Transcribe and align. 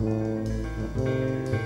Mm-hmm. 0.00 1.58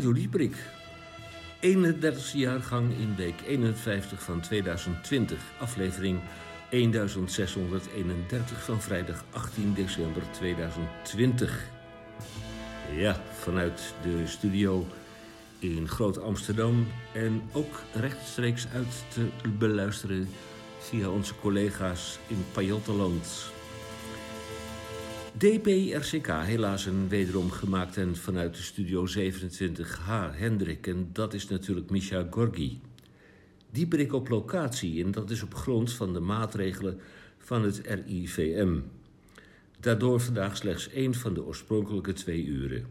Radio 0.00 0.14
Dieprik. 0.14 0.56
31 1.60 2.32
jaargang 2.32 2.92
in 2.98 3.14
week 3.16 3.40
51 3.46 4.22
van 4.22 4.40
2020. 4.40 5.38
Aflevering 5.58 6.20
1631 6.70 8.64
van 8.64 8.80
vrijdag 8.80 9.24
18 9.30 9.74
december 9.74 10.22
2020. 10.30 11.64
Ja, 12.96 13.22
vanuit 13.32 13.94
de 14.02 14.26
studio 14.26 14.86
in 15.58 15.88
Groot 15.88 16.20
Amsterdam 16.20 16.86
en 17.12 17.42
ook 17.52 17.82
rechtstreeks 17.94 18.66
uit 18.74 19.04
te 19.08 19.28
beluisteren 19.58 20.28
via 20.78 21.08
onze 21.08 21.34
collega's 21.40 22.18
in 22.26 22.44
Pajottenland. 22.52 23.52
DPRCK, 25.40 26.26
helaas 26.26 26.86
een 26.86 27.08
wederom 27.08 27.50
gemaakt 27.50 27.96
en 27.96 28.16
vanuit 28.16 28.54
de 28.54 28.62
studio 28.62 29.06
27H 29.06 30.36
Hendrik. 30.36 30.86
En 30.86 31.08
dat 31.12 31.34
is 31.34 31.48
natuurlijk 31.48 31.90
Misha 31.90 32.26
Gorgi. 32.30 32.80
Die 33.70 33.86
brik 33.86 34.12
op 34.12 34.28
locatie 34.28 35.04
en 35.04 35.10
dat 35.10 35.30
is 35.30 35.42
op 35.42 35.54
grond 35.54 35.92
van 35.92 36.12
de 36.12 36.20
maatregelen 36.20 37.00
van 37.38 37.62
het 37.62 37.80
RIVM. 37.84 38.78
Daardoor 39.78 40.20
vandaag 40.20 40.56
slechts 40.56 40.88
één 40.88 41.14
van 41.14 41.34
de 41.34 41.44
oorspronkelijke 41.44 42.12
twee 42.12 42.44
uren. 42.44 42.86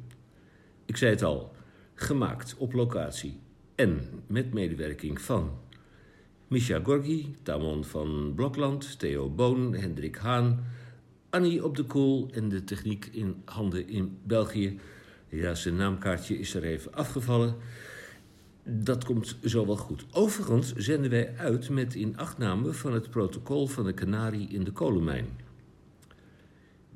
Ik 0.85 0.97
zei 0.97 1.11
het 1.11 1.23
al, 1.23 1.55
gemaakt 1.95 2.55
op 2.57 2.73
locatie 2.73 3.39
en 3.75 4.01
met 4.27 4.53
medewerking 4.53 5.21
van 5.21 5.51
Misha 6.47 6.79
Gorgi, 6.83 7.35
Tamon 7.43 7.85
van 7.85 8.31
Blokland, 8.35 8.99
Theo 8.99 9.29
Boon, 9.29 9.73
Hendrik 9.73 10.15
Haan... 10.15 10.77
Annie 11.29 11.65
op 11.65 11.75
de 11.75 11.83
koel 11.83 12.29
en 12.31 12.49
de 12.49 12.63
techniek 12.63 13.09
in 13.11 13.41
handen 13.45 13.87
in 13.87 14.17
België. 14.23 14.79
Ja, 15.29 15.55
zijn 15.55 15.75
naamkaartje 15.75 16.39
is 16.39 16.53
er 16.53 16.63
even 16.63 16.93
afgevallen. 16.93 17.55
Dat 18.63 19.03
komt 19.03 19.37
zo 19.45 19.65
wel 19.65 19.77
goed. 19.77 20.05
Overigens 20.11 20.75
zenden 20.75 21.11
wij 21.11 21.33
uit 21.37 21.69
met 21.69 21.93
inachtname 21.93 22.73
van 22.73 22.93
het 22.93 23.09
protocol 23.09 23.67
van 23.67 23.83
de 23.83 23.93
Canarie 23.93 24.47
in 24.47 24.63
de 24.63 24.71
kolenmijn. 24.71 25.27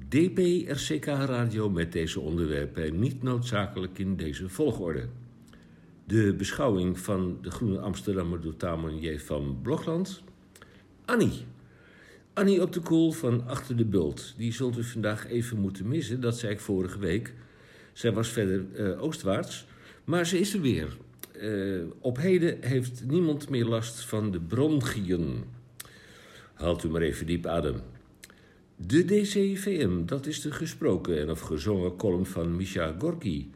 DPRCK 0.07 1.05
Radio 1.05 1.69
met 1.69 1.91
deze 1.91 2.19
onderwerpen 2.19 2.99
niet 2.99 3.23
noodzakelijk 3.23 3.99
in 3.99 4.15
deze 4.15 4.49
volgorde. 4.49 5.07
De 6.05 6.33
beschouwing 6.33 6.99
van 6.99 7.37
de 7.41 7.51
Groene 7.51 7.79
Amsterdammer 7.79 8.41
door 8.41 8.57
Tamon 8.57 9.19
van 9.19 9.59
Blokland. 9.61 10.23
Annie 11.05 11.45
Annie 12.33 12.61
op 12.61 12.71
de 12.71 12.79
koel 12.79 13.11
van 13.11 13.47
Achter 13.47 13.75
de 13.77 13.85
Bult. 13.85 14.33
Die 14.37 14.53
zult 14.53 14.77
u 14.77 14.83
vandaag 14.83 15.27
even 15.27 15.59
moeten 15.59 15.87
missen. 15.87 16.21
Dat 16.21 16.37
zei 16.37 16.53
ik 16.53 16.59
vorige 16.59 16.99
week. 16.99 17.33
Zij 17.91 18.11
was 18.11 18.29
verder 18.29 18.65
uh, 18.75 19.01
oostwaarts. 19.03 19.65
Maar 20.03 20.25
ze 20.25 20.39
is 20.39 20.53
er 20.53 20.61
weer. 20.61 20.97
Uh, 21.41 21.83
op 21.99 22.17
heden 22.17 22.57
heeft 22.61 23.03
niemand 23.07 23.49
meer 23.49 23.65
last 23.65 24.05
van 24.05 24.31
de 24.31 24.39
bronchiën. 24.39 25.43
Haalt 26.53 26.83
u 26.83 26.89
maar 26.89 27.01
even 27.01 27.25
diep 27.25 27.45
adem. 27.45 27.81
De 28.75 29.05
DCVM, 29.05 30.05
dat 30.05 30.25
is 30.25 30.41
de 30.41 30.51
gesproken 30.51 31.19
en 31.19 31.29
of 31.29 31.39
gezongen 31.39 31.95
column 31.95 32.25
van 32.25 32.55
Misha 32.55 32.95
Gorky. 32.99 33.47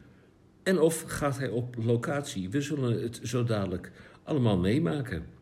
En 0.62 0.80
of 0.80 1.02
gaat 1.02 1.38
hij 1.38 1.48
op 1.48 1.76
locatie? 1.84 2.50
We 2.50 2.60
zullen 2.60 3.02
het 3.02 3.20
zo 3.22 3.44
dadelijk 3.44 3.92
allemaal 4.22 4.58
meemaken. 4.58 5.37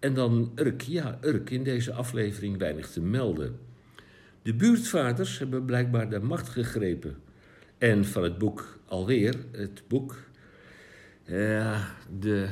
En 0.00 0.14
dan 0.14 0.52
Urk. 0.54 0.80
Ja, 0.80 1.18
Urk. 1.20 1.50
In 1.50 1.64
deze 1.64 1.92
aflevering 1.92 2.58
weinig 2.58 2.90
te 2.90 3.00
melden. 3.00 3.58
De 4.42 4.54
buurtvaders 4.54 5.38
hebben 5.38 5.64
blijkbaar 5.64 6.10
de 6.10 6.20
macht 6.20 6.48
gegrepen. 6.48 7.16
En 7.78 8.04
van 8.04 8.22
het 8.22 8.38
boek 8.38 8.78
alweer, 8.86 9.34
het 9.52 9.82
boek... 9.88 10.16
Ja, 11.24 11.90
de 12.18 12.48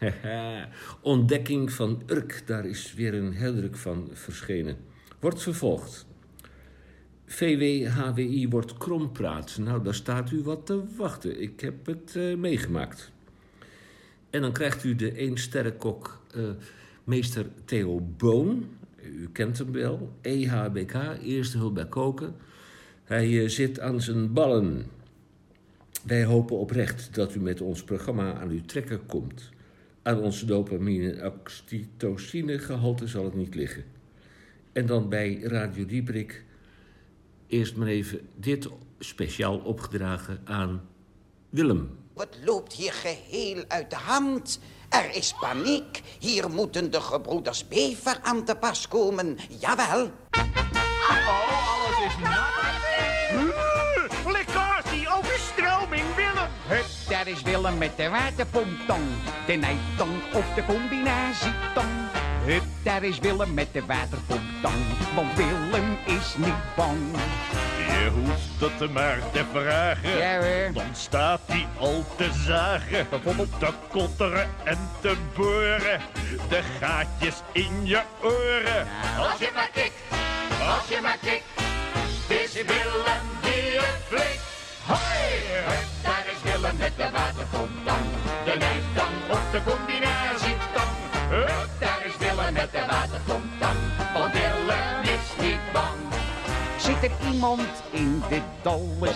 ontdekking 1.00 1.72
van 1.72 2.02
Urk. 2.06 2.42
Daar 2.46 2.66
is 2.66 2.94
weer 2.94 3.14
een 3.14 3.34
herdruk 3.34 3.76
van 3.76 4.10
verschenen. 4.12 4.76
Wordt 5.20 5.42
vervolgd. 5.42 6.06
VWHWI 7.26 8.48
wordt 8.48 8.78
krompraat. 8.78 9.58
Nou, 9.58 9.82
daar 9.82 9.94
staat 9.94 10.30
u 10.30 10.42
wat 10.42 10.66
te 10.66 10.82
wachten. 10.96 11.40
Ik 11.40 11.60
heb 11.60 11.86
het 11.86 12.14
uh, 12.16 12.36
meegemaakt. 12.36 13.10
En 14.30 14.40
dan 14.40 14.52
krijgt 14.52 14.84
u 14.84 14.96
de 14.96 15.12
één 15.12 15.38
sterrenkok... 15.38 16.20
Uh, 16.36 16.50
Meester 17.10 17.46
Theo 17.64 18.00
Boon, 18.16 18.68
u 19.02 19.28
kent 19.32 19.58
hem 19.58 19.72
wel, 19.72 20.12
EHBK, 20.20 20.94
Eerste 21.22 21.58
Hulp 21.58 21.74
bij 21.74 21.86
Koken. 21.86 22.34
Hij 23.04 23.42
eh, 23.42 23.48
zit 23.48 23.80
aan 23.80 24.00
zijn 24.00 24.32
ballen. 24.32 24.86
Wij 26.02 26.24
hopen 26.24 26.56
oprecht 26.56 27.14
dat 27.14 27.34
u 27.34 27.40
met 27.40 27.60
ons 27.60 27.84
programma 27.84 28.34
aan 28.34 28.48
uw 28.50 28.64
trekken 28.64 29.06
komt. 29.06 29.50
Aan 30.02 30.20
onze 30.20 30.46
dopamine 30.46 31.32
en 32.32 32.60
gehalte 32.60 33.06
zal 33.06 33.24
het 33.24 33.34
niet 33.34 33.54
liggen. 33.54 33.84
En 34.72 34.86
dan 34.86 35.08
bij 35.08 35.40
Radio 35.42 35.86
Dieprik 35.86 36.44
eerst 37.46 37.76
maar 37.76 37.88
even 37.88 38.20
dit 38.36 38.68
speciaal 38.98 39.58
opgedragen 39.58 40.40
aan 40.44 40.82
Willem. 41.48 41.90
Het 42.16 42.38
loopt 42.44 42.72
hier 42.72 42.92
geheel 42.92 43.64
uit 43.68 43.90
de 43.90 43.96
hand. 43.96 44.60
Er 44.90 45.14
is 45.14 45.34
paniek. 45.40 46.02
Hier 46.18 46.50
moeten 46.50 46.90
de 46.90 47.00
gebroeders 47.00 47.68
Bever 47.68 48.18
aan 48.22 48.44
te 48.44 48.54
pas 48.54 48.88
komen. 48.88 49.38
Jawel. 49.48 50.10
Oh, 51.10 51.28
alles 51.28 52.06
is 52.06 52.18
nat. 52.22 52.48
Lekkasie, 54.26 55.08
overstroming, 55.08 56.14
Willem. 56.16 56.48
Hup, 56.66 56.86
daar 57.08 57.28
is 57.28 57.42
Willem 57.42 57.78
met 57.78 57.96
de 57.96 58.08
waterpomptong. 58.08 59.02
De 59.46 59.52
nijtong 59.52 60.34
of 60.34 60.54
de 60.54 60.64
combinatietong. 60.64 62.19
Hup, 62.44 62.62
daar 62.82 63.02
is 63.02 63.18
Willem 63.18 63.54
met 63.54 63.72
de 63.72 63.86
waterpomptong. 63.86 64.74
Want 65.14 65.36
Willem 65.36 65.98
is 66.06 66.34
niet 66.36 66.74
bang. 66.76 66.98
Je 67.86 68.10
hoeft 68.14 68.80
het 68.80 68.92
maar 68.92 69.18
te 69.32 69.44
vragen. 69.52 70.18
Ja 70.18 70.38
hoor. 70.40 70.72
Dan 70.72 70.94
staat 70.94 71.40
hij 71.46 71.66
al 71.78 72.04
te 72.16 72.30
zagen. 72.46 73.06
Bijvoorbeeld? 73.10 73.58
Te 73.58 73.72
kotteren 73.88 74.48
en 74.64 74.78
te 75.00 75.16
boren. 75.34 76.00
De 76.48 76.60
gaatjes 76.80 77.42
in 77.52 77.86
je 77.86 78.00
oren. 78.22 78.86
Als 79.18 79.38
je 79.38 79.50
maar 79.54 79.70
kikt, 79.72 80.00
als 80.76 80.88
je 80.88 80.98
maar 81.02 81.18
kikt. 81.22 81.44
Het 82.28 82.44
is 82.44 82.52
Willem 82.52 83.26
die 83.42 83.78
het 83.80 84.00
flikt. 84.08 84.42
Hoi! 84.86 85.30
Hup, 85.66 85.88
daar 86.02 86.24
is 86.32 86.52
Willem 86.52 86.76
met 86.76 86.92
de 86.96 87.10
waterfontein. 87.12 88.04
De 88.44 88.54
nijptang 88.58 89.14
of 89.30 89.42
de 89.52 89.60
combinatietang. 89.70 90.92
Hup, 91.28 91.79
zit 97.00 97.10
er 97.10 97.32
iemand 97.32 97.82
in 97.90 98.22
dit 98.28 98.42
dolle 98.62 99.12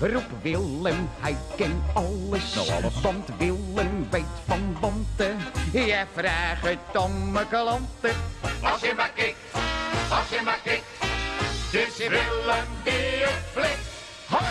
Roep 0.00 0.30
Willem, 0.42 1.10
hij 1.20 1.36
kent 1.56 1.82
alles. 1.94 2.54
Nou, 2.54 2.68
alles. 2.70 3.00
Want 3.00 3.28
Willem 3.38 4.06
weet 4.10 4.24
van 4.46 4.76
wanten. 4.80 5.36
Jij 5.72 6.06
vraagt 6.14 6.62
het 6.62 7.02
om 7.02 7.32
mijn 7.32 7.48
klanten. 7.48 8.16
Als 8.62 8.80
je 8.80 8.92
maar 8.96 9.10
kik, 9.14 9.34
als 10.10 10.28
je 10.30 10.40
maar 10.44 10.60
kik. 10.64 10.82
Dus 11.70 11.96
Willem 11.96 12.66
die 12.82 13.24
het 13.24 13.44
flik. 13.52 13.78
Hoi! 14.26 14.44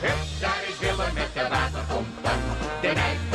Hup, 0.00 0.40
daar 0.40 0.62
is 0.68 0.78
Willem 0.78 1.14
met 1.14 1.34
de 1.34 1.48
waterpompen. 1.48 2.40
De. 2.80 3.29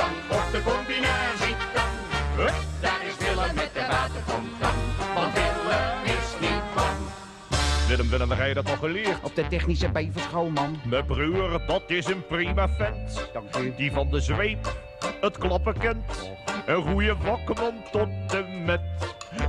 Die 8.10 8.20
het 8.20 8.34
flikt. 8.34 8.56
dat 8.56 8.70
al 8.70 8.78
geleerd? 8.78 9.24
Op 9.24 9.36
de 9.36 9.48
technische 9.48 9.90
beverschool, 9.90 10.50
man. 10.50 10.80
Mijn 10.84 11.06
broer, 11.06 11.62
dat 11.68 11.84
is 11.88 12.06
een 12.06 12.26
prima 12.28 12.70
vent. 12.70 13.30
Dank 13.34 13.56
u. 13.56 13.74
Die 13.78 13.92
van 13.92 14.10
de 14.10 14.20
zweep 14.20 14.74
het 15.22 15.38
klappen 15.38 15.78
kent. 15.78 16.32
Een 16.66 16.82
goede 16.82 17.16
wakman 17.18 17.74
tot 17.92 18.34
en 18.34 18.66
met. 18.66 18.82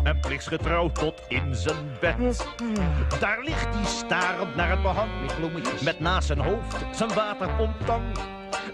En 0.03 0.21
plichtsgetrouw 0.21 0.91
tot 0.91 1.23
in 1.29 1.55
zijn 1.55 1.91
bed. 2.01 2.47
Daar 3.21 3.43
ligt 3.45 3.75
hij 3.75 3.85
starend 3.85 4.57
naar 4.57 4.71
het 4.71 4.83
behang. 4.83 5.11
Met. 5.53 5.83
Met 5.83 6.01
naast 6.01 6.27
zijn 6.27 6.39
hoofd 6.41 6.97
zijn 6.97 7.15
waterpomptang. 7.15 8.05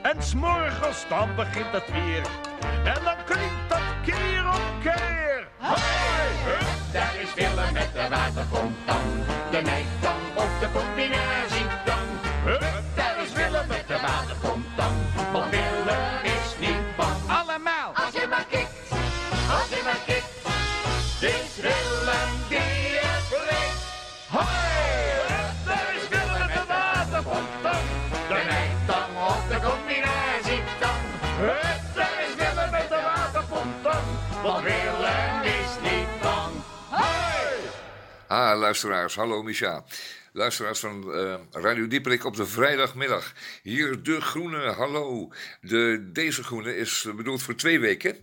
En 0.02 0.22
s'morgens 0.22 1.04
dan 1.08 1.34
begint 1.36 1.72
het 1.72 1.92
weer. 1.92 2.22
En 2.84 3.04
dan 3.04 3.16
klinkt 3.24 3.68
dat 3.68 3.80
keer 4.04 4.48
op 4.48 4.82
keer. 4.82 5.21
Willem 7.34 7.72
met 7.72 7.88
de 7.92 8.08
waterfontang. 8.10 9.06
De 9.50 9.60
nijtang 9.62 10.22
of 10.36 10.58
de 10.60 10.66
combinatietang. 10.72 11.51
Ah, 38.32 38.58
luisteraars, 38.58 39.14
hallo 39.14 39.42
Micha. 39.42 39.84
Luisteraars 40.32 40.80
van 40.80 41.12
eh, 41.12 41.34
Radio 41.50 41.86
Dieperik 41.86 42.24
op 42.24 42.36
de 42.36 42.46
vrijdagmiddag. 42.46 43.32
Hier 43.62 44.02
de 44.02 44.20
groene, 44.20 44.58
hallo. 44.58 45.32
De, 45.60 46.08
deze 46.12 46.42
groene 46.42 46.76
is 46.76 47.06
bedoeld 47.16 47.42
voor 47.42 47.54
twee 47.54 47.80
weken. 47.80 48.16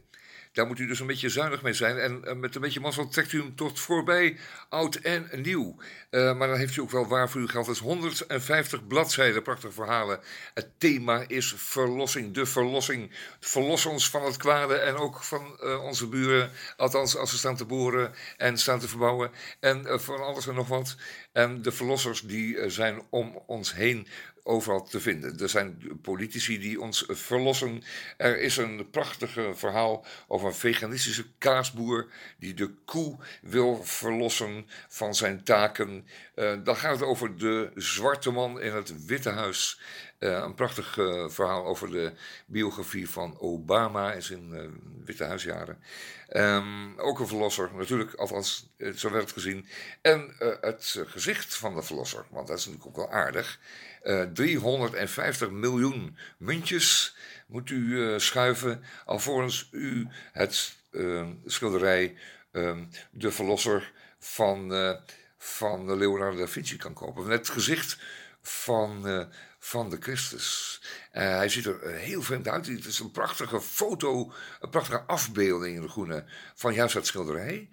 Daar 0.52 0.68
moet 0.68 0.80
u 0.80 0.88
dus 0.88 1.00
een 1.00 1.08
beetje 1.08 1.30
zuinig 1.30 1.62
mee 1.62 1.74
zijn. 1.74 1.98
En 1.98 2.26
eh, 2.26 2.36
met 2.36 2.56
een 2.56 2.62
beetje 2.62 2.80
mazzel 2.80 3.08
trekt 3.08 3.32
u 3.32 3.40
hem 3.40 3.56
tot 3.56 3.80
voorbij, 3.80 4.38
oud 4.70 4.96
en 4.96 5.30
nieuw. 5.42 5.76
Eh, 6.10 6.38
maar 6.38 6.48
dan 6.48 6.58
heeft 6.58 6.76
u 6.76 6.82
ook 6.82 6.92
wel 6.92 7.08
waar 7.08 7.30
voor 7.30 7.42
uw 7.42 7.48
geld. 7.48 7.66
Dat 7.66 7.76
is 7.76 7.82
150 7.82 8.88
bladzijden, 8.88 9.44
prachtige 9.44 9.74
verhalen. 9.74 10.20
Het 10.54 10.70
thema 10.78 11.24
is 11.28 11.54
verlossing, 11.58 12.34
de 12.34 12.46
verlossing. 12.46 13.12
Verlos 13.40 13.86
ons 13.86 14.10
van 14.10 14.24
het 14.24 14.38
kwade 14.38 14.76
en 14.76 14.96
ook 14.96 15.24
van 15.24 15.60
eh, 15.60 15.84
onze 15.84 16.08
buren. 16.08 16.52
Althans, 16.78 17.18
als 17.18 17.30
ze 17.30 17.38
staan 17.38 17.56
te 17.56 17.66
boren 17.66 18.14
en 18.38 18.58
staan 18.58 18.80
te 18.80 18.88
verbouwen. 18.88 19.32
En 19.60 20.02
van 20.02 20.24
alles 20.24 20.48
en 20.48 20.56
nog 20.56 20.68
wat. 20.68 20.96
En 21.32 21.62
de 21.62 21.72
verlossers 21.72 22.22
die 22.22 22.70
zijn 22.70 23.02
om 23.10 23.44
ons 23.46 23.74
heen 23.74 24.08
overal 24.44 24.84
te 24.84 25.00
vinden. 25.00 25.40
Er 25.40 25.50
zijn 25.50 26.00
politici 26.02 26.60
die 26.60 26.82
ons 26.82 27.04
verlossen. 27.08 27.84
Er 28.18 28.40
is 28.40 28.58
een 28.58 28.90
prachtige 28.90 29.52
verhaal 29.56 30.06
over 30.28 30.48
een 30.48 30.54
veganistische 30.54 31.26
kaasboer 31.38 32.08
die 32.38 32.54
de 32.54 32.74
koe 32.86 33.18
wil 33.42 33.84
verlossen 33.84 34.68
van 34.88 35.16
zijn 35.16 35.44
taken. 35.44 36.08
Eh, 36.36 36.54
dan 36.64 36.76
gaat 36.76 36.92
het 36.92 37.04
over 37.04 37.38
de 37.38 37.72
zwarte 37.76 38.32
man 38.32 38.62
in 38.62 38.74
het 38.74 39.06
Witte 39.06 39.30
Huis. 39.30 39.82
Eh, 40.20 40.32
een 40.32 40.56
prachtig 40.56 40.98
eh, 40.98 41.30
verhaal 41.30 41.66
over 41.66 41.92
de 41.92 42.14
biografie 42.46 43.10
van 43.10 43.40
Obama 43.40 44.14
in 44.14 44.22
zijn 44.22 44.80
Witte 45.06 45.24
Huisjaren. 45.24 45.84
Ehm, 46.28 47.00
ook 47.00 47.20
een 47.20 47.28
verlosser, 47.28 47.70
natuurlijk, 47.74 48.14
althans, 48.14 48.70
zo 48.96 49.12
werd 49.12 49.24
het 49.24 49.34
gezien. 49.34 49.68
En 50.02 50.36
het 50.62 51.04
gezicht 51.06 51.56
van 51.56 51.76
de 51.76 51.82
verlosser, 51.82 52.26
want 52.30 52.48
dat 52.48 52.58
is 52.58 52.66
natuurlijk 52.66 52.98
ook 52.98 53.06
wel 53.06 53.20
aardig. 53.20 53.60
Eh, 54.02 54.22
350 54.22 55.50
miljoen 55.50 56.18
muntjes 56.38 57.16
moet 57.48 57.70
u 57.70 58.04
eh, 58.04 58.20
schuiven 58.20 58.84
alvorens 59.06 59.70
u 59.72 60.08
het 60.32 60.76
eh, 60.92 61.28
schilderij 61.46 62.18
ehm, 62.52 62.84
De 63.12 63.32
Verlosser 63.32 63.92
van, 64.20 64.74
eh, 64.74 64.96
van 65.38 65.98
Leonardo 65.98 66.38
da 66.38 66.48
Vinci 66.48 66.78
kan 66.78 66.94
kopen. 66.94 67.30
Het 67.30 67.50
gezicht 67.50 67.98
van, 68.42 69.08
eh, 69.08 69.26
van 69.60 69.90
de 69.90 69.98
Christus. 70.00 70.82
Eh, 71.12 71.24
hij 71.24 71.50
ziet 71.50 71.66
er 71.66 71.82
eh, 71.82 72.00
heel 72.00 72.22
vreemd 72.22 72.48
uit. 72.48 72.68
Het 72.68 72.86
is 72.86 73.00
een 73.00 73.12
prachtige 73.12 73.62
foto, 73.62 74.34
een 74.60 74.70
prachtige 74.70 75.02
afbeelding 75.02 75.76
in 75.76 75.82
de 75.82 75.90
groene 75.90 76.26
van 76.56 76.74
juist 76.74 76.94
dat 76.94 77.06
schilderij. 77.06 77.70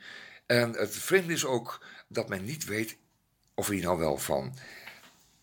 En 0.46 0.72
het 0.72 0.96
vreemde 0.96 1.32
is 1.32 1.44
ook 1.44 1.84
dat 2.08 2.28
men 2.28 2.44
niet 2.44 2.64
weet 2.64 2.96
of 3.54 3.68
hij 3.68 3.80
nou 3.80 3.98
wel 3.98 4.18
van 4.18 4.58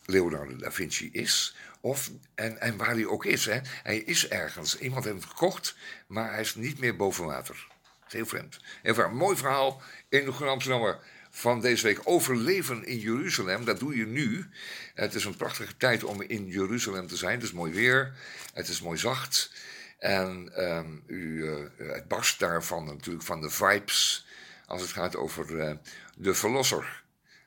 Leonardo 0.06 0.56
da 0.56 0.72
Vinci 0.72 1.10
is. 1.12 1.56
Of, 1.82 2.12
en, 2.36 2.60
en 2.62 2.78
waar 2.78 2.94
hij 2.94 3.06
ook 3.06 3.26
is. 3.26 3.46
Hè. 3.46 3.60
Hij 3.84 3.98
is 3.98 4.28
ergens. 4.28 4.78
Iemand 4.78 5.04
heeft 5.04 5.18
hem 5.18 5.28
gekocht, 5.28 5.76
maar 6.08 6.32
hij 6.32 6.42
is 6.42 6.56
niet 6.56 6.80
meer 6.80 6.96
boven 6.96 7.26
water. 7.26 7.68
Heel 8.08 8.26
vreemd. 8.26 8.60
Even 8.84 9.04
een 9.06 9.16
mooi 9.16 9.38
verhaal 9.38 9.82
in 10.10 10.26
de 10.26 10.32
Amsterdammer 10.32 11.00
van 11.30 11.62
deze 11.62 11.84
week. 11.84 12.00
Overleven 12.04 12.86
in 12.86 13.00
Jeruzalem, 13.00 13.66
dat 13.66 13.80
doe 13.80 13.96
je 13.96 14.06
nu. 14.06 14.46
Het 14.94 15.16
is 15.16 15.26
een 15.26 15.36
prachtige 15.36 15.78
tijd 15.78 16.04
om 16.04 16.22
in 16.22 16.48
Jeruzalem 16.48 17.08
te 17.08 17.16
zijn. 17.16 17.34
Het 17.34 17.44
is 17.44 17.52
mooi 17.52 17.74
weer, 17.74 18.14
het 18.54 18.68
is 18.68 18.82
mooi 18.82 18.98
zacht. 18.98 19.52
En 20.00 20.56
ehm, 20.56 20.88
u, 21.08 21.48
eh, 21.48 21.56
het 21.78 22.08
barst 22.08 22.40
daarvan 22.40 22.86
natuurlijk 22.86 23.26
van 23.26 23.42
de 23.42 23.50
vibes 23.50 24.26
als 24.66 24.82
het 24.82 24.92
gaat 24.92 25.16
over 25.16 25.60
eh, 25.60 25.76
de 26.16 26.34
verlosser. 26.34 27.03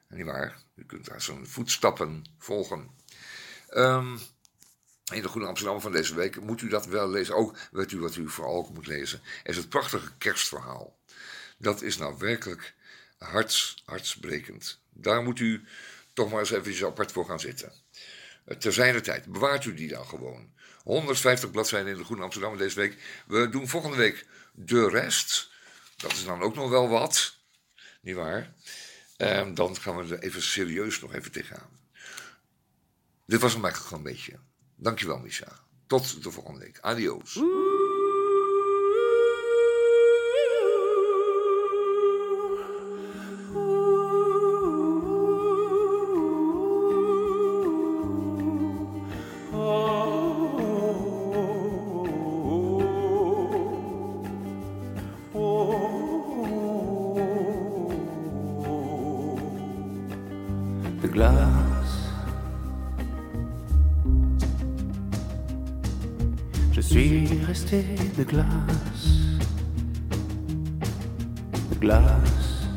Niet 0.09 0.25
waar? 0.25 0.63
U 0.75 0.85
kunt 0.85 1.05
daar 1.05 1.23
zijn 1.23 1.47
voetstappen 1.47 2.25
volgen. 2.39 2.91
Ehm, 3.69 4.17
in 5.13 5.23
de 5.23 5.29
Groene 5.29 5.49
Amsterdam 5.49 5.81
van 5.81 5.93
deze 5.93 6.15
week 6.15 6.41
moet 6.41 6.63
u 6.63 6.69
dat 6.69 6.87
wel 6.87 7.11
lezen. 7.11 7.35
Ook 7.35 7.59
weet 7.71 7.93
u 7.93 8.01
wat 8.01 8.17
u 8.17 8.29
vooral 8.29 8.71
moet 8.75 8.87
lezen. 8.87 9.21
Is 9.45 9.57
het 9.57 9.69
prachtige 9.69 10.13
kerstverhaal. 10.19 10.99
Dat 11.59 11.83
is 11.83 11.97
nou 11.97 12.19
werkelijk 12.19 12.75
harts, 13.19 13.83
hartsbrekend. 13.85 14.81
Daar 14.93 15.23
moet 15.23 15.41
u 15.41 15.65
toch 16.13 16.31
maar 16.31 16.41
eens 16.41 16.51
even 16.51 16.87
apart 16.87 17.13
voor 17.13 17.27
gaan 17.27 17.41
zitten. 17.41 17.73
Eh, 18.45 18.57
Ter 18.57 18.73
zijner 18.73 19.03
tijd. 19.03 19.27
Bewaart 19.27 19.65
u 19.65 19.75
die 19.75 19.89
dan 19.89 20.07
gewoon. 20.07 20.55
150 20.83 21.51
bladzijden 21.51 21.93
in 21.93 21.99
de 21.99 22.05
Groene 22.05 22.23
Amsterdam 22.23 22.57
deze 22.57 22.77
week. 22.77 23.23
We 23.27 23.49
doen 23.49 23.69
volgende 23.69 23.97
week 23.97 24.27
de 24.53 24.89
rest. 24.89 25.51
Dat 25.97 26.13
is 26.13 26.25
dan 26.25 26.43
ook 26.43 26.55
nog 26.55 26.71
wel 26.71 26.89
wat. 26.89 27.37
Niet 28.01 28.15
waar? 28.15 28.55
En 29.17 29.55
dan 29.55 29.77
gaan 29.77 29.97
we 29.97 30.15
er 30.15 30.23
even 30.23 30.43
serieus 30.43 31.01
nog 31.01 31.15
even 31.15 31.33
tegenaan. 31.33 31.79
Dit 33.27 33.41
was 33.41 33.53
hem 33.53 33.65
eigenlijk 33.65 33.93
gewoon 33.93 34.07
een 34.07 34.13
beetje. 34.13 34.39
Dankjewel, 34.77 35.19
Misha. 35.19 35.65
Tot 35.87 36.23
de 36.23 36.31
volgende 36.31 36.61
week. 36.61 36.79
Adios. 36.81 37.35
De 61.03 61.09
glace. 61.09 62.13
Je 66.73 66.81
suis 66.81 67.27
resté 67.47 67.85
de 68.19 68.25
glace, 68.25 68.47
de 71.71 71.79
glace. 71.79 72.69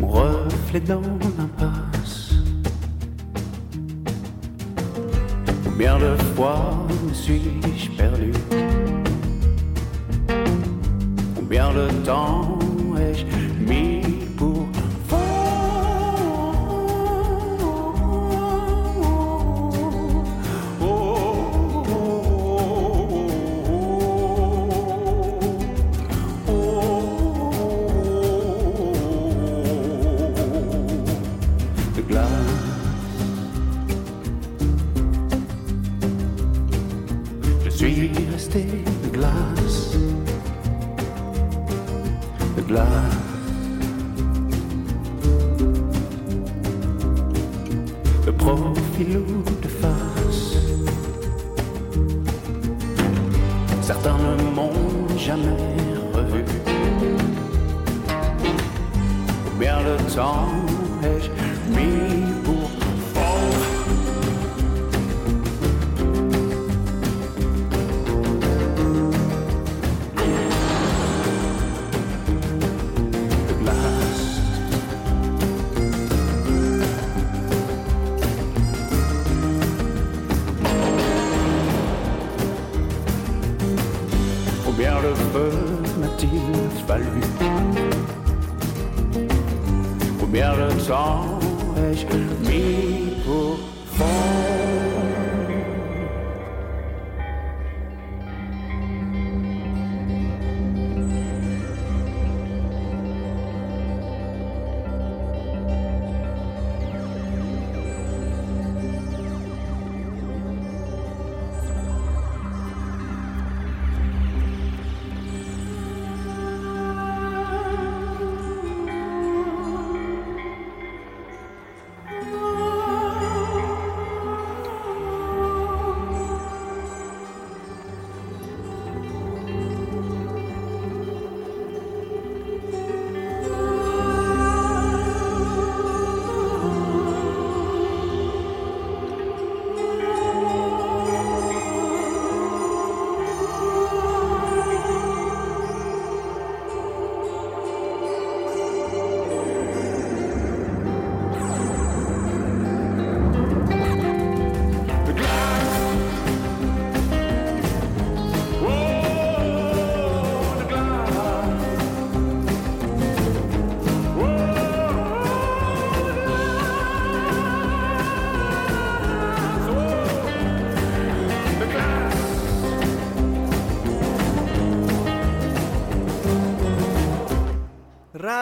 Mon 0.00 0.08
reflet 0.08 0.80
dans 0.80 1.00
l'impasse. 1.00 2.34
Combien 5.64 5.98
de 5.98 6.16
fois 6.34 6.86
me 7.06 7.12
suis-je 7.12 7.90
perdu? 7.96 8.32
Combien 11.36 11.72
de 11.72 11.88
temps 12.04 12.58
faz 91.94 92.40
me. 92.40 92.48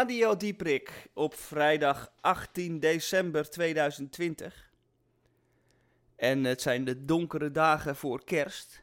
Radio 0.06 0.36
Dieprik 0.36 1.08
op 1.14 1.34
vrijdag 1.34 2.12
18 2.20 2.80
december 2.80 3.50
2020. 3.50 4.70
En 6.16 6.44
het 6.44 6.62
zijn 6.62 6.84
de 6.84 7.04
donkere 7.04 7.50
dagen 7.50 7.96
voor 7.96 8.24
kerst. 8.24 8.82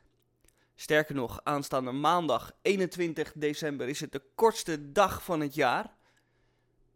Sterker 0.76 1.16
nog, 1.16 1.40
aanstaande 1.44 1.92
maandag 1.92 2.52
21 2.62 3.34
december 3.36 3.90
is 3.90 4.00
het 4.00 4.12
de 4.12 4.22
kortste 4.36 4.92
dag 4.92 5.24
van 5.24 5.40
het 5.40 5.56
jaar. 5.56 5.96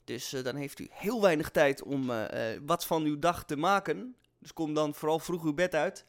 Dus 0.04 0.34
eh, 0.34 0.44
dan 0.44 0.56
heeft 0.56 0.80
u 0.80 0.88
heel 0.92 1.22
weinig 1.22 1.50
tijd 1.50 1.84
om 1.84 2.10
eh, 2.10 2.54
eh, 2.54 2.62
wat 2.66 2.86
van 2.86 3.04
uw 3.04 3.20
dag 3.20 3.46
te 3.46 3.58
maken. 3.58 4.16
Dus 4.40 4.54
kom 4.54 4.74
dan 4.74 4.94
vooral 4.94 5.20
vroeg 5.20 5.44
uw 5.44 5.54
bed 5.54 5.76
uit. 5.76 6.06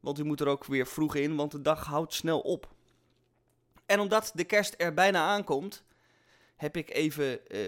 Want 0.00 0.18
u 0.18 0.24
moet 0.24 0.40
er 0.40 0.48
ook 0.48 0.64
weer 0.64 0.86
vroeg 0.86 1.14
in, 1.14 1.36
want 1.36 1.50
de 1.50 1.60
dag 1.60 1.84
houdt 1.84 2.14
snel 2.14 2.40
op. 2.40 2.74
En 3.86 4.00
omdat 4.00 4.32
de 4.34 4.44
kerst 4.44 4.74
er 4.78 4.94
bijna 4.94 5.26
aankomt, 5.26 5.84
heb 6.62 6.76
ik 6.76 6.94
even 6.94 7.48
eh, 7.48 7.60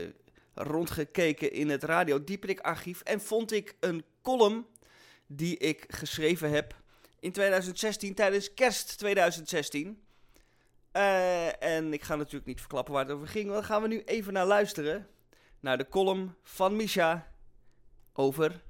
rondgekeken 0.55 1.53
in 1.53 1.69
het 1.69 1.83
Radio 1.83 2.25
Dieprik 2.25 2.61
archief 2.61 3.01
en 3.01 3.21
vond 3.21 3.53
ik 3.53 3.77
een 3.81 4.05
column 4.23 4.67
die 5.27 5.57
ik 5.57 5.85
geschreven 5.89 6.51
heb 6.51 6.75
in 7.21 7.33
2016 7.33 8.15
tijdens 8.15 8.55
kerst 8.55 8.99
2016. 8.99 10.03
Eh, 10.93 11.63
en 11.63 11.93
ik 11.93 12.03
ga 12.03 12.17
natuurlijk 12.17 12.47
niet 12.47 12.61
verklappen 12.61 12.95
waar 12.95 13.05
het 13.05 13.15
over 13.15 13.29
ging, 13.29 13.47
maar 13.47 13.55
daar 13.55 13.65
gaan 13.65 13.83
we 13.83 13.89
nu 13.89 14.03
even 14.05 14.33
naar 14.33 14.47
luisteren. 14.47 15.07
Naar 15.61 15.79
de 15.79 15.89
column 15.89 16.35
van 16.43 16.77
Misha 16.77 17.33
over 18.13 18.63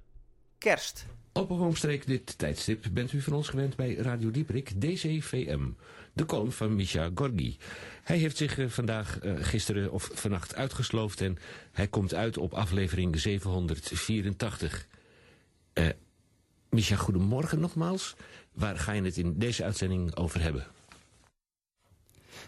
kerst. 0.59 1.07
Op 1.33 1.51
of 1.51 1.61
omstreek 1.61 2.07
dit 2.07 2.39
tijdstip 2.39 2.85
bent 2.93 3.13
u 3.13 3.21
van 3.21 3.33
ons 3.33 3.49
gewend 3.49 3.77
bij 3.77 3.95
Radio 3.95 4.31
Dieprik 4.31 4.81
DCVM, 4.81 5.71
de 6.15 6.25
column 6.25 6.53
van 6.53 6.75
Misha 6.75 7.11
Gorgi. 7.15 7.57
Hij 8.03 8.17
heeft 8.17 8.37
zich 8.37 8.59
eh, 8.59 8.69
vandaag, 8.69 9.19
eh, 9.19 9.33
gisteren 9.37 9.93
of 9.93 10.11
vannacht 10.13 10.55
uitgesloofd 10.55 11.21
en 11.21 11.39
hij 11.73 11.89
komt 11.89 12.15
uit 12.15 12.39
op 12.39 12.55
aflevering 12.55 13.21
784. 13.21 14.87
Eh 15.73 15.89
Misha, 16.69 16.97
goedemorgen 16.97 17.61
nogmaals. 17.61 18.15
Waar 18.53 18.79
ga 18.79 18.93
je 18.93 19.03
het 19.03 19.17
in 19.17 19.39
deze 19.39 19.65
uitzending 19.65 20.17
over 20.17 20.41
hebben? 20.41 20.67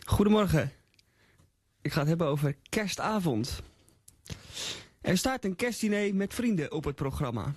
Goedemorgen. 0.05 0.73
Ik 1.83 1.93
ga 1.93 1.99
het 1.99 2.09
hebben 2.09 2.27
over 2.27 2.57
kerstavond. 2.69 3.63
Er 5.01 5.19
staat 5.19 5.45
een 5.45 5.57
kerstdiner 5.57 6.15
met 6.15 6.35
vrienden 6.35 6.73
op 6.73 6.85
het 6.85 6.95
programma. 6.95 7.55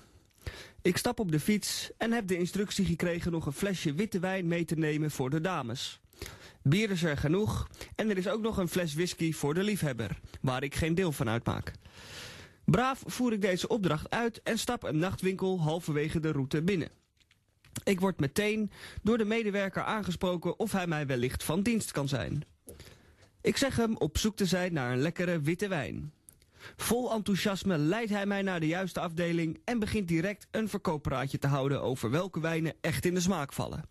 Ik 0.82 0.98
stap 0.98 1.20
op 1.20 1.32
de 1.32 1.40
fiets 1.40 1.92
en 1.98 2.12
heb 2.12 2.28
de 2.28 2.38
instructie 2.38 2.86
gekregen 2.86 3.32
nog 3.32 3.46
een 3.46 3.54
flesje 3.54 3.94
witte 3.94 4.20
wijn 4.20 4.48
mee 4.48 4.66
te 4.66 4.76
nemen 4.76 5.12
voor 5.12 5.30
de 5.30 5.42
dames. 5.42 6.00
Bier 6.64 6.92
is 6.92 7.04
er 7.04 7.18
genoeg 7.18 7.68
en 7.96 8.10
er 8.10 8.18
is 8.18 8.28
ook 8.28 8.42
nog 8.42 8.58
een 8.58 8.68
fles 8.68 8.94
whisky 8.94 9.34
voor 9.34 9.54
de 9.54 9.64
liefhebber, 9.64 10.20
waar 10.42 10.64
ik 10.64 10.76
geen 10.76 10.96
deel 10.96 11.12
van 11.12 11.30
uitmaak. 11.30 11.72
Braaf 12.66 13.04
voer 13.06 13.34
ik 13.34 13.42
deze 13.42 13.68
opdracht 13.68 14.10
uit 14.10 14.42
en 14.42 14.60
stap 14.60 14.84
een 14.84 14.98
nachtwinkel 14.98 15.62
halverwege 15.62 16.20
de 16.20 16.32
route 16.32 16.62
binnen. 16.62 16.90
Ik 17.84 18.00
word 18.00 18.20
meteen 18.20 18.72
door 19.02 19.18
de 19.18 19.26
medewerker 19.26 19.84
aangesproken 19.84 20.60
of 20.60 20.72
hij 20.72 20.88
mij 20.88 21.08
wellicht 21.08 21.44
van 21.44 21.62
dienst 21.62 21.92
kan 21.92 22.08
zijn. 22.08 22.44
Ik 23.42 23.58
zeg 23.58 23.76
hem 23.76 23.98
op 23.98 24.18
zoek 24.18 24.36
te 24.36 24.46
zijn 24.46 24.74
naar 24.74 24.92
een 24.92 25.02
lekkere 25.02 25.40
witte 25.42 25.68
wijn. 25.68 26.14
Vol 26.76 27.14
enthousiasme 27.14 27.78
leidt 27.78 28.10
hij 28.10 28.26
mij 28.26 28.42
naar 28.42 28.60
de 28.60 28.68
juiste 28.68 29.00
afdeling 29.00 29.60
en 29.64 29.80
begint 29.80 30.08
direct 30.08 30.48
een 30.52 30.70
verkooppraatje 30.70 31.38
te 31.38 31.48
houden 31.48 31.82
over 31.82 32.10
welke 32.12 32.40
wijnen 32.40 32.74
echt 32.82 33.06
in 33.06 33.14
de 33.14 33.20
smaak 33.20 33.54
vallen. 33.54 33.84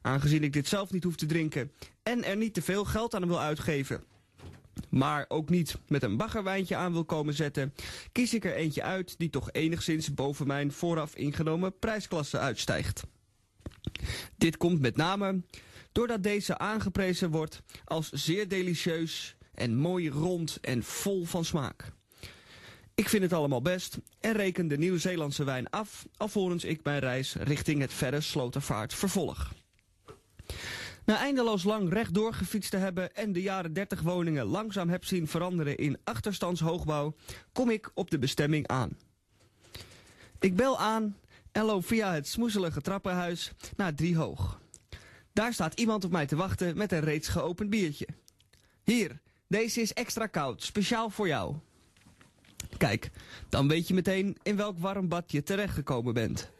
Aangezien 0.00 0.44
ik 0.44 0.52
dit 0.52 0.68
zelf 0.68 0.92
niet 0.92 1.04
hoef 1.04 1.16
te 1.16 1.26
drinken 1.26 1.72
en 2.02 2.24
er 2.24 2.36
niet 2.36 2.54
te 2.54 2.62
veel 2.62 2.84
geld 2.84 3.14
aan 3.14 3.26
wil 3.26 3.40
uitgeven, 3.40 4.04
maar 4.88 5.24
ook 5.28 5.48
niet 5.48 5.78
met 5.88 6.02
een 6.02 6.16
baggerwijntje 6.16 6.76
aan 6.76 6.92
wil 6.92 7.04
komen 7.04 7.34
zetten, 7.34 7.74
kies 8.12 8.34
ik 8.34 8.44
er 8.44 8.54
eentje 8.54 8.82
uit 8.82 9.18
die 9.18 9.30
toch 9.30 9.52
enigszins 9.52 10.14
boven 10.14 10.46
mijn 10.46 10.72
vooraf 10.72 11.14
ingenomen 11.14 11.78
prijsklasse 11.78 12.38
uitstijgt. 12.38 13.02
Dit 14.36 14.56
komt 14.56 14.80
met 14.80 14.96
name 14.96 15.42
doordat 15.92 16.22
deze 16.22 16.58
aangeprezen 16.58 17.30
wordt 17.30 17.62
als 17.84 18.10
zeer 18.10 18.48
delicieus 18.48 19.36
en 19.54 19.76
mooi 19.76 20.10
rond 20.10 20.58
en 20.60 20.82
vol 20.82 21.24
van 21.24 21.44
smaak. 21.44 21.92
Ik 22.94 23.08
vind 23.08 23.22
het 23.22 23.32
allemaal 23.32 23.62
best 23.62 23.98
en 24.20 24.32
reken 24.32 24.68
de 24.68 24.78
Nieuw-Zeelandse 24.78 25.44
wijn 25.44 25.70
af, 25.70 26.06
alvorens 26.16 26.64
ik 26.64 26.84
mijn 26.84 26.98
reis 26.98 27.34
richting 27.34 27.80
het 27.80 27.92
verre 27.92 28.20
Slotervaart 28.20 28.94
vervolg. 28.94 29.52
Na 31.04 31.18
eindeloos 31.18 31.64
lang 31.64 31.92
rechtdoor 31.92 32.34
gefietst 32.34 32.70
te 32.70 32.76
hebben 32.76 33.14
en 33.14 33.32
de 33.32 33.42
jaren 33.42 33.72
30 33.72 34.00
woningen 34.00 34.44
langzaam 34.44 34.88
heb 34.88 35.04
zien 35.04 35.28
veranderen 35.28 35.76
in 35.76 35.98
achterstandshoogbouw, 36.04 37.14
kom 37.52 37.70
ik 37.70 37.90
op 37.94 38.10
de 38.10 38.18
bestemming 38.18 38.66
aan. 38.66 38.98
Ik 40.40 40.56
bel 40.56 40.78
aan 40.78 41.16
en 41.52 41.64
loop 41.64 41.86
via 41.86 42.12
het 42.12 42.28
smoezelige 42.28 42.80
trappenhuis 42.80 43.52
naar 43.76 43.94
Driehoog. 43.94 44.60
Daar 45.32 45.52
staat 45.52 45.80
iemand 45.80 46.04
op 46.04 46.10
mij 46.10 46.26
te 46.26 46.36
wachten 46.36 46.76
met 46.76 46.92
een 46.92 47.00
reeds 47.00 47.28
geopend 47.28 47.70
biertje. 47.70 48.06
Hier, 48.84 49.20
deze 49.52 49.80
is 49.80 49.92
extra 49.92 50.26
koud, 50.26 50.62
speciaal 50.62 51.10
voor 51.10 51.26
jou. 51.26 51.54
Kijk, 52.76 53.10
dan 53.48 53.68
weet 53.68 53.88
je 53.88 53.94
meteen 53.94 54.36
in 54.42 54.56
welk 54.56 54.78
warm 54.78 55.08
bad 55.08 55.32
je 55.32 55.42
terechtgekomen 55.42 56.14
bent. 56.14 56.50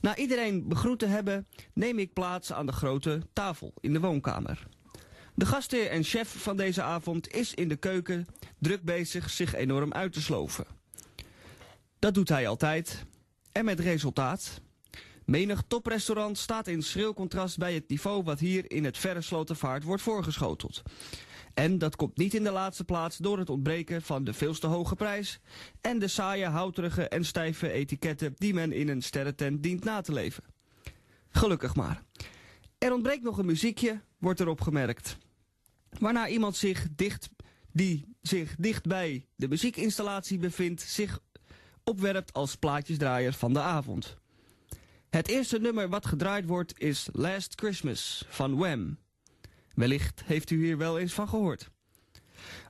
Na 0.00 0.16
iedereen 0.16 0.68
begroet 0.68 0.98
te 0.98 1.06
hebben, 1.06 1.46
neem 1.72 1.98
ik 1.98 2.12
plaats 2.12 2.52
aan 2.52 2.66
de 2.66 2.72
grote 2.72 3.22
tafel 3.32 3.72
in 3.80 3.92
de 3.92 4.00
woonkamer. 4.00 4.66
De 5.34 5.46
gastheer 5.46 5.90
en 5.90 6.04
chef 6.04 6.42
van 6.42 6.56
deze 6.56 6.82
avond 6.82 7.34
is 7.34 7.54
in 7.54 7.68
de 7.68 7.76
keuken 7.76 8.26
druk 8.58 8.82
bezig 8.82 9.30
zich 9.30 9.54
enorm 9.54 9.92
uit 9.92 10.12
te 10.12 10.22
sloven. 10.22 10.66
Dat 11.98 12.14
doet 12.14 12.28
hij 12.28 12.48
altijd. 12.48 13.04
En 13.52 13.64
met 13.64 13.80
resultaat. 13.80 14.60
Menig 15.24 15.62
toprestaurant 15.66 16.38
staat 16.38 16.66
in 16.66 16.82
schril 16.82 17.14
contrast 17.14 17.58
bij 17.58 17.74
het 17.74 17.88
niveau 17.88 18.22
wat 18.22 18.38
hier 18.38 18.70
in 18.70 18.84
het 18.84 18.98
verre 18.98 19.20
Slotervaart 19.20 19.84
wordt 19.84 20.02
voorgeschoteld. 20.02 20.82
En 21.54 21.78
dat 21.78 21.96
komt 21.96 22.16
niet 22.16 22.34
in 22.34 22.44
de 22.44 22.50
laatste 22.50 22.84
plaats 22.84 23.16
door 23.16 23.38
het 23.38 23.50
ontbreken 23.50 24.02
van 24.02 24.24
de 24.24 24.32
veel 24.32 24.54
te 24.54 24.66
hoge 24.66 24.94
prijs 24.94 25.40
en 25.80 25.98
de 25.98 26.08
saaie, 26.08 26.46
houterige 26.46 27.08
en 27.08 27.24
stijve 27.24 27.70
etiketten 27.70 28.34
die 28.36 28.54
men 28.54 28.72
in 28.72 28.88
een 28.88 29.02
sterrentent 29.02 29.62
dient 29.62 29.84
na 29.84 30.00
te 30.00 30.12
leven. 30.12 30.44
Gelukkig 31.28 31.74
maar. 31.74 32.02
Er 32.78 32.92
ontbreekt 32.92 33.22
nog 33.22 33.38
een 33.38 33.46
muziekje, 33.46 34.00
wordt 34.18 34.40
er 34.40 34.48
opgemerkt. 34.48 35.16
Waarna 35.98 36.28
iemand 36.28 36.56
zich 36.56 36.86
dicht, 36.96 37.30
die 37.72 38.16
zich 38.20 38.54
dicht 38.58 38.86
bij 38.86 39.26
de 39.36 39.48
muziekinstallatie 39.48 40.38
bevindt, 40.38 40.80
zich 40.80 41.20
opwerpt 41.84 42.32
als 42.32 42.56
plaatjesdraaier 42.56 43.32
van 43.32 43.52
de 43.52 43.60
avond. 43.60 44.16
Het 45.10 45.28
eerste 45.28 45.58
nummer 45.58 45.88
wat 45.88 46.06
gedraaid 46.06 46.46
wordt 46.46 46.80
is 46.80 47.08
Last 47.12 47.52
Christmas 47.60 48.24
van 48.28 48.56
Wham. 48.56 48.98
Wellicht 49.74 50.22
heeft 50.24 50.50
u 50.50 50.64
hier 50.64 50.78
wel 50.78 50.98
eens 50.98 51.12
van 51.12 51.28
gehoord. 51.28 51.70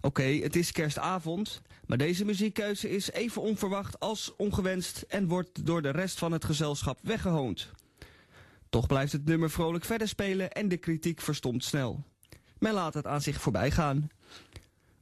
Oké, 0.00 0.22
het 0.22 0.56
is 0.56 0.72
kerstavond, 0.72 1.62
maar 1.86 1.98
deze 1.98 2.24
muziekkeuze 2.24 2.90
is 2.90 3.10
even 3.10 3.42
onverwacht 3.42 4.00
als 4.00 4.36
ongewenst 4.36 5.04
en 5.08 5.28
wordt 5.28 5.66
door 5.66 5.82
de 5.82 5.90
rest 5.90 6.18
van 6.18 6.32
het 6.32 6.44
gezelschap 6.44 6.98
weggehoond. 7.02 7.70
Toch 8.68 8.86
blijft 8.86 9.12
het 9.12 9.24
nummer 9.24 9.50
vrolijk 9.50 9.84
verder 9.84 10.08
spelen 10.08 10.52
en 10.52 10.68
de 10.68 10.76
kritiek 10.76 11.20
verstomt 11.20 11.64
snel. 11.64 12.04
Men 12.58 12.72
laat 12.72 12.94
het 12.94 13.06
aan 13.06 13.22
zich 13.22 13.40
voorbij 13.40 13.70
gaan. 13.70 14.08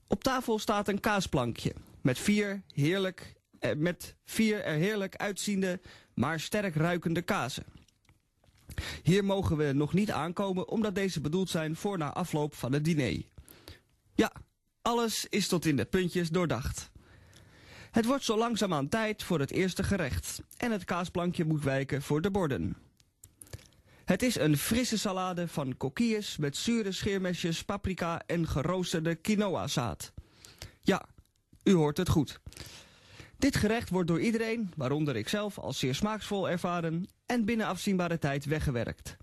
Op 0.07 0.23
tafel 0.23 0.59
staat 0.59 0.89
een 0.89 1.01
kaasplankje 1.01 1.75
met 2.01 2.19
vier 2.19 2.63
heerlijk 2.75 3.35
eh, 3.61 3.71
met 3.77 4.15
vier 4.25 4.65
er 4.65 4.75
heerlijk 4.75 5.17
uitziende, 5.17 5.81
maar 6.15 6.41
sterk 6.41 6.75
ruikende 6.75 7.23
kazen. 7.23 7.65
Hier 9.03 9.25
mogen 9.25 9.57
we 9.57 9.73
nog 9.73 9.93
niet 9.93 10.11
aankomen 10.11 10.69
omdat 10.69 10.95
deze 10.95 11.21
bedoeld 11.21 11.51
zijn 11.51 11.77
voor 11.77 11.99
na 11.99 12.13
afloop 12.13 12.55
van 12.55 12.73
het 12.73 12.85
diner. 12.85 13.23
Ja, 14.15 14.33
alles 14.83 15.27
is 15.29 15.49
tot 15.49 15.67
in 15.67 15.77
de 15.77 15.85
puntjes 15.85 16.29
doordacht. 16.29 16.91
Het 17.91 18.05
wordt 18.05 18.25
zo 18.25 18.37
langzaamaan 18.37 18.89
tijd 18.89 19.23
voor 19.23 19.41
het 19.41 19.51
eerste 19.51 19.83
gerecht 19.83 20.43
en 20.57 20.71
het 20.71 20.85
kaasplankje 20.85 21.45
moet 21.45 21.65
wijken 21.65 22.03
voor 22.03 22.21
de 22.21 22.31
borden. 22.31 22.77
Het 24.05 24.23
is 24.23 24.39
een 24.39 24.57
frisse 24.57 24.99
salade 24.99 25.49
van 25.49 25.77
kokkies 25.77 26.37
met 26.37 26.57
zure 26.57 26.93
scheermesjes, 26.93 27.65
paprika 27.65 28.23
en 28.27 28.49
geroosterde 28.49 29.15
quinoa-zaad. 29.15 30.13
Ja, 30.81 31.07
u 31.65 31.73
hoort 31.73 31.97
het 31.97 32.09
goed. 32.09 32.41
Dit 33.39 33.57
gerecht 33.57 33.91
wordt 33.91 34.09
door 34.09 34.21
iedereen, 34.21 34.73
waaronder 34.77 35.17
ikzelf, 35.17 35.59
als 35.59 35.79
zeer 35.79 35.95
smaakvol 35.95 36.49
ervaren 36.49 37.09
en 37.31 37.45
binnen 37.45 37.67
afzienbare 37.67 38.19
tijd 38.19 38.45
weggewerkt. 38.45 39.17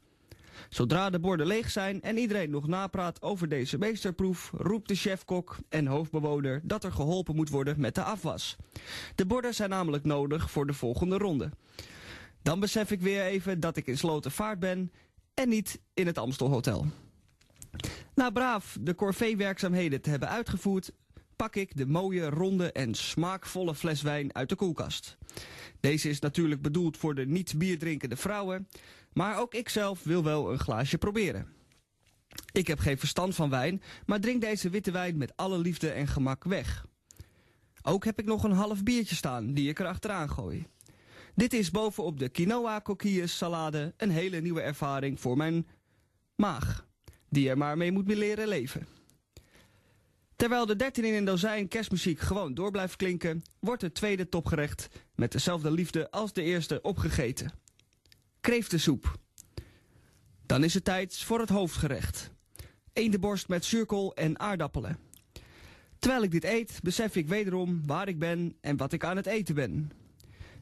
Zodra 0.70 1.10
de 1.10 1.20
borden 1.20 1.48
leeg 1.48 1.70
zijn 1.70 2.02
en 2.02 2.18
iedereen 2.18 2.50
nog 2.50 2.68
napraat 2.68 3.22
over 3.22 3.50
deze 3.50 3.78
meesterproef, 3.78 4.52
roept 4.54 4.88
de 4.88 4.96
chefkok 4.96 5.58
en 5.70 5.88
hoofdbewoner 5.88 6.62
dat 6.64 6.84
er 6.84 6.92
geholpen 6.92 7.36
moet 7.36 7.50
worden 7.50 7.80
met 7.80 7.96
de 7.96 8.04
afwas. 8.04 8.56
De 9.16 9.26
borden 9.26 9.54
zijn 9.54 9.70
namelijk 9.70 10.04
nodig 10.04 10.52
voor 10.52 10.68
de 10.68 10.74
volgende 10.74 11.18
ronde. 11.18 11.50
Dan 12.42 12.60
besef 12.60 12.92
ik 12.92 13.02
weer 13.02 13.24
even 13.24 13.60
dat 13.60 13.78
ik 13.78 13.88
in 13.88 13.98
Slotenvaart 13.98 14.60
ben 14.60 14.92
en 15.34 15.50
niet 15.50 15.80
in 15.94 16.08
het 16.08 16.18
Amstelhotel. 16.18 16.86
Na 18.16 18.30
braaf 18.30 18.78
de 18.82 18.96
corvée-werkzaamheden 18.96 20.02
te 20.02 20.10
hebben 20.10 20.30
uitgevoerd, 20.30 20.92
pak 21.36 21.56
ik 21.56 21.78
de 21.78 21.86
mooie, 21.86 22.30
ronde 22.30 22.72
en 22.72 22.94
smaakvolle 22.94 23.76
fles 23.76 24.02
wijn 24.02 24.36
uit 24.36 24.50
de 24.50 24.56
koelkast. 24.56 25.17
Deze 25.80 26.10
is 26.10 26.20
natuurlijk 26.20 26.62
bedoeld 26.62 26.98
voor 26.98 27.16
de 27.16 27.26
niet 27.26 27.58
bierdrinkende 27.58 28.16
vrouwen, 28.16 28.68
maar 29.14 29.40
ook 29.40 29.54
ikzelf 29.54 30.04
wil 30.04 30.24
wel 30.24 30.52
een 30.52 30.60
glaasje 30.60 30.98
proberen. 30.98 31.48
Ik 32.52 32.68
heb 32.68 32.80
geen 32.80 32.98
verstand 32.98 33.36
van 33.36 33.50
wijn, 33.50 33.82
maar 34.06 34.20
drink 34.20 34.42
deze 34.42 34.70
witte 34.70 34.92
wijn 34.92 35.18
met 35.18 35.36
alle 35.36 35.58
liefde 35.58 35.90
en 35.90 36.08
gemak 36.08 36.44
weg. 36.44 36.86
Ook 37.82 38.06
heb 38.06 38.20
ik 38.20 38.26
nog 38.26 38.44
een 38.44 38.52
half 38.52 38.84
biertje 38.84 39.16
staan 39.16 39.54
die 39.54 39.70
ik 39.70 39.80
er 39.80 39.86
achteraan 39.86 40.30
gooi. 40.30 40.66
Dit 41.36 41.54
is 41.54 41.72
bovenop 41.72 42.20
de 42.20 42.30
quinoa 42.30 42.82
coquilles 42.82 43.38
salade 43.38 43.94
een 43.98 44.10
hele 44.10 44.42
nieuwe 44.42 44.62
ervaring 44.62 45.20
voor 45.20 45.38
mijn 45.38 45.68
maag, 46.36 46.88
die 47.30 47.50
er 47.50 47.58
maar 47.58 47.78
mee 47.78 47.92
moet 47.92 48.08
leren 48.08 48.48
leven. 48.48 48.88
Terwijl 50.36 50.66
de 50.66 50.76
13 50.76 51.04
in 51.04 51.14
een 51.14 51.26
dozijn 51.26 51.68
kerstmuziek 51.68 52.20
gewoon 52.20 52.54
door 52.54 52.72
blijft 52.72 52.96
klinken, 52.96 53.42
wordt 53.60 53.82
het 53.82 53.94
tweede 53.94 54.30
topgerecht 54.30 54.90
met 55.18 55.32
dezelfde 55.32 55.72
liefde 55.72 56.12
als 56.12 56.34
de 56.34 56.42
eerste 56.42 56.82
opgegeten. 56.82 57.52
Kreeftensoep. 58.42 59.18
Dan 60.46 60.64
is 60.64 60.74
het 60.74 60.84
tijd 60.84 61.18
voor 61.18 61.40
het 61.40 61.50
hoofdgerecht. 61.50 62.32
Eendenborst 62.94 63.48
met 63.48 63.66
zuurkool 63.66 64.16
en 64.16 64.40
aardappelen. 64.40 65.00
Terwijl 66.00 66.24
ik 66.24 66.32
dit 66.32 66.44
eet, 66.44 66.80
besef 66.84 67.16
ik 67.16 67.28
wederom 67.28 67.82
waar 67.86 68.08
ik 68.08 68.20
ben 68.20 68.58
en 68.62 68.78
wat 68.78 68.94
ik 68.94 69.04
aan 69.04 69.16
het 69.16 69.26
eten 69.26 69.56
ben. 69.56 69.92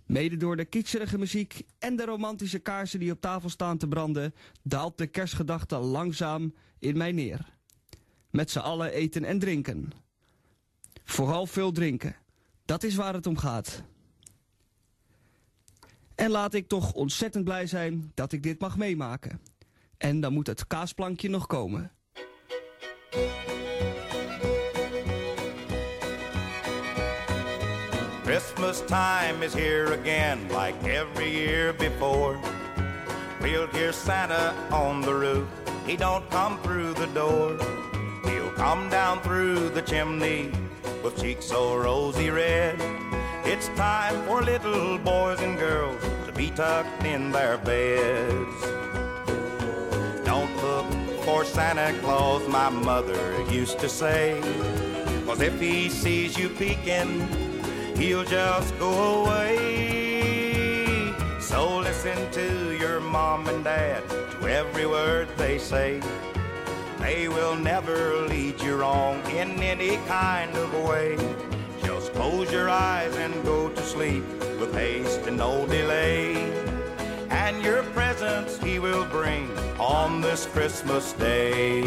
Mede 0.06 0.38
door 0.38 0.56
de 0.56 0.66
kitscherige 0.66 1.18
muziek 1.18 1.62
en 1.80 1.96
de 1.96 2.06
romantische 2.06 2.60
kaarsen 2.60 3.00
die 3.00 3.12
op 3.12 3.22
tafel 3.22 3.50
staan 3.50 3.78
te 3.78 3.88
branden, 3.88 4.34
daalt 4.64 4.98
de 4.98 5.08
kerstgedachte 5.08 5.78
langzaam 5.78 6.54
in 6.80 6.98
mij 6.98 7.12
neer. 7.12 7.54
Met 8.30 8.52
z'n 8.52 8.60
allen 8.60 8.92
eten 8.92 9.24
en 9.24 9.40
drinken. 9.40 9.92
Vooral 11.04 11.46
veel 11.46 11.72
drinken. 11.72 12.16
Dat 12.66 12.84
is 12.84 12.96
waar 12.96 13.14
het 13.14 13.28
om 13.28 13.38
gaat. 13.38 13.84
En 16.16 16.30
laat 16.32 16.54
ik 16.54 16.68
toch 16.68 16.94
ontzettend 16.94 17.44
blij 17.44 17.68
zijn 17.68 18.12
dat 18.14 18.32
ik 18.32 18.44
dit 18.44 18.60
mag 18.60 18.78
meemaken. 18.78 19.42
En 19.98 20.20
dan 20.20 20.34
moet 20.34 20.48
het 20.48 20.68
kaasplankje 20.68 21.30
nog 21.30 21.48
komen. 21.48 21.92
Christmas 28.24 28.82
time 28.86 29.46
is 29.46 29.54
here 29.54 30.00
again, 30.00 30.40
like 30.48 30.76
every 30.84 31.32
year 31.32 31.76
before. 31.76 32.38
We'll 33.40 33.68
hear 33.72 33.94
Santa 33.94 34.54
on 34.72 35.02
the 35.02 35.14
roof. 35.14 35.48
He 35.86 35.96
don't 35.96 36.28
come 36.30 36.58
through 36.64 36.96
the 36.96 37.08
door. 37.14 37.58
He'll 38.24 38.54
come 38.56 38.90
down 38.90 39.22
through 39.22 39.70
the 39.74 39.82
chimney 39.82 40.50
with 41.04 41.16
cheeks 41.22 41.46
so 41.46 41.78
rosy 41.78 42.30
red. 42.30 43.05
It's 43.48 43.68
time 43.70 44.24
for 44.24 44.42
little 44.42 44.98
boys 44.98 45.40
and 45.40 45.56
girls 45.56 46.02
to 46.26 46.32
be 46.32 46.50
tucked 46.50 47.04
in 47.04 47.32
their 47.32 47.60
beds. 47.60 48.62
Don't 50.26 50.56
look 50.58 50.88
for 51.24 51.46
Santa 51.46 51.94
Claus, 52.00 52.48
my 52.48 52.70
mother 52.70 53.40
used 53.52 53.78
to 53.80 53.88
say. 53.88 54.42
Cause 55.28 55.42
if 55.42 55.60
he 55.60 55.90
sees 55.90 56.36
you 56.40 56.50
peeking, 56.50 57.22
he'll 57.96 58.26
just 58.26 58.78
go 58.80 59.26
away. 59.26 61.14
So 61.40 61.78
listen 61.78 62.18
to 62.32 62.76
your 62.80 63.00
mom 63.00 63.48
and 63.48 63.64
dad, 63.64 64.10
to 64.10 64.48
every 64.48 64.88
word 64.88 65.28
they 65.38 65.60
say. 65.60 66.02
They 66.98 67.28
will 67.28 67.56
never 67.56 68.26
lead 68.28 68.60
you 68.60 68.78
wrong 68.78 69.22
in 69.30 69.62
any 69.62 69.98
kind 70.08 70.58
of 70.58 70.74
way. 70.84 71.16
Close 72.16 72.50
your 72.50 72.70
eyes 72.70 73.14
and 73.18 73.44
go 73.44 73.68
to 73.70 73.82
sleep 73.82 74.24
with 74.58 74.74
haste 74.74 75.28
and 75.28 75.38
no 75.38 75.68
delay. 75.68 76.34
And 77.30 77.62
your 77.62 77.84
presents 77.84 78.58
he 78.58 78.80
will 78.80 79.04
bring 79.06 79.52
on 79.78 80.22
this 80.22 80.46
Christmas 80.46 81.12
day. 81.12 81.82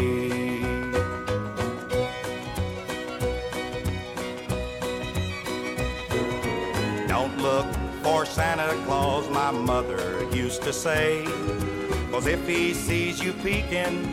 Don't 7.07 7.35
look 7.39 7.65
for 8.03 8.23
Santa 8.23 8.71
Claus, 8.85 9.27
my 9.31 9.49
mother 9.49 10.23
used 10.31 10.61
to 10.61 10.71
say. 10.71 11.25
Cause 12.11 12.27
if 12.27 12.47
he 12.47 12.75
sees 12.75 13.19
you 13.19 13.33
peeking, 13.33 14.05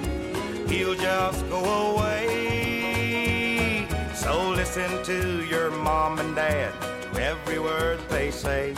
he'll 0.66 0.94
just 0.94 1.46
go 1.50 1.62
away. 1.92 2.65
So 4.36 4.50
listen 4.50 5.02
to 5.04 5.46
your 5.46 5.70
mom 5.70 6.18
and 6.18 6.36
dad, 6.36 6.70
to 7.14 7.22
every 7.22 7.58
word 7.58 7.98
they 8.10 8.30
say. 8.30 8.74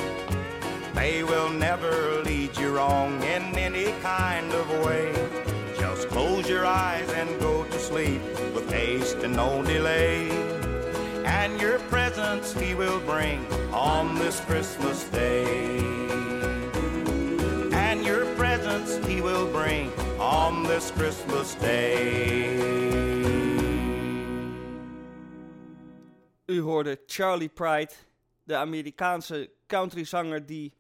They 0.95 1.25
will 1.25 1.49
never 1.49 2.23
lead 2.23 2.57
you 2.57 2.77
wrong 2.77 3.21
in 3.25 3.43
any 3.59 3.91
kind 4.01 4.53
of 4.53 4.71
way. 4.87 5.13
Just 5.77 6.11
close 6.11 6.49
your 6.49 6.65
eyes 6.65 7.11
and 7.11 7.41
go 7.41 7.65
to 7.65 7.79
sleep 7.81 8.23
with 8.55 8.71
haste 8.71 9.17
and 9.25 9.35
no 9.35 9.65
delay. 9.65 10.31
and 11.25 11.61
your 11.61 11.81
presents 11.91 12.53
he 12.53 12.75
will 12.75 13.01
bring 13.01 13.45
on 13.73 14.15
this 14.15 14.39
Christmas 14.39 15.03
day. 15.11 15.79
And 17.73 18.07
your 18.07 18.27
presents 18.37 19.05
he 19.09 19.21
will 19.21 19.51
bring 19.51 19.91
on 20.21 20.63
this 20.63 20.93
Christmas 20.93 21.57
day. 21.57 22.69
U 26.51 26.61
hoorde 26.61 27.01
Charlie 27.07 27.49
Pride, 27.49 27.93
de 28.43 28.57
Amerikaanse 28.57 29.51
countryzanger 29.67 30.47
die 30.47 30.73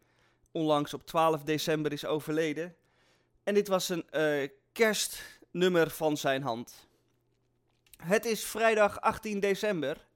onlangs 0.53 0.95
op 0.95 1.07
12 1.07 1.43
december 1.43 1.93
is 1.93 2.05
overleden. 2.05 2.77
En 3.43 3.55
dit 3.55 3.69
was 3.69 3.89
een 3.89 4.11
eh, 4.11 4.49
kerstnummer 4.73 5.91
van 5.91 6.17
zijn 6.17 6.43
hand. 6.43 6.89
Het 7.97 8.25
is 8.25 8.45
vrijdag 8.45 9.01
18 9.01 9.41
december 9.41 10.07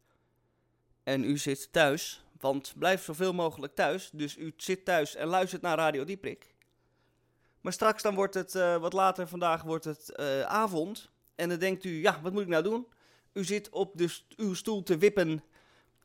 en 1.03 1.25
u 1.25 1.39
zit 1.39 1.73
thuis, 1.73 2.25
want 2.41 2.73
blijf 2.79 3.05
zoveel 3.05 3.33
mogelijk 3.33 3.75
thuis. 3.75 4.11
Dus 4.13 4.37
u 4.37 4.53
zit 4.57 4.85
thuis 4.85 5.15
en 5.15 5.27
luistert 5.27 5.63
naar 5.63 5.77
Radio 5.77 6.05
Dieprik. 6.05 6.55
Maar 7.61 7.73
straks 7.73 8.03
dan 8.03 8.15
wordt 8.15 8.35
het, 8.35 8.55
eh, 8.55 8.77
wat 8.77 8.93
later 8.93 9.29
vandaag 9.29 9.63
wordt 9.63 9.85
het 9.85 10.11
eh, 10.11 10.43
avond. 10.43 11.11
En 11.35 11.49
dan 11.49 11.59
denkt 11.59 11.85
u, 11.85 12.01
ja, 12.01 12.21
wat 12.23 12.33
moet 12.33 12.43
ik 12.43 12.49
nou 12.49 12.63
doen? 12.63 12.87
U 13.33 13.45
zit 13.45 13.69
op 13.69 13.99
de 13.99 14.19
uw 14.37 14.55
stoel 14.55 14.83
te 14.83 14.99
wippen, 14.99 15.45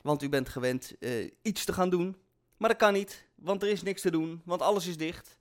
want 0.02 0.22
u 0.22 0.28
bent 0.28 0.48
gewend 0.48 0.98
eh, 0.98 1.30
iets 1.42 1.64
te 1.64 1.72
gaan 1.72 1.90
doen. 1.90 2.16
Maar 2.56 2.68
dat 2.68 2.78
kan 2.78 2.92
niet, 2.92 3.26
want 3.34 3.62
er 3.62 3.68
is 3.68 3.82
niks 3.82 4.00
te 4.00 4.10
doen, 4.10 4.42
want 4.44 4.62
alles 4.62 4.86
is 4.86 4.96
dicht. 4.96 5.38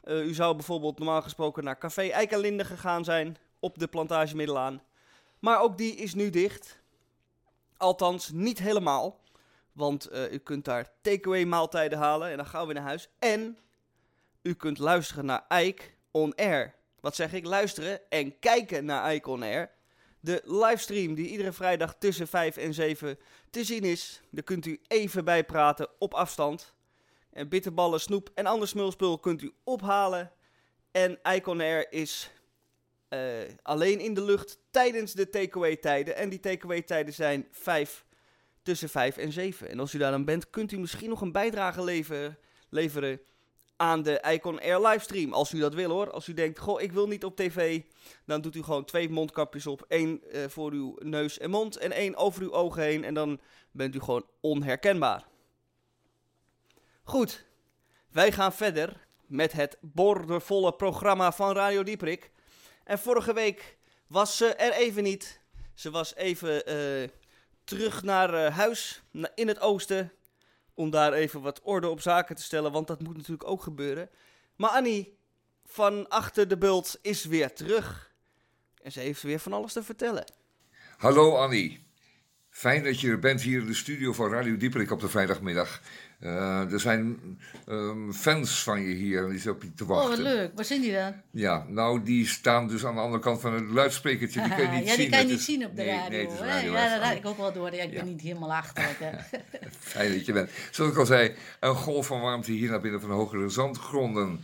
Eh, 0.00 0.24
u 0.26 0.34
zou 0.34 0.54
bijvoorbeeld 0.54 0.98
normaal 0.98 1.22
gesproken 1.22 1.64
naar 1.64 1.78
Café 1.78 2.08
Eikenlinde 2.08 2.64
gegaan 2.64 3.04
zijn, 3.04 3.36
op 3.58 3.78
de 3.78 3.86
plantage 3.86 4.36
Middelaan. 4.36 4.82
Maar 5.38 5.60
ook 5.60 5.78
die 5.78 5.94
is 5.94 6.14
nu 6.14 6.30
dicht. 6.30 6.80
Althans, 7.76 8.30
niet 8.30 8.58
helemaal. 8.58 9.20
Want 9.72 10.06
eh, 10.06 10.32
u 10.32 10.38
kunt 10.38 10.64
daar 10.64 10.92
takeaway 11.00 11.44
maaltijden 11.44 11.98
halen 11.98 12.30
en 12.30 12.36
dan 12.36 12.46
gaan 12.46 12.66
we 12.66 12.72
naar 12.72 12.82
huis. 12.82 13.08
En 13.18 13.58
u 14.42 14.54
kunt 14.54 14.78
luisteren 14.78 15.24
naar 15.24 15.62
Ike 15.62 15.82
On 16.10 16.34
Air. 16.34 16.74
Wat 17.00 17.16
zeg 17.16 17.32
ik? 17.32 17.44
Luisteren 17.46 18.10
en 18.10 18.38
kijken 18.38 18.84
naar 18.84 19.14
Ike 19.14 19.30
On 19.30 19.42
Air. 19.42 19.70
De 20.24 20.42
livestream 20.44 21.14
die 21.14 21.28
iedere 21.28 21.52
vrijdag 21.52 21.94
tussen 21.98 22.28
5 22.28 22.56
en 22.56 22.74
7 22.74 23.18
te 23.50 23.64
zien 23.64 23.82
is. 23.82 24.20
Daar 24.30 24.44
kunt 24.44 24.66
u 24.66 24.80
even 24.88 25.24
bijpraten 25.24 25.88
op 25.98 26.14
afstand. 26.14 26.74
En 27.30 27.48
bitterballen, 27.48 28.00
snoep 28.00 28.30
en 28.34 28.46
ander 28.46 28.68
smulspul 28.68 29.18
kunt 29.18 29.42
u 29.42 29.52
ophalen. 29.64 30.32
En 30.90 31.18
Icon 31.22 31.60
Air 31.60 31.92
is 31.92 32.30
eh, 33.08 33.20
alleen 33.62 34.00
in 34.00 34.14
de 34.14 34.24
lucht 34.24 34.58
tijdens 34.70 35.12
de 35.12 35.28
takeaway 35.28 35.76
tijden. 35.76 36.16
En 36.16 36.28
die 36.28 36.40
takeaway 36.40 36.82
tijden 36.82 37.14
zijn 37.14 37.48
5, 37.50 38.04
tussen 38.62 38.88
5 38.88 39.16
en 39.16 39.32
7. 39.32 39.68
En 39.68 39.80
als 39.80 39.94
u 39.94 39.98
daar 39.98 40.10
dan 40.10 40.24
bent, 40.24 40.50
kunt 40.50 40.72
u 40.72 40.78
misschien 40.78 41.08
nog 41.08 41.20
een 41.20 41.32
bijdrage 41.32 41.84
leveren 42.68 43.20
aan 43.76 44.02
de 44.02 44.24
Icon 44.30 44.60
Air 44.60 44.80
livestream. 44.80 45.32
Als 45.32 45.52
u 45.52 45.58
dat 45.58 45.74
wil 45.74 45.90
hoor. 45.90 46.10
Als 46.10 46.28
u 46.28 46.34
denkt, 46.34 46.58
goh, 46.58 46.80
ik 46.80 46.92
wil 46.92 47.08
niet 47.08 47.24
op 47.24 47.36
tv. 47.36 47.82
Dan 48.26 48.40
doet 48.40 48.54
u 48.54 48.62
gewoon 48.62 48.84
twee 48.84 49.10
mondkapjes 49.10 49.66
op. 49.66 49.84
één 49.88 50.30
eh, 50.30 50.48
voor 50.48 50.72
uw 50.72 50.96
neus 50.98 51.38
en 51.38 51.50
mond 51.50 51.76
en 51.76 51.92
één 51.92 52.16
over 52.16 52.42
uw 52.42 52.52
ogen 52.52 52.82
heen. 52.82 53.04
En 53.04 53.14
dan 53.14 53.40
bent 53.70 53.94
u 53.94 54.00
gewoon 54.00 54.26
onherkenbaar. 54.40 55.26
Goed, 57.02 57.44
wij 58.10 58.32
gaan 58.32 58.52
verder 58.52 59.06
met 59.26 59.52
het 59.52 59.76
bordervolle 59.80 60.72
programma 60.72 61.32
van 61.32 61.54
Radio 61.54 61.82
Dieprik. 61.82 62.30
En 62.84 62.98
vorige 62.98 63.32
week 63.32 63.76
was 64.06 64.36
ze 64.36 64.54
er 64.54 64.72
even 64.72 65.02
niet. 65.02 65.40
Ze 65.74 65.90
was 65.90 66.14
even 66.14 66.66
eh, 66.66 67.08
terug 67.64 68.02
naar 68.02 68.34
eh, 68.34 68.56
huis 68.56 69.02
in 69.34 69.48
het 69.48 69.60
oosten. 69.60 70.12
Om 70.74 70.90
daar 70.90 71.12
even 71.12 71.40
wat 71.40 71.60
orde 71.62 71.88
op 71.88 72.00
zaken 72.00 72.36
te 72.36 72.42
stellen, 72.42 72.72
want 72.72 72.86
dat 72.86 73.02
moet 73.02 73.16
natuurlijk 73.16 73.48
ook 73.48 73.62
gebeuren. 73.62 74.10
Maar 74.56 74.70
Annie 74.70 75.18
van 75.64 76.08
achter 76.08 76.48
de 76.48 76.58
bult 76.58 76.98
is 77.02 77.24
weer 77.24 77.52
terug. 77.52 78.12
En 78.82 78.92
ze 78.92 79.00
heeft 79.00 79.22
weer 79.22 79.38
van 79.38 79.52
alles 79.52 79.72
te 79.72 79.82
vertellen. 79.82 80.24
Hallo 80.96 81.36
Annie. 81.36 81.86
Fijn 82.50 82.84
dat 82.84 83.00
je 83.00 83.08
er 83.08 83.18
bent 83.18 83.42
hier 83.42 83.60
in 83.60 83.66
de 83.66 83.74
studio 83.74 84.12
van 84.12 84.30
Radio 84.30 84.56
Dieperik 84.56 84.90
op 84.90 85.00
de 85.00 85.08
vrijdagmiddag. 85.08 85.80
Eh, 86.24 86.72
er 86.72 86.80
zijn 86.80 87.18
ehm, 87.66 88.12
fans 88.12 88.62
van 88.62 88.80
je 88.80 88.94
hier, 88.94 89.22
die 89.22 89.32
zitten 89.32 89.52
op 89.52 89.62
je 89.62 89.74
te 89.74 89.82
Oh, 89.82 89.88
wachten. 89.88 90.10
wat 90.10 90.18
leuk. 90.18 90.50
Waar 90.54 90.64
zijn 90.64 90.80
die 90.80 90.92
dan? 90.92 91.12
Ja, 91.30 91.64
nou, 91.68 92.02
die 92.02 92.26
staan 92.26 92.68
dus 92.68 92.84
aan 92.86 92.94
de 92.94 93.00
andere 93.00 93.22
kant 93.22 93.40
van 93.40 93.52
het 93.54 93.70
luidsprekertje. 93.70 94.40
Die 94.42 94.48
kun 94.54 94.58
je 94.62 94.66
Haha, 94.68 94.78
niet 94.78 94.86
ja, 94.88 94.94
zien. 94.94 95.00
die 95.00 95.08
kan 95.10 95.18
je 95.20 95.26
niet 95.26 95.38
is- 95.38 95.44
zien 95.44 95.64
op 95.66 95.76
de 95.76 95.82
nee, 95.82 95.90
radio. 95.96 96.10
Nee, 96.10 96.26
hè? 96.30 96.46
radio 96.46 96.72
ja, 96.72 96.94
dat 96.98 97.02
had 97.08 97.16
ik 97.16 97.26
ook 97.26 97.36
wel 97.36 97.52
door. 97.52 97.74
Ja, 97.74 97.82
ik 97.82 97.90
Ja. 97.92 97.96
ben 97.96 98.06
niet 98.08 98.20
helemaal 98.20 98.52
achterlijk. 98.54 98.98
hè. 98.98 99.10
Fijn 99.92 100.12
dat 100.12 100.26
je 100.26 100.32
bent. 100.32 100.50
Zoals 100.70 100.92
ik 100.92 100.98
al 100.98 101.06
zei, 101.06 101.34
een 101.60 101.74
golf 101.74 102.06
van 102.06 102.20
warmte 102.20 102.52
hier 102.52 102.70
naar 102.70 102.80
binnen 102.80 103.00
van 103.00 103.10
hogere 103.10 103.48
zandgronden. 103.48 104.40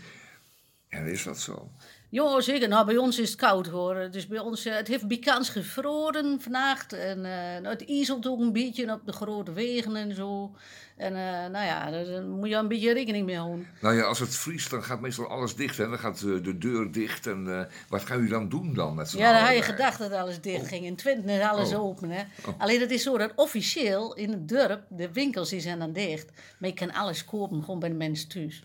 En 0.89 1.07
is 1.07 1.23
dat 1.23 1.39
zo? 1.41 1.71
Ja, 2.11 2.41
zeker. 2.41 2.69
Nou, 2.69 2.87
bij 2.87 2.97
ons 2.97 3.19
is 3.19 3.29
het 3.31 3.39
koud 3.39 3.67
hoor. 3.67 4.09
Dus 4.11 4.27
bij 4.27 4.39
ons, 4.39 4.65
eh, 4.65 4.75
het 4.75 4.89
heeft 4.89 5.09
bijkans 5.09 5.49
gevroren 5.49 6.41
vannacht. 6.41 6.93
En 6.93 7.25
eh, 7.25 7.61
nou, 7.61 7.67
het 7.67 7.81
ieselt 7.81 8.27
ook 8.27 8.41
een 8.41 8.53
beetje 8.53 8.93
op 8.93 9.01
de 9.07 9.13
grote 9.13 9.53
wegen 9.53 9.97
en 9.97 10.15
zo. 10.15 10.55
En 10.97 11.15
eh, 11.17 11.51
nou 11.51 11.67
ja, 11.67 11.91
daar 11.91 12.05
daar 12.05 12.23
moet 12.23 12.49
je 12.49 12.55
een 12.55 12.69
beetje 12.69 12.93
rekening 12.93 13.27
mee 13.27 13.37
houden. 13.37 13.67
Nou 13.81 13.95
ja, 13.97 14.03
als 14.03 14.19
het 14.19 14.37
vriest, 14.37 14.71
dan 14.71 14.83
gaat 14.83 15.01
meestal 15.01 15.27
alles 15.29 15.57
dicht. 15.57 15.77
Hè? 15.77 15.89
Dan 15.89 15.99
gaat 15.99 16.21
de 16.21 16.59
deur 16.59 16.93
dicht. 16.93 17.27
En 17.27 17.69
wat 17.89 18.05
gaan 18.05 18.17
jullie 18.17 18.33
dan 18.33 18.49
doen 18.49 18.75
dan 18.75 18.95
met 18.95 19.13
Ja, 19.13 19.33
dan 19.33 19.43
had 19.47 19.57
je 19.57 19.63
gedacht 19.63 19.99
dat 19.99 20.13
alles 20.13 20.41
dicht 20.41 20.69
ging. 20.69 20.85
In 20.85 20.97
Twente 20.97 21.33
is 21.33 21.43
alles 21.43 21.73
Oh. 21.73 21.81
open. 21.83 22.11
Hè? 22.11 22.23
Oh. 22.47 22.55
Alleen 22.59 22.81
het 22.81 22.91
is 22.91 23.03
zo 23.03 23.19
dat 23.19 23.33
officieel 23.37 24.15
in 24.15 24.31
het 24.31 24.49
dorp, 24.49 24.83
de 24.89 25.13
winkels 25.13 25.49
die 25.49 25.61
zijn 25.61 25.79
dan 25.79 25.93
dicht. 25.93 26.31
Maar 26.59 26.69
je 26.69 26.75
kan 26.75 26.93
alles 26.93 27.25
kopen 27.25 27.65
gewoon 27.65 27.81
bij 27.81 27.89
de 27.89 27.95
mensen 27.95 28.29
thuis. 28.29 28.63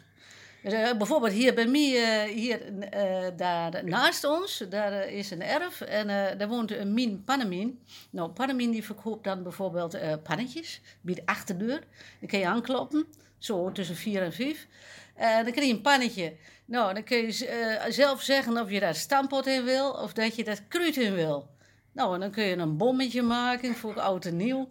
Dus, 0.65 0.73
eh, 0.73 0.97
bijvoorbeeld 0.97 1.33
hier 1.33 1.53
bij 1.53 1.67
mij, 1.67 1.95
eh, 1.95 2.33
hier 2.33 2.79
eh, 2.89 3.27
daar 3.37 3.81
naast 3.83 4.23
ons, 4.23 4.63
daar 4.69 5.07
is 5.09 5.31
een 5.31 5.41
erf. 5.41 5.81
En 5.81 6.37
daar 6.37 6.47
woont 6.47 6.71
een 6.71 6.93
Mien 6.93 7.23
Pannemin. 7.23 7.79
Nou, 8.09 8.29
Pannemin 8.29 8.71
die 8.71 8.83
verkoopt 8.83 9.23
dan 9.23 9.43
bijvoorbeeld 9.43 9.97
pannetjes 10.23 10.81
bij 11.01 11.13
de 11.13 11.21
achterdeur. 11.25 11.79
Dan 12.19 12.29
kun 12.29 12.39
je 12.39 12.47
aankloppen, 12.47 13.05
zo 13.37 13.71
tussen 13.71 13.95
vier 13.95 14.21
en 14.21 14.33
vijf. 14.33 14.67
En 15.15 15.43
dan 15.43 15.51
krijg 15.51 15.67
je 15.67 15.73
een 15.73 15.81
pannetje. 15.81 16.33
Nou, 16.65 16.93
dan 16.93 17.03
kun 17.03 17.17
je 17.17 17.31
zelf 17.89 18.21
zeggen 18.21 18.61
of 18.61 18.69
je 18.69 18.79
daar 18.79 18.95
stampot 18.95 19.47
in 19.47 19.63
wil 19.63 19.91
of 19.91 20.13
dat 20.13 20.35
je 20.35 20.43
dat 20.43 20.67
kruid 20.67 20.97
in 20.97 21.13
wil. 21.13 21.47
Nou, 21.91 22.13
en 22.13 22.19
dan 22.19 22.31
kun 22.31 22.43
je 22.43 22.57
een 22.57 22.77
bommetje 22.77 23.21
maken 23.21 23.75
voor 23.75 23.99
oud 23.99 24.25
en 24.25 24.35
nieuw. 24.35 24.69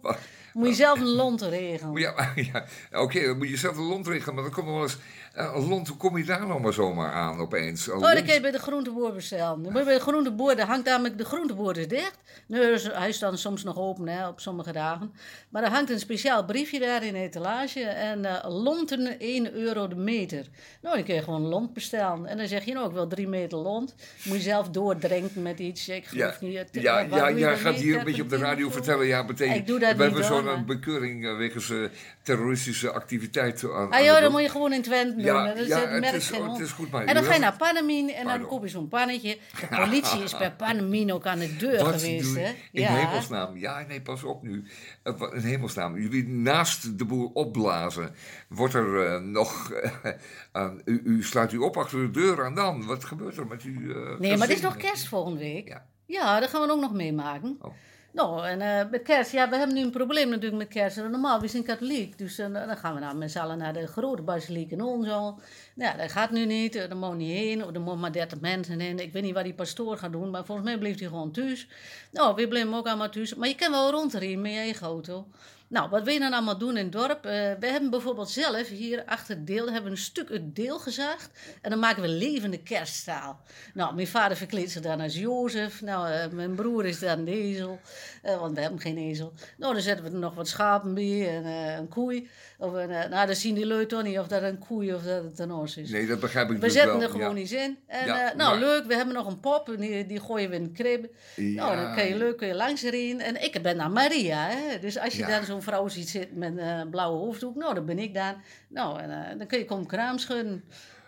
Moet 0.53 0.67
je 0.67 0.73
zelf 0.73 0.99
een 0.99 1.07
lont 1.07 1.41
regelen. 1.41 2.01
Ja, 2.01 2.31
ja. 2.51 2.65
oké, 2.91 3.25
dan 3.25 3.37
moet 3.37 3.49
je 3.49 3.57
zelf 3.57 3.77
een 3.77 3.83
lont 3.83 4.07
regelen. 4.07 4.35
Maar 4.35 4.43
dan 4.43 4.53
komt 4.53 4.67
wel 4.67 4.81
eens... 4.81 4.97
eh, 5.35 5.67
lont, 5.69 5.87
hoe 5.87 5.97
kom 5.97 6.17
je 6.17 6.23
daar 6.25 6.47
nou 6.47 6.61
maar 6.61 6.73
zomaar 6.73 7.11
aan 7.11 7.39
opeens? 7.39 7.87
Een 7.87 7.93
Oh, 7.93 8.01
dat 8.13 8.31
je 8.33 8.41
bij 8.41 8.51
de 8.51 8.59
groenteboer 8.59 9.13
bestellen. 9.13 9.63
Dan 9.63 9.73
bij 9.73 9.83
de 9.93 9.99
groenteboer, 9.99 10.55
daar 10.55 10.67
hangt 10.67 10.85
namelijk 10.85 11.17
de 11.17 11.25
groenteboer 11.25 11.73
dicht. 11.73 12.17
Nu 12.47 12.77
hij 12.77 13.09
is 13.09 13.19
dan 13.19 13.37
soms 13.37 13.63
nog 13.63 13.77
open 13.77 14.07
hè, 14.07 14.27
op 14.27 14.39
sommige 14.39 14.71
dagen. 14.71 15.13
Maar 15.49 15.63
er 15.63 15.69
hangt 15.69 15.89
een 15.89 15.99
speciaal 15.99 16.45
briefje 16.45 16.79
daar 16.79 17.03
in 17.03 17.13
de 17.13 17.19
etalage. 17.19 17.79
En 17.83 18.25
eh 18.25 18.49
lonten 18.49 19.19
1 19.19 19.53
euro 19.53 19.87
de 19.87 19.95
meter. 19.95 20.45
Nou, 20.81 20.95
dan 20.95 21.03
kun 21.05 21.15
je 21.15 21.21
gewoon 21.21 21.41
lont 21.41 21.73
bestellen. 21.73 22.25
En 22.25 22.37
dan 22.37 22.47
zeg 22.47 22.65
je, 22.65 22.73
nou, 22.73 22.87
ik 22.87 22.93
wil 22.93 23.07
3 23.07 23.27
meter 23.27 23.57
lont. 23.57 23.95
Moet 24.23 24.37
je 24.37 24.43
zelf 24.43 24.69
doordrinken 24.69 25.41
met 25.41 25.59
iets. 25.59 25.89
Ik 25.89 26.03
Ja, 26.03 26.09
geloof 26.11 26.41
niet. 26.41 26.57
het- 26.57 26.69
ja, 26.71 27.07
wat 27.07 27.19
ja, 27.19 27.27
ja 27.27 27.49
dan 27.49 27.57
gaat 27.57 27.75
hier 27.75 27.97
een 27.97 28.03
beetje 28.05 28.21
op 28.21 28.29
de 28.29 28.37
radio 28.37 28.69
vertellen. 28.69 29.05
Ja, 29.07 29.25
betekent, 29.25 29.57
Ik 29.57 29.67
doe 29.67 29.79
dat 29.79 29.95
we 29.95 30.03
niet, 30.03 30.13
hebben 30.27 30.45
zo'n 30.45 30.65
bekeuring 30.65 31.25
eh, 31.25 31.37
wegens 31.37 31.69
eh, 31.69 31.77
terroristische 32.23 32.91
activiteit. 32.91 33.63
Aan, 33.73 33.91
Ah 33.91 34.03
joh, 34.03 34.19
dat 34.21 34.31
moet 34.31 34.41
je 34.41 34.49
gewoon 34.49 34.73
in 34.73 34.81
Twente. 34.81 35.21
Ja, 35.25 35.47
dat 35.47 35.57
is, 35.57 35.67
ja, 35.67 35.79
het 35.79 35.89
het 35.91 35.99
merk 35.99 36.13
is- 36.15 36.29
geen 36.29 36.49
het 36.49 36.59
is 36.59 36.71
goed, 36.71 36.91
maar 36.91 37.05
En 37.05 37.13
dan 37.15 37.23
ga 37.23 37.33
je 37.33 37.39
naar 37.39 37.55
Panamien 37.57 38.09
en 38.09 38.25
dan 38.27 38.45
koop 38.47 38.63
je 38.63 38.69
zo'n 38.69 38.87
pannetje. 38.87 39.37
De 39.69 39.75
politie 39.75 40.23
is 40.23 40.37
bij 40.37 40.51
Panamien 40.51 41.11
ook 41.13 41.25
aan 41.25 41.39
de 41.39 41.55
deur 41.55 41.83
Wat 41.83 41.93
geweest. 42.01 42.35
Hè? 42.35 42.47
In 42.71 42.81
Ja. 42.81 42.87
hemelsnaam. 42.93 43.57
Ja, 43.57 43.85
nee, 43.87 44.01
pas 44.01 44.23
op 44.23 44.43
nu. 44.43 44.63
Eh, 45.03 45.13
In 45.33 45.39
hemelsnaam. 45.41 45.97
Jullie 45.99 46.27
naast 46.27 46.97
de 46.97 47.05
boel 47.05 47.31
opblazen. 47.33 48.15
Wordt 48.49 48.73
er 48.73 49.05
eh, 49.13 49.21
nog... 49.21 49.71
eh, 50.51 50.67
u, 50.85 51.01
u 51.05 51.23
sluit 51.23 51.51
u 51.53 51.57
op 51.57 51.77
achter 51.77 51.99
de 51.99 52.11
deur 52.11 52.39
en 52.45 52.53
dan? 52.53 52.85
Wat 52.85 53.05
gebeurt 53.05 53.37
er 53.37 53.47
met 53.47 53.63
u? 53.63 53.91
eh, 53.93 54.19
Nee, 54.19 54.37
maar 54.37 54.47
het 54.47 54.55
is 54.57 54.63
nog 54.63 54.77
kerst 54.77 55.07
volgende 55.07 55.39
week. 55.39 55.67
Ja. 55.67 55.85
Ja, 56.07 56.39
dat 56.39 56.49
gaan 56.49 56.67
we 56.67 56.71
ook 56.73 56.81
nog 56.81 56.93
meemaken. 56.93 57.57
Oh. 57.61 57.73
Nou, 58.15 58.47
en 58.47 58.61
eh, 58.61 58.89
met 58.91 59.01
kerst, 59.01 59.31
ja, 59.31 59.49
we 59.49 59.55
hebben 59.55 59.75
nu 59.75 59.81
een 59.81 59.91
probleem 59.91 60.29
natuurlijk 60.29 60.57
met 60.57 60.67
kerst. 60.67 60.97
Normaal, 60.97 61.39
we 61.39 61.47
zijn 61.47 61.63
katholiek, 61.63 62.17
dus 62.17 62.37
eh, 62.37 62.53
dan 62.53 62.77
gaan 62.77 62.93
we 62.93 62.99
nou 62.99 63.15
met 63.15 63.31
z'n 63.31 63.37
allen 63.37 63.57
naar 63.57 63.73
de 63.73 63.87
grote 63.87 64.21
basiliek 64.21 64.79
al. 64.79 64.97
Nou, 64.97 65.35
ja, 65.73 65.93
dat 65.93 66.11
gaat 66.11 66.31
nu 66.31 66.45
niet, 66.45 66.75
er 66.75 66.97
mogen 66.97 67.17
niet 67.17 67.31
heen, 67.31 67.73
er 67.73 67.81
mogen 67.81 67.99
maar 67.99 68.11
30 68.11 68.39
mensen 68.39 68.81
in. 68.81 68.99
Ik 68.99 69.13
weet 69.13 69.23
niet 69.23 69.33
wat 69.33 69.43
die 69.43 69.53
pastoor 69.53 69.97
gaat 69.97 70.11
doen, 70.11 70.29
maar 70.29 70.45
volgens 70.45 70.67
mij 70.67 70.77
blijft 70.77 70.99
hij 70.99 71.07
gewoon 71.07 71.31
thuis. 71.31 71.67
Nou, 72.11 72.35
we 72.35 72.47
blijven 72.47 72.73
ook 72.73 72.87
allemaal 72.87 73.09
thuis. 73.09 73.35
Maar 73.35 73.47
je 73.47 73.55
kan 73.55 73.71
wel 73.71 73.91
rondrijden 73.91 74.41
met 74.41 74.51
je 74.51 74.57
eigen 74.57 74.87
auto. 74.87 75.27
Nou, 75.67 75.89
wat 75.89 76.03
wij 76.03 76.19
dan 76.19 76.33
allemaal 76.33 76.57
doen 76.57 76.77
in 76.77 76.83
het 76.83 76.91
dorp. 76.91 77.25
eh, 77.25 77.31
we 77.59 77.67
hebben 77.67 77.89
bijvoorbeeld 77.89 78.29
zelf 78.29 78.67
hier 78.67 79.03
achter 79.05 79.35
het 79.35 79.47
deel 79.47 79.65
hebben 79.65 79.83
we 79.83 79.89
een 79.89 79.97
stuk 79.97 80.29
het 80.29 80.55
deel 80.55 80.79
gezaagd. 80.79 81.29
En 81.61 81.69
dan 81.69 81.79
maken 81.79 82.01
we 82.01 82.07
levende 82.07 82.57
kerststaal. 82.63 83.39
Nou, 83.73 83.95
mijn 83.95 84.07
vader 84.07 84.37
verkleedt 84.37 84.71
zich 84.71 84.81
dan 84.81 85.01
als 85.01 85.15
Jozef. 85.15 85.81
Nou, 85.81 86.09
eh, 86.09 86.27
mijn 86.31 86.55
broer 86.55 86.85
is 86.85 86.99
dan 86.99 87.23
de 87.23 87.31
ezel. 87.31 87.79
eh, 88.21 88.39
want 88.39 88.55
we 88.55 88.61
hebben 88.61 88.79
geen 88.79 88.97
ezel. 88.97 89.33
Nou, 89.57 89.73
dan 89.73 89.81
zetten 89.81 90.05
we 90.05 90.11
er 90.11 90.17
nog 90.17 90.33
wat 90.35 90.47
schapen 90.47 90.93
bij 90.93 91.35
en 91.35 91.45
een 91.79 91.87
koei. 91.87 92.29
Of 92.57 92.73
een, 92.73 92.89
nou, 92.89 93.25
dan 93.25 93.35
zien 93.35 93.55
die 93.55 93.65
lui 93.65 93.85
toch 93.85 94.03
niet 94.03 94.19
of 94.19 94.27
dat 94.27 94.41
een 94.41 94.59
koei 94.59 94.93
of 94.93 95.01
dat 95.03 95.23
het 95.23 95.39
een 95.39 95.51
os 95.51 95.77
is. 95.77 95.89
Nee, 95.89 96.07
dat 96.07 96.19
begrijp 96.19 96.49
ik 96.49 96.53
We 96.55 96.59
dus 96.61 96.73
zetten 96.73 96.91
wel. 96.93 97.01
er 97.01 97.09
gewoon 97.09 97.35
ja. 97.35 97.41
iets 97.41 97.51
in. 97.51 97.77
En 97.87 98.05
Ja, 98.05 98.33
nou, 98.35 98.59
maar- 98.59 98.69
leuk. 98.69 98.85
We 98.85 98.95
hebben 98.95 99.15
nog 99.15 99.27
een 99.27 99.39
pop. 99.39 99.69
en 99.69 99.79
Die, 99.79 100.05
die 100.05 100.19
gooien 100.19 100.49
we 100.49 100.55
in 100.55 100.63
de 100.63 100.71
krib. 100.71 101.05
Nou, 101.35 101.75
dan 101.75 101.95
kan 101.95 102.05
je 102.05 102.15
leuk 102.15 102.37
kun 102.37 102.47
je 102.47 102.55
langs 102.55 102.83
erin. 102.83 103.21
En 103.21 103.43
ik 103.43 103.61
ben 103.61 103.77
dan 103.77 103.91
Maria. 103.91 104.47
Hè? 104.47 104.79
Dus 104.79 104.97
als 104.97 105.13
je 105.13 105.19
Ja. 105.19 105.27
dan 105.27 105.45
zo'n 105.55 105.73
vrouw 105.73 105.87
ziet 105.87 106.09
zitten 106.09 106.37
met 106.37 106.51
een 106.51 106.59
eh, 106.59 106.89
blauwe 106.89 107.17
hoofddoek. 107.17 107.55
Nou, 107.55 107.73
dat 107.73 107.85
ben 107.85 107.99
ik 107.99 108.13
dan. 108.13 108.33
Nou, 108.67 108.99
en, 108.99 109.11
eh, 109.31 109.37
dan 109.37 109.47
kun 109.47 109.59
je 109.59 109.65
komen 109.65 109.85
kraamschudden. 109.85 110.63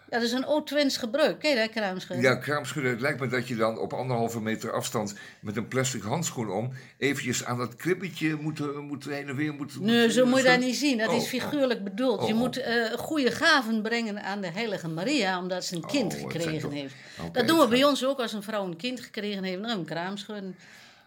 Ja, 0.09 0.17
dat 0.17 0.25
is 0.27 0.31
een 0.31 0.45
oud-Twents 0.45 0.97
gebruik. 0.97 1.39
Ken 1.39 1.49
je 1.49 1.55
dat, 1.55 1.69
kraamschudden? 1.69 2.25
Ja, 2.25 2.35
kraamschudden. 2.35 2.91
Het 2.91 3.01
lijkt 3.01 3.19
me 3.19 3.27
dat 3.27 3.47
je 3.47 3.55
dan 3.55 3.79
op 3.79 3.93
anderhalve 3.93 4.41
meter 4.41 4.71
afstand 4.71 5.15
met 5.41 5.57
een 5.57 5.67
plastic 5.67 6.01
handschoen 6.01 6.49
om 6.51 6.71
eventjes 6.97 7.45
aan 7.45 7.57
dat 7.57 7.75
kribbetje 7.75 8.35
moet, 8.35 8.59
eh, 8.59 8.77
moet 8.79 9.05
heen 9.05 9.27
en 9.27 9.35
weer 9.35 9.53
moet. 9.53 9.79
Nee, 9.79 10.03
moet- 10.03 10.13
zo 10.13 10.25
moet 10.25 10.37
je 10.37 10.43
dat 10.45 10.59
niet 10.59 10.75
zien. 10.75 10.97
Dat 10.97 11.07
Oh, 11.09 11.15
is 11.15 11.27
figuurlijk 11.27 11.83
bedoeld. 11.83 12.19
Oh, 12.21 12.27
je 12.27 12.33
oh. 12.33 12.39
moet 12.39 12.57
eh, 12.57 12.91
goede 12.93 13.31
gaven 13.31 13.81
brengen 13.81 14.23
aan 14.23 14.41
de 14.41 14.51
heilige 14.51 14.87
Maria, 14.87 15.39
omdat 15.39 15.65
ze 15.65 15.75
een 15.75 15.85
kind 15.85 16.13
Oh, 16.13 16.19
gekregen 16.21 16.59
toch- 16.59 16.71
heeft. 16.73 16.93
Dat 17.31 17.47
doen 17.47 17.59
we 17.59 17.67
bij 17.67 17.83
ons 17.83 18.05
ook 18.05 18.19
als 18.19 18.33
een 18.33 18.43
vrouw 18.43 18.65
een 18.65 18.77
kind 18.77 18.99
gekregen 18.99 19.43
heeft. 19.43 19.59
Nou, 19.61 19.79
een 19.79 19.85
kraamschudden. 19.85 20.55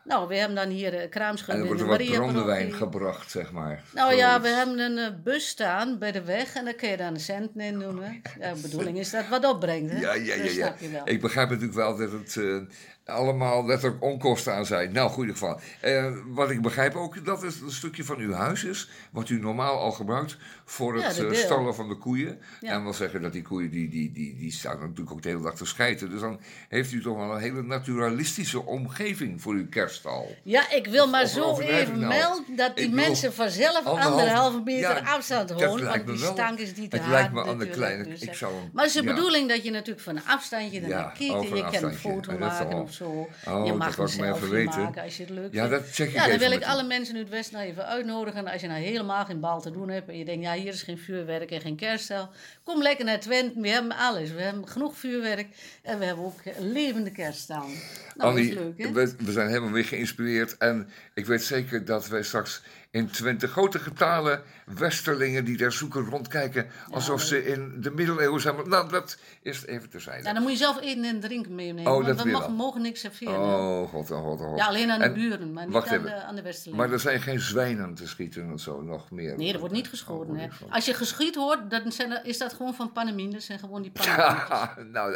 Nou, 0.05 0.29
we 0.29 0.37
hebben 0.37 0.57
dan 0.57 0.69
hier 0.69 0.95
eh, 0.95 1.03
En 1.03 1.09
kraamschudden 1.09 1.63
er 1.63 1.67
wordt 1.67 1.81
er 1.81 1.89
wat 1.89 2.17
brandewijn 2.17 2.73
gebracht, 2.73 3.31
zeg 3.31 3.53
maar. 3.53 3.83
Nou 3.95 4.15
ja, 4.15 4.41
we 4.41 4.49
hebben 4.49 4.79
een 4.79 4.99
eh, 4.99 5.23
bus 5.23 5.49
staan 5.49 5.99
bij 5.99 6.13
de 6.13 6.23
weg 6.23 6.55
en 6.55 6.65
daar 6.65 6.75
kun 6.75 6.89
je 6.89 6.97
dan 6.97 7.15
een 7.15 7.21
cent 7.21 7.57
in. 7.57 7.81
Ja, 8.41 8.55
de 8.55 8.61
bedoeling 8.63 8.99
is 8.99 9.11
dat 9.11 9.29
wat 9.29 9.45
opbrengt. 9.45 9.93
Hè? 9.93 10.01
Ja, 10.01 10.15
ja, 10.15 10.35
ja. 10.35 10.43
Dat 10.43 10.81
ja. 10.81 10.91
wel. 10.91 11.03
Ik 11.05 11.21
begrijp 11.21 11.49
natuurlijk 11.49 11.77
wel 11.77 11.97
dat 11.97 12.13
het 12.13 12.37
eh, 12.37 12.57
allemaal 13.05 13.67
letterlijk 13.67 14.03
onkosten 14.03 14.55
aan 14.55 14.67
zijn. 14.67 14.93
Nou, 14.93 15.13
in 15.13 15.19
ieder 15.19 15.37
geval. 15.37 15.61
Eh, 15.81 16.13
wat 16.27 16.51
ik 16.51 16.63
begrijp 16.63 16.95
ook, 16.95 17.25
dat 17.25 17.43
het 17.43 17.61
een 17.61 17.71
stukje 17.71 18.05
van 18.05 18.19
uw 18.19 18.33
huis 18.33 18.65
is, 18.65 18.91
wat 19.11 19.29
u 19.29 19.41
normaal 19.41 19.79
al 19.79 19.93
gebruikt 19.93 20.37
voor 20.71 20.95
het 20.97 21.19
eh, 21.19 21.33
stallen 21.33 21.75
van 21.75 21.89
de 21.89 21.95
koeien. 21.95 22.39
Ja. 22.61 22.71
En 22.73 22.83
wil 22.83 22.93
zeggen 22.93 23.23
dat 23.23 23.33
die 23.33 23.43
koeien, 23.43 23.71
die, 23.71 23.89
die, 23.89 24.13
die, 24.13 24.37
die 24.39 24.53
staan 24.53 24.79
natuurlijk 24.81 25.11
ook 25.11 25.23
de 25.23 25.29
hele 25.29 25.43
dag 25.43 25.55
te 25.55 25.65
schijten. 25.67 26.11
Dus 26.11 26.21
dan 26.21 26.41
heeft 26.69 26.93
u 26.93 27.03
toch 27.03 27.17
wel 27.17 27.35
een 27.35 27.41
hele 27.41 27.63
naturalistische 27.63 28.67
omgeving 28.67 29.43
voor 29.43 29.55
uw 29.55 29.69
kerststal. 29.69 30.29
Ja, 30.43 30.71
ik 30.71 30.87
wil 30.87 31.09
maar 31.09 31.23
Of 31.23 31.29
zo 31.31 31.59
even 31.61 31.99
nou? 31.99 32.15
melden 32.15 32.57
dat 32.57 32.77
die 32.77 32.85
Ik 32.87 32.93
mensen 32.93 33.33
vanzelf 33.35 33.85
anderhalve- 33.85 34.61
meter 34.65 34.81
Ja, 34.97 34.99
afstand 35.15 35.51
houden. 35.51 35.85
lijkt 35.85 36.05
Want 36.07 36.19
die 36.19 36.27
stank 36.27 36.59
is 36.59 36.75
niet 36.75 36.91
te 36.91 36.97
Het 36.97 37.07
lijkt 37.07 37.33
me 37.33 37.45
aan 37.45 37.59
de 37.59 37.69
kleine- 37.69 38.05
dus, 38.05 38.21
ik 38.23 38.29
hè. 38.29 38.35
zou 38.35 38.55
hem- 38.55 38.71
Maar 38.73 38.85
het 38.85 38.95
is 38.95 39.01
de 39.01 39.07
bedoeling 39.09 39.49
dat 39.49 39.65
je 39.65 39.71
natuurlijk 39.71 40.01
van 40.05 40.17
een 40.17 40.27
afstandje 40.27 40.81
ernaar 40.81 40.99
Ja, 40.99 41.13
kijkt. 41.19 41.51
En 41.51 41.57
je 41.57 41.69
kan 41.71 41.85
een 41.91 41.95
foto 41.95 42.39
maken 42.39 42.83
of 42.83 42.93
zo. 42.93 43.29
Oh, 43.49 43.67
je 43.67 43.73
mag 43.73 43.99
even 43.99 44.51
weten. 44.51 44.83
maken 44.83 45.03
als 45.03 45.17
je 45.17 45.23
het 45.23 45.33
leuk 45.33 45.53
Ja, 45.53 45.69
dat 45.69 45.83
check 45.93 46.09
ik 46.09 46.15
Ja, 46.15 46.29
dan 46.29 46.39
wil 46.39 46.51
ik 46.53 46.65
alle 46.65 46.83
mensen 46.83 47.17
uit 47.17 47.29
West 47.29 47.53
nou 47.53 47.65
even 47.65 47.87
uitnodigen. 47.87 48.47
Als 48.47 48.61
je 48.61 48.67
nou 48.67 48.81
helemaal 48.81 49.25
geen 49.25 49.41
bal 49.41 49.61
te 49.61 49.71
doen 49.71 49.89
hebt 49.89 50.09
en 50.09 50.19
je 50.19 50.25
denkt, 50.25 50.43
ja, 50.45 50.53
hier 50.61 50.73
is 50.73 50.83
geen 50.83 50.99
vuurwerk 50.99 51.51
en 51.51 51.61
geen 51.61 51.77
kerststel. 51.77 52.31
Kom 52.65 52.83
lekker 52.83 53.05
naar 53.05 53.21
Twente, 53.21 53.61
we 53.61 53.69
hebben 53.69 53.97
alles. 53.97 54.33
We 54.33 54.43
hebben 54.43 54.69
genoeg 54.69 54.97
vuurwerk 54.97 55.47
en 55.83 55.99
we 55.99 56.05
hebben 56.05 56.25
ook 56.25 56.41
een 56.45 56.73
levende 56.73 57.11
kerststal. 57.11 57.67
Nou, 58.15 58.35
dat 58.35 58.45
is 58.45 58.55
leuk, 58.55 58.79
hè? 58.79 58.93
we, 58.93 59.15
we 59.19 59.33
zijn 59.33 59.49
helemaal 59.49 59.71
weer 59.71 59.85
geïnspireerd. 59.85 60.57
En 60.57 60.89
ik 61.15 61.27
weet 61.27 61.43
zeker 61.43 61.85
dat 61.85 62.09
wij 62.09 62.23
straks 62.23 62.63
in 62.93 63.11
Twente 63.11 63.49
grote 63.49 63.79
getalen 63.79 64.43
Westerlingen 64.67 65.45
die 65.45 65.57
daar 65.57 65.73
zoeken 65.73 66.05
rondkijken. 66.05 66.67
alsof 66.91 67.23
ze 67.23 67.45
in 67.47 67.75
de 67.81 67.91
middeleeuwen 67.91 68.41
zijn. 68.41 68.69
Nou, 68.69 68.89
dat 68.89 69.19
is 69.43 69.67
even 69.67 69.91
terzijde. 69.91 70.23
Nou, 70.23 70.35
dan 70.35 70.43
moet 70.43 70.53
je 70.53 70.59
zelf 70.59 70.81
eten 70.81 71.05
en 71.05 71.21
drinken 71.21 71.55
meenemen. 71.55 71.93
Oh, 71.93 72.05
want 72.07 72.23
we 72.23 72.53
mogen, 72.57 72.83
niks 72.83 73.01
serveren. 73.01 73.39
Oh, 73.41 73.89
god, 73.89 74.11
oh, 74.11 74.23
god, 74.23 74.41
oh, 74.41 74.47
god. 74.47 74.59
Ja, 74.59 74.67
alleen 74.67 74.91
aan 74.91 74.99
de 74.99 75.05
En- 75.05 75.15
buren, 75.15 75.53
maar 75.53 75.65
niet 75.65 75.73
wacht 75.73 75.89
aan 75.89 75.95
even. 75.95 76.07
de, 76.07 76.23
aan 76.23 76.35
de 76.35 76.43
Westerlingen. 76.43 76.85
Maar 76.85 76.93
er 76.95 77.01
zijn 77.01 77.21
geen 77.21 77.41
zwijnen 77.41 77.95
te 77.95 78.09
schieten 78.09 78.53
of 78.53 78.61
zo, 78.61 78.81
nog 78.83 79.11
meer. 79.11 79.37
Nee, 79.37 79.53
er 79.53 79.59
wordt 79.59 79.75
niet 79.75 79.89
geschoten. 79.89 80.35
Oh, 80.35 80.41
hè. 80.41 80.49
Als 80.71 80.85
je 80.85 80.95
geschiet 80.95 81.35
hoort, 81.35 81.71
dan 81.71 81.93
zijn 81.93 82.11
er- 82.11 82.25
is 82.25 82.39
dat 82.39 82.53
gewoon 82.53 82.75
van 82.75 82.93
Panamine. 82.93 83.33
Dat 83.33 83.43
zijn 83.43 83.59
gewoon 83.59 83.83
die 83.83 83.91
Panamine. 83.91 84.19
Ja, 84.51 84.77
nou, 84.93 85.13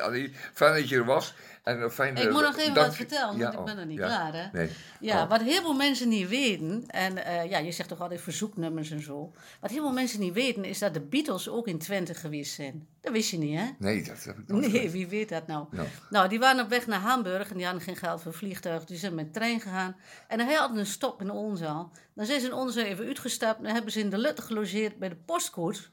dat 0.59 0.89
je 0.89 0.97
er 0.97 1.05
was. 1.05 1.35
En 1.65 1.93
fijn, 1.93 2.17
Ik 2.17 2.31
moet 2.31 2.43
nog 2.43 2.57
even 2.57 2.75
wat 2.75 2.95
vertellen, 2.95 3.39
want 3.39 3.55
ik 3.55 3.65
ben 3.65 3.73
oh, 3.73 3.79
nog 3.79 3.87
niet 3.87 3.99
ja. 3.99 4.07
klaar. 4.07 4.33
Hè? 4.33 4.59
Nee. 4.59 4.71
Ja, 5.01 5.23
Oh. 5.23 5.29
wat 5.29 5.41
heel 5.41 5.61
veel 5.61 5.75
mensen 5.75 6.09
niet 6.09 6.29
weten, 6.29 6.85
en 6.87 7.25
eh, 7.25 7.51
ja, 7.51 7.59
je 7.59 7.73
zegt 7.73 7.89
toch 7.89 8.01
altijd 8.01 8.21
verzoeknummers 8.21 8.91
en 8.91 9.03
zo. 9.03 9.33
Wat 9.61 9.71
heel 9.71 9.83
veel 9.83 9.93
mensen 9.93 10.21
niet 10.21 10.33
weten, 10.33 10.65
is 10.65 10.79
dat 10.79 10.95
de 10.95 11.01
Beatles 11.01 11.49
ook 11.49 11.67
in 11.69 11.79
Twente 11.79 12.15
geweest 12.15 12.55
zijn. 12.55 12.87
Dat 13.01 13.13
wist 13.13 13.31
je 13.31 13.39
niet, 13.39 13.59
hè? 13.59 13.67
Nee, 13.79 14.03
dat 14.05 14.25
heb 14.25 14.39
ik 14.39 14.47
nooit 14.47 14.73
Nee, 14.73 14.91
wie 14.91 15.07
weet 15.07 15.29
dat 15.29 15.47
nou? 15.47 15.67
Ja. 15.71 15.85
Nou, 16.11 16.29
die 16.29 16.39
waren 16.39 16.65
op 16.65 16.69
weg 16.69 16.87
naar 16.87 17.01
Hamburg 17.01 17.51
en 17.51 17.57
die 17.57 17.65
hadden 17.65 17.83
geen 17.83 17.97
geld 17.97 18.23
voor 18.23 18.35
vliegtuig. 18.35 18.85
Die 18.85 18.99
zijn 18.99 19.15
met 19.15 19.33
trein 19.33 19.61
gegaan. 19.61 19.97
En 20.29 20.41
hij 20.41 20.55
had 20.55 20.77
een 20.77 20.87
stop 20.87 21.21
in 21.21 21.31
Onzaal. 21.31 21.93
Dan 22.15 22.27
zijn 22.27 22.41
ze 22.41 22.47
in 22.47 22.55
Onzaal 22.55 22.85
even 22.85 23.07
uitgestapt 23.07 23.65
en 23.65 23.75
hebben 23.75 23.93
ze 23.93 24.01
in 24.01 24.11
de 24.11 24.19
Lutte 24.19 24.43
gelogeerd 24.43 24.99
bij 24.99 25.09
de 25.09 25.17
postkoets. 25.17 25.91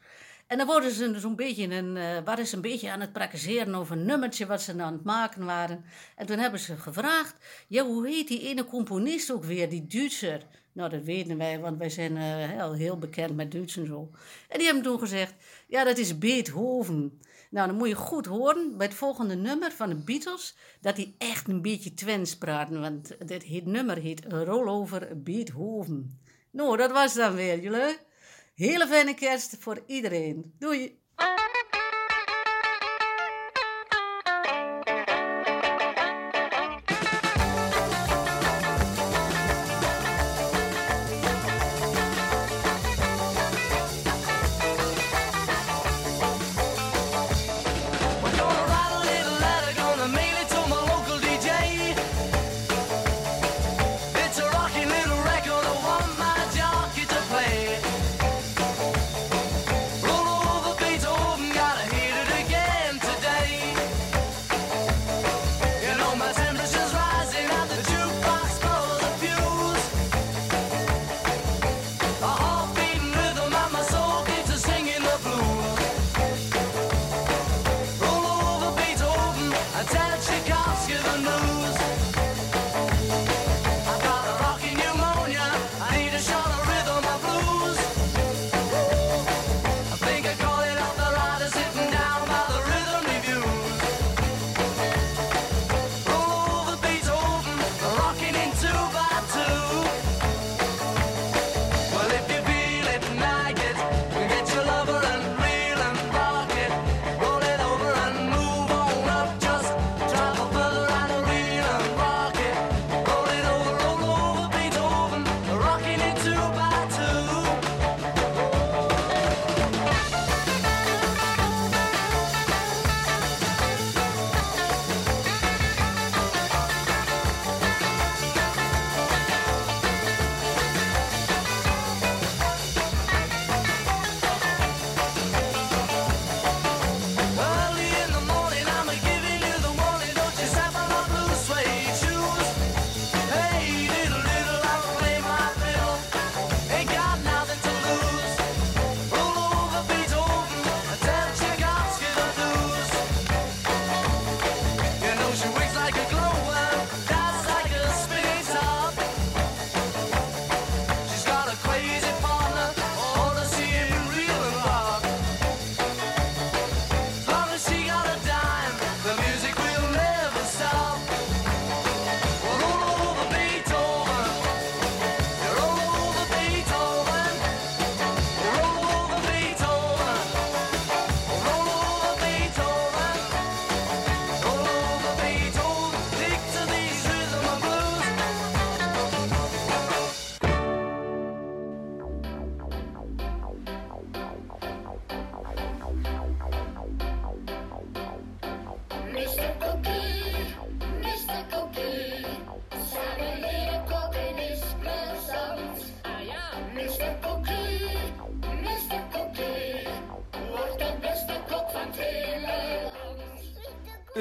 En 0.52 0.58
dan 0.58 0.68
worden 0.68 0.92
ze 0.92 1.20
zo'n 1.20 1.36
beetje, 1.36 1.64
in 1.64 1.72
een, 1.72 1.98
eh, 1.98 2.24
waren 2.26 2.48
ze 2.48 2.56
een 2.56 2.62
beetje 2.62 2.92
aan 2.92 3.00
het 3.00 3.14
praktiseren 3.14 3.76
over 3.76 3.98
een 3.98 4.06
nummertje 4.06 4.46
wat 4.46 4.62
ze 4.62 4.82
aan 4.82 4.94
het 4.94 5.04
maken 5.04 5.46
waren. 5.46 5.84
En 6.16 6.26
toen 6.26 6.38
hebben 6.38 6.60
ze 6.60 6.78
gevraagd, 6.78 7.36
ja, 7.68 7.84
hoe 7.86 8.08
heet 8.08 8.28
die 8.28 8.48
ene 8.48 8.66
componist 8.66 9.32
ook 9.32 9.44
weer, 9.44 9.70
die 9.70 9.88
Duitser? 9.88 10.46
Nou, 10.72 10.90
dat 10.90 11.04
weten 11.04 11.38
wij, 11.38 11.60
want 11.60 11.78
wij 11.78 11.90
zijn 11.90 12.18
eh, 12.18 12.72
heel, 12.72 12.98
bekend 12.98 13.36
met 13.36 13.52
Duits 13.52 13.78
en 13.78 13.86
zo. 13.86 14.10
En 14.48 14.58
die 14.58 14.66
hebben 14.66 14.84
toen 14.84 15.00
gezegd, 15.00 15.34
ja, 15.68 15.84
dat 15.84 15.98
is 15.98 16.18
Beethoven. 16.18 17.20
Nou, 17.50 17.68
dan 17.68 17.78
moet 17.78 17.88
je 17.88 17.96
goed 17.96 18.26
horen 18.26 18.78
bij 18.78 18.88
het 18.88 18.96
volgende 18.96 19.36
nummer 19.36 19.72
van 19.72 19.90
de 19.90 20.04
Beatles... 20.04 20.56
dat 20.82 20.96
die 20.96 21.16
echt 21.18 21.48
een 21.48 21.62
beetje 21.62 21.94
Twents 21.94 22.38
praten. 22.38 22.82
Want 22.82 23.28
dit 23.28 23.66
nummer 23.66 23.98
heet 23.98 24.26
Rollover 24.28 25.22
Beethoven. 25.22 26.20
Nou, 26.52 26.78
dat 26.78 26.92
was 26.92 27.14
dan 27.14 27.36
weer, 27.36 27.60
jullie. 27.60 28.10
Hele 28.62 28.88
fijne 28.88 29.14
kerst 29.14 29.56
voor 29.60 29.84
iedereen. 29.88 30.54
Doei! 30.60 31.01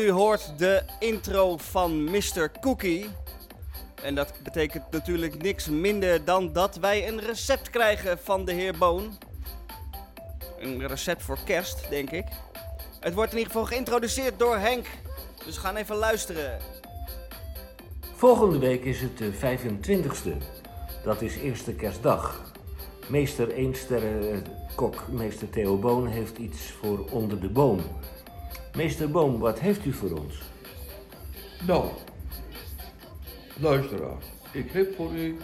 U 0.01 0.11
hoort 0.11 0.59
de 0.59 0.83
intro 0.99 1.57
van 1.57 2.05
Mr. 2.05 2.51
Cookie. 2.61 3.07
En 4.03 4.15
dat 4.15 4.33
betekent 4.43 4.91
natuurlijk 4.91 5.43
niks 5.43 5.69
minder 5.69 6.25
dan 6.25 6.53
dat 6.53 6.77
wij 6.77 7.09
een 7.09 7.21
recept 7.21 7.71
krijgen 7.71 8.19
van 8.19 8.45
de 8.45 8.53
heer 8.53 8.79
Boon. 8.79 9.19
Een 10.59 10.87
recept 10.87 11.23
voor 11.23 11.39
kerst, 11.45 11.91
denk 11.91 12.11
ik. 12.11 12.25
Het 13.01 13.15
wordt 13.15 13.33
in 13.33 13.39
ieder 13.39 13.53
geval 13.53 13.69
geïntroduceerd 13.69 14.39
door 14.39 14.57
Henk. 14.57 14.87
Dus 15.45 15.55
we 15.55 15.61
gaan 15.61 15.77
even 15.77 15.97
luisteren. 15.97 16.59
Volgende 18.15 18.59
week 18.59 18.85
is 18.85 19.01
het 19.01 19.19
de 19.19 19.33
25ste. 19.33 20.37
Dat 21.05 21.23
is 21.23 21.37
eerste 21.37 21.73
kerstdag. 21.73 22.53
Meester 23.09 23.51
Eensterren 23.51 24.33
eh, 24.33 24.39
kok, 24.75 25.09
meester 25.09 25.51
Theo 25.51 25.77
Boon, 25.77 26.07
heeft 26.07 26.39
iets 26.39 26.73
voor 26.81 27.05
onder 27.11 27.41
de 27.41 27.49
boom. 27.49 27.81
Meester 28.77 29.11
Boom, 29.11 29.39
wat 29.39 29.61
heeft 29.61 29.85
u 29.85 29.93
voor 29.93 30.11
ons? 30.11 30.43
Nou, 31.67 31.91
luisteraar, 33.61 34.23
ik 34.53 34.71
heb 34.71 34.95
voor 34.95 35.13
u 35.13 35.37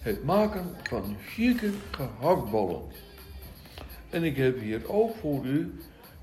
het 0.00 0.24
maken 0.24 0.64
van 0.82 1.16
chique 1.26 1.70
gehaktballen. 1.90 2.82
En 4.10 4.24
ik 4.24 4.36
heb 4.36 4.60
hier 4.60 4.90
ook 4.92 5.16
voor 5.16 5.44
u 5.44 5.74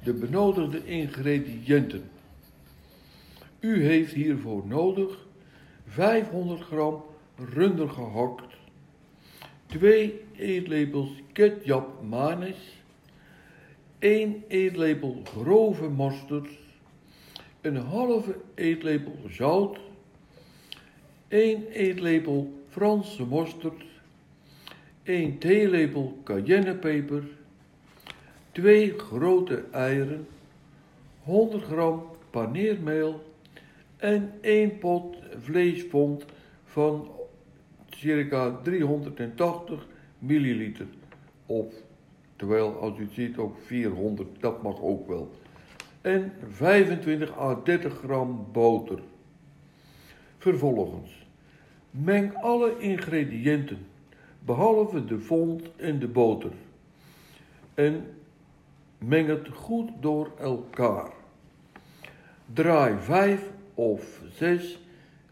de 0.03 0.13
benodigde 0.13 0.86
ingrediënten. 0.86 2.10
U 3.60 3.86
heeft 3.86 4.13
hiervoor 4.13 4.67
nodig 4.67 5.17
500 5.88 6.62
gram 6.62 7.03
runder 7.53 7.89
gehakt, 7.89 8.53
2 9.65 10.21
eetlepels 10.36 11.12
ketchup 11.32 11.88
manis, 12.10 12.82
1 14.03 14.43
eetlepel 14.47 15.21
grove 15.23 15.87
mosterd, 15.87 16.47
een 17.61 17.75
halve 17.75 18.35
eetlepel 18.55 19.17
zout, 19.29 19.77
1 21.27 21.67
eetlepel 21.67 22.53
Franse 22.69 23.25
mosterd, 23.25 23.83
1 25.03 25.37
theelepel 25.37 26.17
cayennepeper, 26.23 27.23
2 28.51 28.93
grote 28.97 29.63
eieren, 29.71 30.27
100 31.23 31.63
gram 31.63 32.03
paneermeel 32.29 33.23
en 33.97 34.31
1 34.41 34.77
pot 34.77 35.15
vleesfond 35.39 36.25
van 36.65 37.09
circa 37.89 38.59
380 38.63 39.87
milliliter. 40.19 40.87
Of, 41.45 41.73
terwijl 42.43 42.79
als 42.79 42.97
u 42.97 43.08
ziet 43.12 43.38
ook 43.38 43.58
400, 43.65 44.27
dat 44.39 44.63
mag 44.63 44.82
ook 44.82 45.08
wel. 45.08 45.32
En 46.01 46.34
25 46.49 47.38
à 47.38 47.60
30 47.63 47.97
gram 47.97 48.47
boter. 48.51 48.99
Vervolgens, 50.38 51.25
meng 51.91 52.34
alle 52.41 52.77
ingrediënten, 52.77 53.77
behalve 54.39 55.06
de 55.06 55.19
fond 55.19 55.75
en 55.75 55.99
de 55.99 56.08
boter. 56.08 56.51
En 57.73 58.06
meng 58.97 59.27
het 59.27 59.47
goed 59.53 59.89
door 59.99 60.32
elkaar. 60.39 61.12
Draai 62.53 62.95
5 62.99 63.51
of 63.73 64.21
6 64.32 64.79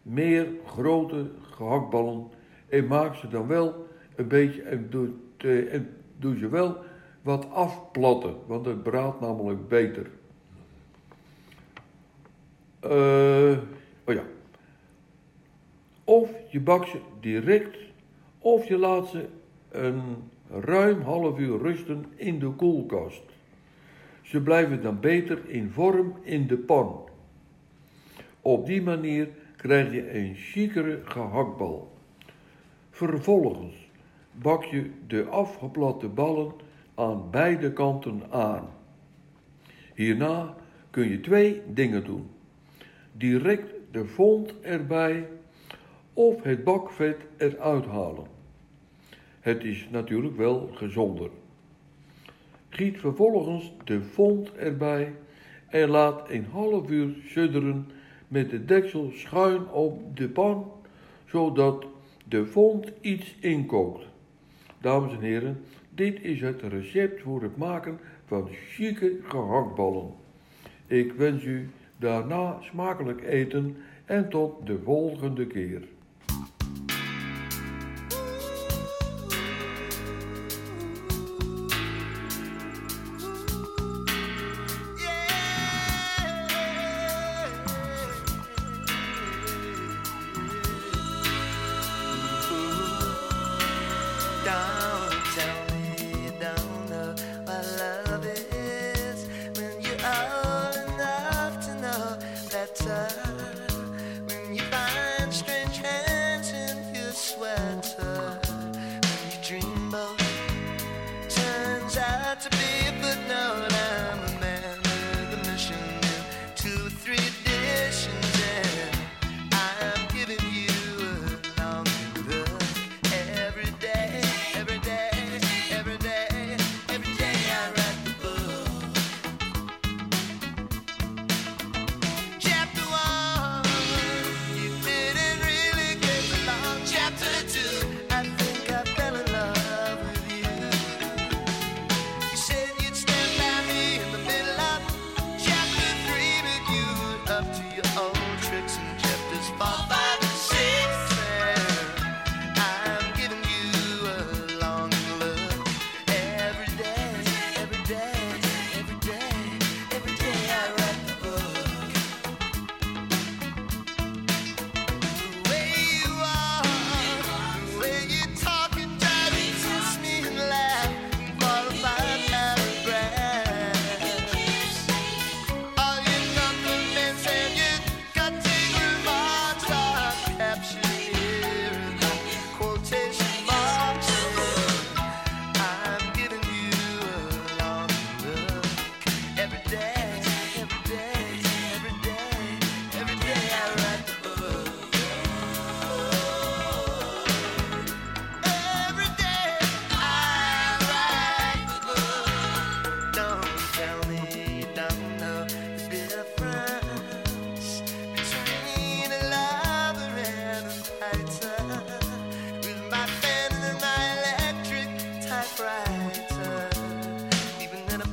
meer 0.01 0.47
grote 0.65 1.29
gehaktballen 1.41 2.27
en 2.69 2.87
maak 2.87 3.15
ze 3.15 3.27
dan 3.27 3.47
wel 3.47 3.87
een 4.15 4.27
beetje 4.27 4.61
en 4.61 4.87
doe, 4.89 5.09
eh, 5.37 5.73
en 5.73 5.89
doe 6.17 6.37
ze 6.37 6.49
wel 6.49 6.89
wat 7.21 7.49
afplatten, 7.51 8.35
want 8.45 8.65
het 8.65 8.83
braadt 8.83 9.19
namelijk 9.19 9.67
beter. 9.67 10.09
Eh, 12.79 13.57
oh 14.05 14.13
ja. 14.13 14.23
Of 16.03 16.29
je 16.49 16.59
bakt 16.59 16.89
ze 16.89 16.99
direct, 17.19 17.77
of 18.39 18.67
je 18.67 18.77
laat 18.77 19.07
ze 19.07 19.25
een 19.69 20.01
ruim 20.49 21.01
half 21.01 21.39
uur 21.39 21.57
rusten 21.57 22.05
in 22.15 22.39
de 22.39 22.49
koelkast. 22.49 23.23
Ze 24.21 24.41
blijven 24.41 24.81
dan 24.81 24.99
beter 24.99 25.49
in 25.49 25.69
vorm 25.69 26.13
in 26.21 26.47
de 26.47 26.57
pan. 26.57 27.01
Op 28.41 28.65
die 28.65 28.81
manier 28.81 29.29
krijg 29.55 29.91
je 29.91 30.17
een 30.17 30.35
chicere 30.35 30.99
gehaktbal. 31.03 31.91
Vervolgens 32.89 33.89
bak 34.31 34.63
je 34.63 34.89
de 35.07 35.25
afgeplatte 35.25 36.07
ballen 36.07 36.51
aan 37.01 37.29
beide 37.31 37.73
kanten 37.73 38.21
aan. 38.29 38.69
Hierna 39.95 40.55
kun 40.89 41.09
je 41.09 41.19
twee 41.19 41.61
dingen 41.73 42.03
doen. 42.03 42.29
Direct 43.11 43.73
de 43.91 44.05
fond 44.05 44.59
erbij 44.61 45.27
of 46.13 46.43
het 46.43 46.63
bakvet 46.63 47.17
eruit 47.37 47.85
halen. 47.85 48.25
Het 49.39 49.63
is 49.63 49.87
natuurlijk 49.91 50.37
wel 50.37 50.69
gezonder. 50.73 51.29
Giet 52.69 52.99
vervolgens 52.99 53.71
de 53.83 54.01
fond 54.01 54.55
erbij 54.55 55.13
en 55.69 55.89
laat 55.89 56.29
een 56.29 56.45
half 56.45 56.89
uur 56.89 57.15
sudderen 57.25 57.87
met 58.27 58.49
de 58.49 58.65
deksel 58.65 59.11
schuin 59.13 59.69
op 59.69 60.17
de 60.17 60.29
pan, 60.29 60.71
zodat 61.25 61.85
de 62.27 62.45
fond 62.45 62.91
iets 63.01 63.35
inkookt. 63.39 64.05
Dames 64.81 65.11
en 65.11 65.19
heren, 65.19 65.63
dit 66.01 66.21
is 66.21 66.41
het 66.41 66.61
recept 66.61 67.21
voor 67.21 67.41
het 67.41 67.57
maken 67.57 67.99
van 68.25 68.47
chique 68.49 69.19
gehaktballen. 69.23 70.13
Ik 70.87 71.13
wens 71.13 71.43
u 71.43 71.69
daarna 71.97 72.61
smakelijk 72.61 73.21
eten 73.23 73.77
en 74.05 74.29
tot 74.29 74.65
de 74.65 74.79
volgende 74.83 75.47
keer. 75.47 75.81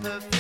Perfect 0.03 0.38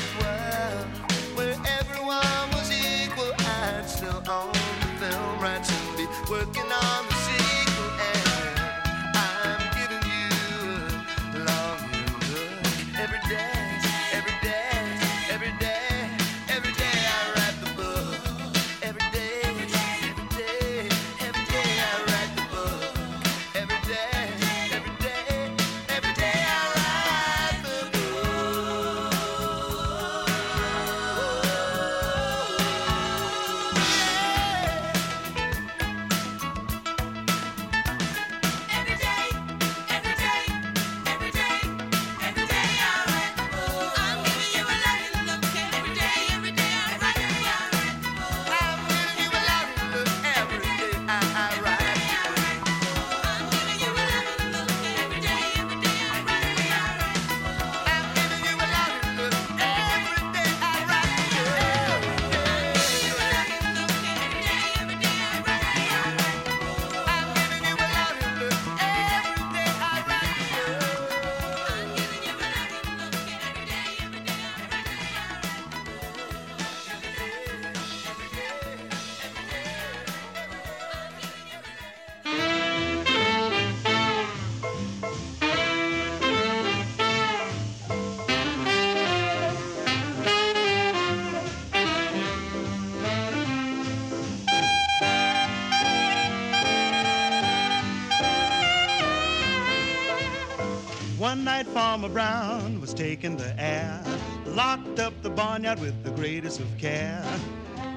Farmer 101.79 102.09
Brown 102.09 102.81
was 102.81 102.93
taking 102.93 103.37
the 103.37 103.55
air, 103.57 104.03
locked 104.47 104.99
up 104.99 105.13
the 105.23 105.31
barnyard 105.31 105.79
with 105.79 106.03
the 106.03 106.11
greatest 106.11 106.59
of 106.59 106.67
care. 106.77 107.25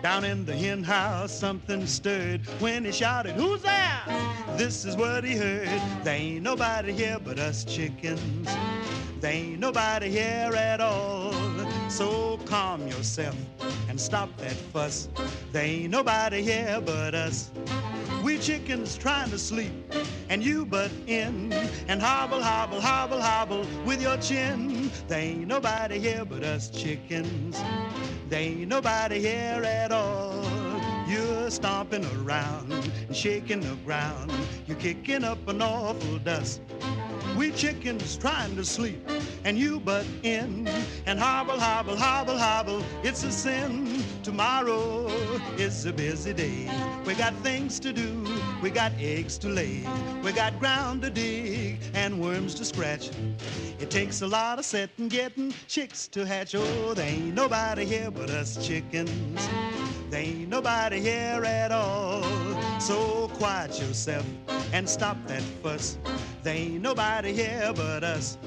Down 0.04 0.24
in 0.24 0.46
the 0.46 0.56
hen 0.56 0.84
house, 0.84 1.32
something 1.32 1.88
stirred 1.88 2.46
when 2.60 2.86
he 2.86 2.92
shouted, 2.92 3.32
Who's 3.32 3.64
there? 3.64 4.02
This 4.56 4.86
is 4.86 4.96
what 4.96 5.24
he 5.24 5.36
heard. 5.36 5.82
There 6.04 6.14
ain't 6.14 6.44
nobody 6.44 6.94
here 6.94 7.18
but 7.26 7.40
us 7.40 7.66
chickens. 7.66 8.48
There 9.20 9.34
ain't 9.34 9.60
nobody 9.60 10.12
here 10.12 10.54
at 10.56 10.80
all. 10.80 11.34
So 11.90 12.38
calm 12.46 12.88
yourself 12.88 13.36
and 13.90 14.00
stop 14.00 14.30
that 14.38 14.58
fuss. 14.72 15.10
There 15.52 15.66
ain't 15.66 15.90
nobody 15.90 16.44
here 16.44 16.80
but 16.86 17.16
us. 17.16 17.50
We 18.32 18.38
chickens 18.38 18.98
trying 18.98 19.30
to 19.32 19.38
sleep, 19.38 19.74
and 20.30 20.42
you 20.42 20.66
butt 20.66 20.90
in 21.06 21.52
and 21.90 22.02
hobble, 22.02 22.42
hobble, 22.42 22.80
hobble, 22.80 23.20
hobble 23.20 23.66
with 23.86 24.02
your 24.02 24.16
chin. 24.16 24.90
There 25.10 25.20
ain't 25.20 25.48
nobody 25.48 26.00
here 26.00 26.24
but 26.24 26.42
us 26.42 26.70
chickens. 26.70 27.62
There 28.30 28.40
ain't 28.40 28.70
nobody 28.70 29.20
here 29.20 29.62
at 29.66 29.92
all. 29.92 30.46
You're 31.10 31.52
stomping 31.52 32.06
around 32.24 32.72
and 32.72 33.14
shaking 33.14 33.60
the 33.60 33.76
ground. 33.84 34.32
You're 34.66 34.78
kicking 34.78 35.26
up 35.26 35.46
an 35.50 35.62
awful 35.62 36.18
dust. 36.20 36.62
We 37.36 37.52
chickens 37.52 38.16
trying 38.16 38.56
to 38.56 38.64
sleep, 38.64 39.06
and 39.44 39.58
you 39.58 39.78
butt 39.82 40.06
in 40.24 40.70
and 41.06 41.20
hobble, 41.20 41.60
hobble, 41.60 41.98
hobble, 41.98 42.38
hobble. 42.38 42.82
It's 43.04 43.26
a 43.26 43.32
sin. 43.32 44.02
Tomorrow 44.24 45.08
is 45.58 45.86
a 45.88 45.94
busy 45.94 46.32
day. 46.34 46.70
We 47.06 47.16
got 47.16 47.34
things 47.38 47.80
to 47.80 47.92
do, 47.92 48.28
we 48.62 48.70
got 48.70 48.92
eggs 49.00 49.40
to 49.40 49.48
lay, 49.48 49.84
we 50.24 50.32
got 50.32 50.60
ground 50.60 51.02
to 51.02 51.10
dig 51.10 51.80
and 51.96 52.22
worms 52.22 52.54
to 52.56 52.66
scratch. 52.66 53.10
It 53.80 53.90
takes 53.90 54.22
a 54.22 54.28
lot 54.28 54.60
of 54.60 54.66
setting, 54.66 55.08
getting 55.08 55.54
chicks 55.68 56.08
to 56.10 56.24
hatch. 56.24 56.54
Oh, 56.54 56.94
there 56.94 57.10
ain't 57.10 57.34
nobody 57.34 57.84
here 57.84 58.12
but 58.12 58.30
us 58.30 58.64
chickens. 58.66 59.50
There 60.12 60.22
ain't 60.22 60.50
nobody 60.50 61.00
here 61.00 61.44
at 61.44 61.72
all. 61.72 62.22
So 62.80 63.28
quiet 63.30 63.80
yourself 63.80 64.26
and 64.72 64.88
stop 64.88 65.18
that 65.26 65.42
fuss. 65.64 65.98
There 66.44 66.54
ain't 66.54 66.82
nobody 66.82 67.34
here 67.34 67.74
but 67.76 68.04
us. 68.04 68.38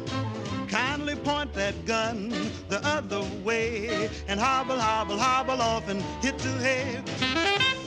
Kindly 0.74 1.14
point 1.14 1.52
that 1.52 1.86
gun 1.86 2.30
the 2.68 2.84
other 2.84 3.22
way 3.44 4.10
and 4.26 4.40
hobble, 4.40 4.76
hobble, 4.76 5.16
hobble 5.16 5.62
off 5.62 5.88
and 5.88 6.02
hit 6.20 6.36
the 6.38 6.50
hay. 6.58 7.83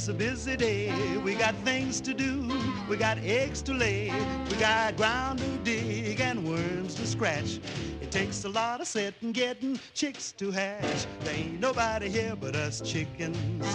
Is 0.00 0.08
a 0.08 0.14
busy 0.14 0.56
day. 0.56 1.18
We 1.18 1.34
got 1.34 1.54
things 1.56 2.00
to 2.00 2.14
do. 2.14 2.48
We 2.88 2.96
got 2.96 3.18
eggs 3.18 3.60
to 3.62 3.74
lay. 3.74 4.10
We 4.48 4.56
got 4.56 4.96
ground 4.96 5.40
to 5.40 5.58
dig 5.58 6.18
and 6.22 6.42
worms 6.42 6.94
to 6.94 7.06
scratch. 7.06 7.60
It 8.00 8.10
takes 8.10 8.44
a 8.44 8.48
lot 8.48 8.80
of 8.80 8.86
setting, 8.86 9.32
getting 9.32 9.78
chicks 9.92 10.32
to 10.38 10.50
hatch. 10.50 11.06
There 11.24 11.34
ain't 11.34 11.60
nobody 11.60 12.08
here 12.08 12.34
but 12.34 12.56
us 12.56 12.80
chickens. 12.80 13.66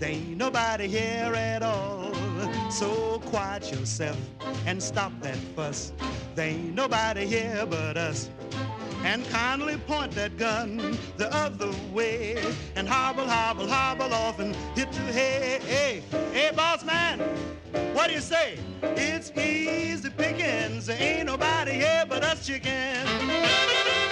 There 0.00 0.10
ain't 0.10 0.36
nobody 0.36 0.88
here 0.88 1.32
at 1.36 1.62
all. 1.62 2.12
So 2.70 3.20
quiet 3.26 3.70
yourself 3.70 4.18
and 4.66 4.82
stop 4.82 5.12
that 5.20 5.38
fuss. 5.54 5.92
There 6.34 6.48
ain't 6.48 6.74
nobody 6.74 7.24
here 7.24 7.66
but 7.66 7.96
us 7.96 8.28
and 9.04 9.28
kindly 9.30 9.76
point 9.76 10.12
that 10.12 10.36
gun 10.36 10.96
the 11.16 11.32
other 11.34 11.70
way 11.92 12.36
and 12.76 12.88
hobble, 12.88 13.26
hobble, 13.26 13.66
hobble 13.66 14.12
off 14.12 14.38
and 14.38 14.54
hit 14.76 14.90
the 14.92 15.00
hay. 15.12 15.60
Hey, 15.62 16.02
hey, 16.32 16.50
boss 16.54 16.84
man, 16.84 17.18
what 17.94 18.08
do 18.08 18.14
you 18.14 18.20
say? 18.20 18.58
It's 18.82 19.30
easy 19.32 20.10
pickings. 20.10 20.88
Ain't 20.88 21.26
nobody 21.26 21.72
here 21.72 22.04
but 22.08 22.22
us 22.22 22.46
chickens. 22.46 24.11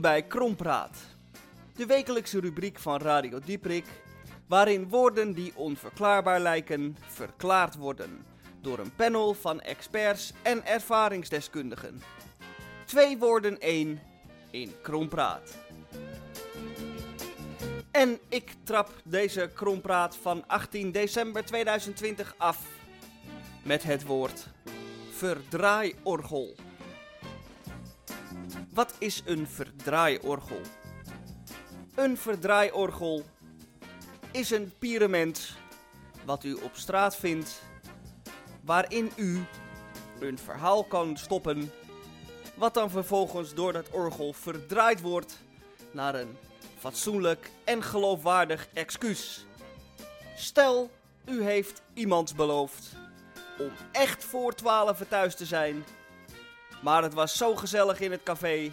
Bij 0.00 0.22
Krompraat, 0.22 0.96
de 1.76 1.86
wekelijkse 1.86 2.40
rubriek 2.40 2.78
van 2.78 3.00
Radio 3.00 3.38
Dieprik, 3.44 3.84
waarin 4.46 4.88
woorden 4.88 5.32
die 5.32 5.52
onverklaarbaar 5.54 6.40
lijken 6.40 6.96
verklaard 7.06 7.76
worden 7.76 8.24
door 8.60 8.78
een 8.78 8.94
panel 8.94 9.34
van 9.34 9.60
experts 9.60 10.32
en 10.42 10.66
ervaringsdeskundigen. 10.66 12.02
Twee 12.84 13.18
woorden 13.18 13.60
één 13.60 14.00
in 14.50 14.72
Krompraat. 14.82 15.56
En 17.90 18.18
ik 18.28 18.54
trap 18.62 18.90
deze 19.04 19.50
Krompraat 19.54 20.16
van 20.16 20.44
18 20.46 20.92
december 20.92 21.44
2020 21.44 22.34
af 22.36 22.66
met 23.62 23.82
het 23.82 24.04
woord 24.04 24.46
verdraaiorgel. 25.10 26.54
Wat 28.78 28.94
is 28.98 29.22
een 29.24 29.48
verdraaiorgel? 29.48 30.60
Een 31.94 32.16
verdraaiorgel 32.16 33.24
is 34.30 34.50
een 34.50 34.72
pyramid 34.78 35.52
wat 36.24 36.44
u 36.44 36.54
op 36.54 36.70
straat 36.76 37.16
vindt, 37.16 37.62
waarin 38.64 39.12
u 39.16 39.44
een 40.20 40.38
verhaal 40.38 40.84
kan 40.84 41.16
stoppen, 41.16 41.72
wat 42.54 42.74
dan 42.74 42.90
vervolgens 42.90 43.54
door 43.54 43.72
dat 43.72 43.90
orgel 43.90 44.32
verdraaid 44.32 45.00
wordt 45.00 45.38
naar 45.90 46.14
een 46.14 46.36
fatsoenlijk 46.78 47.50
en 47.64 47.82
geloofwaardig 47.82 48.68
excuus. 48.72 49.46
Stel, 50.36 50.90
u 51.24 51.42
heeft 51.42 51.82
iemand 51.94 52.36
beloofd 52.36 52.96
om 53.58 53.70
echt 53.92 54.24
voor 54.24 54.54
12 54.54 55.02
thuis 55.08 55.34
te 55.36 55.46
zijn. 55.46 55.84
Maar 56.82 57.02
het 57.02 57.14
was 57.14 57.36
zo 57.36 57.56
gezellig 57.56 58.00
in 58.00 58.10
het 58.10 58.22
café 58.22 58.72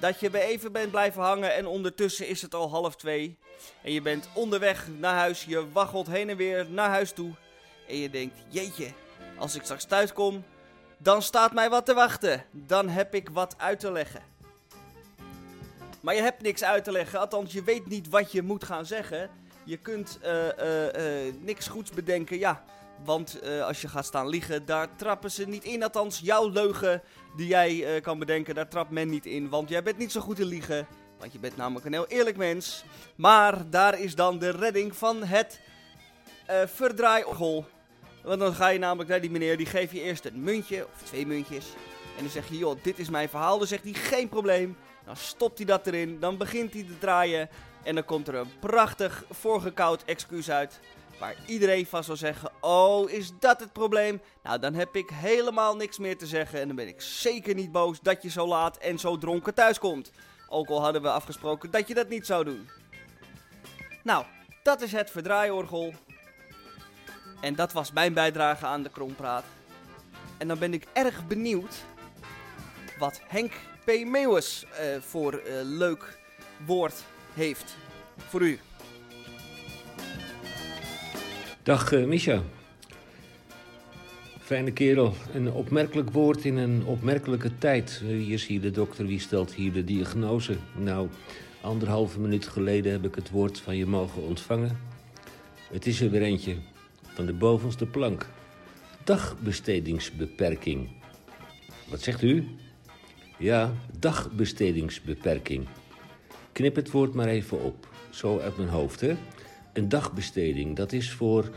dat 0.00 0.20
je 0.20 0.30
bij 0.30 0.42
even 0.42 0.72
bent 0.72 0.90
blijven 0.90 1.22
hangen 1.22 1.54
en 1.54 1.66
ondertussen 1.66 2.28
is 2.28 2.42
het 2.42 2.54
al 2.54 2.70
half 2.70 2.96
twee. 2.96 3.36
En 3.82 3.92
je 3.92 4.02
bent 4.02 4.28
onderweg 4.32 4.88
naar 4.98 5.14
huis, 5.14 5.44
je 5.44 5.72
waggelt 5.72 6.06
heen 6.06 6.30
en 6.30 6.36
weer 6.36 6.66
naar 6.70 6.88
huis 6.88 7.12
toe. 7.12 7.30
En 7.88 7.96
je 7.96 8.10
denkt, 8.10 8.36
jeetje, 8.48 8.88
als 9.38 9.54
ik 9.54 9.62
straks 9.62 9.84
thuis 9.84 10.12
kom, 10.12 10.44
dan 10.98 11.22
staat 11.22 11.52
mij 11.52 11.70
wat 11.70 11.86
te 11.86 11.94
wachten. 11.94 12.44
Dan 12.50 12.88
heb 12.88 13.14
ik 13.14 13.28
wat 13.28 13.54
uit 13.58 13.80
te 13.80 13.92
leggen. 13.92 14.22
Maar 16.00 16.14
je 16.14 16.22
hebt 16.22 16.42
niks 16.42 16.64
uit 16.64 16.84
te 16.84 16.92
leggen, 16.92 17.20
althans 17.20 17.52
je 17.52 17.62
weet 17.62 17.86
niet 17.86 18.08
wat 18.08 18.32
je 18.32 18.42
moet 18.42 18.64
gaan 18.64 18.86
zeggen. 18.86 19.30
Je 19.64 19.76
kunt 19.76 20.18
eh, 20.22 20.58
eh, 20.58 21.26
eh, 21.26 21.34
niks 21.40 21.66
goeds 21.66 21.90
bedenken, 21.90 22.38
ja. 22.38 22.64
Want 23.04 23.40
eh, 23.40 23.66
als 23.66 23.80
je 23.80 23.88
gaat 23.88 24.04
staan 24.04 24.28
liegen, 24.28 24.66
daar 24.66 24.96
trappen 24.96 25.30
ze 25.30 25.48
niet 25.48 25.64
in. 25.64 25.82
Althans, 25.82 26.18
jouw 26.18 26.48
leugen 26.48 27.02
die 27.36 27.46
jij 27.46 27.94
eh, 27.94 28.02
kan 28.02 28.18
bedenken, 28.18 28.54
daar 28.54 28.68
trapt 28.68 28.90
men 28.90 29.08
niet 29.08 29.26
in. 29.26 29.48
Want 29.48 29.68
jij 29.68 29.82
bent 29.82 29.98
niet 29.98 30.12
zo 30.12 30.20
goed 30.20 30.38
in 30.38 30.46
liegen. 30.46 30.86
Want 31.18 31.32
je 31.32 31.38
bent 31.38 31.56
namelijk 31.56 31.86
een 31.86 31.92
heel 31.92 32.06
eerlijk 32.06 32.36
mens. 32.36 32.84
Maar 33.16 33.70
daar 33.70 34.00
is 34.00 34.14
dan 34.14 34.38
de 34.38 34.50
redding 34.50 34.96
van 34.96 35.24
het 35.24 35.60
eh 36.46 36.62
verdraaiorgel. 36.66 37.66
Want 38.22 38.40
dan 38.40 38.54
ga 38.54 38.68
je 38.68 38.78
namelijk 38.78 39.08
naar 39.08 39.20
die 39.20 39.30
meneer, 39.30 39.56
die 39.56 39.66
geeft 39.66 39.92
je 39.92 40.00
eerst 40.00 40.24
een 40.24 40.42
muntje 40.42 40.86
of 40.94 41.02
twee 41.02 41.26
muntjes. 41.26 41.66
En 42.16 42.22
dan 42.22 42.30
zeg 42.30 42.48
je, 42.48 42.58
joh, 42.58 42.82
dit 42.82 42.98
is 42.98 43.10
mijn 43.10 43.28
verhaal. 43.28 43.58
Dan 43.58 43.66
zegt 43.66 43.84
hij, 43.84 43.92
geen 43.92 44.28
probleem. 44.28 44.76
Dan 45.04 45.16
stopt 45.16 45.58
hij 45.58 45.66
dat 45.66 45.86
erin. 45.86 46.20
Dan 46.20 46.36
begint 46.36 46.72
hij 46.72 46.82
te 46.82 46.98
draaien. 46.98 47.48
En 47.82 47.94
dan 47.94 48.04
komt 48.04 48.28
er 48.28 48.34
een 48.34 48.58
prachtig 48.60 49.24
voorgekoud 49.30 50.04
excuus 50.04 50.50
uit. 50.50 50.80
Waar 51.22 51.36
iedereen 51.46 51.86
van 51.86 52.04
zal 52.04 52.16
zeggen: 52.16 52.50
Oh, 52.60 53.10
is 53.10 53.32
dat 53.38 53.60
het 53.60 53.72
probleem? 53.72 54.20
Nou, 54.42 54.58
dan 54.58 54.74
heb 54.74 54.96
ik 54.96 55.10
helemaal 55.10 55.76
niks 55.76 55.98
meer 55.98 56.18
te 56.18 56.26
zeggen. 56.26 56.60
En 56.60 56.66
dan 56.66 56.76
ben 56.76 56.88
ik 56.88 57.00
zeker 57.00 57.54
niet 57.54 57.72
boos 57.72 58.00
dat 58.00 58.22
je 58.22 58.30
zo 58.30 58.46
laat 58.46 58.76
en 58.76 58.98
zo 58.98 59.18
dronken 59.18 59.54
thuis 59.54 59.78
komt. 59.78 60.10
Ook 60.48 60.68
al 60.68 60.82
hadden 60.82 61.02
we 61.02 61.10
afgesproken 61.10 61.70
dat 61.70 61.88
je 61.88 61.94
dat 61.94 62.08
niet 62.08 62.26
zou 62.26 62.44
doen. 62.44 62.68
Nou, 64.02 64.24
dat 64.62 64.80
is 64.80 64.92
het 64.92 65.10
verdraaiorgel. 65.10 65.92
En 67.40 67.54
dat 67.54 67.72
was 67.72 67.92
mijn 67.92 68.14
bijdrage 68.14 68.66
aan 68.66 68.82
de 68.82 68.90
Krompraat. 68.90 69.44
En 70.38 70.48
dan 70.48 70.58
ben 70.58 70.74
ik 70.74 70.86
erg 70.92 71.26
benieuwd 71.26 71.74
wat 72.98 73.20
Henk 73.26 73.52
P. 73.84 74.04
Meeuwis 74.04 74.64
eh, 74.64 74.86
voor 75.00 75.32
eh, 75.34 75.54
leuk 75.62 76.18
woord 76.66 77.04
heeft 77.34 77.76
voor 78.16 78.42
u. 78.42 78.60
Dag 81.62 81.92
uh, 81.92 82.06
Misha. 82.06 82.42
Fijne 84.38 84.72
kerel. 84.72 85.14
Een 85.32 85.52
opmerkelijk 85.52 86.10
woord 86.10 86.44
in 86.44 86.56
een 86.56 86.84
opmerkelijke 86.84 87.58
tijd. 87.58 88.00
Uh, 88.02 88.08
Wie 88.08 88.32
is 88.32 88.46
hier 88.46 88.60
de 88.60 88.70
dokter? 88.70 89.06
Wie 89.06 89.20
stelt 89.20 89.54
hier 89.54 89.72
de 89.72 89.84
diagnose? 89.84 90.56
Nou, 90.76 91.08
anderhalve 91.60 92.20
minuut 92.20 92.48
geleden 92.48 92.92
heb 92.92 93.04
ik 93.04 93.14
het 93.14 93.30
woord 93.30 93.60
van 93.60 93.76
je 93.76 93.86
mogen 93.86 94.22
ontvangen. 94.22 94.78
Het 95.72 95.86
is 95.86 96.00
er 96.00 96.10
weer 96.10 96.22
eentje. 96.22 96.56
Van 97.02 97.26
de 97.26 97.32
bovenste 97.32 97.86
plank. 97.86 98.26
Dagbestedingsbeperking. 99.04 100.88
Wat 101.88 102.00
zegt 102.00 102.22
u? 102.22 102.46
Ja, 103.38 103.74
dagbestedingsbeperking. 103.98 105.66
Knip 106.52 106.76
het 106.76 106.90
woord 106.90 107.14
maar 107.14 107.28
even 107.28 107.62
op. 107.62 107.88
Zo 108.10 108.38
uit 108.38 108.56
mijn 108.56 108.68
hoofd, 108.68 109.00
hè? 109.00 109.16
Een 109.72 109.88
dagbesteding, 109.88 110.76
dat 110.76 110.92
is 110.92 111.10
voor, 111.10 111.50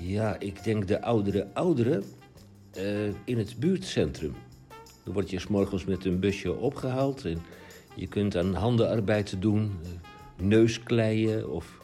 ja, 0.00 0.38
ik 0.38 0.64
denk 0.64 0.88
de 0.88 1.02
oudere 1.02 1.46
ouderen 1.52 2.04
uh, 2.76 3.06
in 3.24 3.38
het 3.38 3.56
buurtcentrum. 3.58 4.34
Dan 5.04 5.12
word 5.12 5.30
je 5.30 5.38
s 5.38 5.46
morgens 5.46 5.84
met 5.84 6.04
een 6.04 6.20
busje 6.20 6.54
opgehaald 6.54 7.24
en 7.24 7.42
je 7.94 8.06
kunt 8.06 8.36
aan 8.36 8.54
handenarbeid 8.54 9.42
doen, 9.42 9.62
uh, 9.82 9.88
neuskleien 10.46 11.50
of 11.50 11.78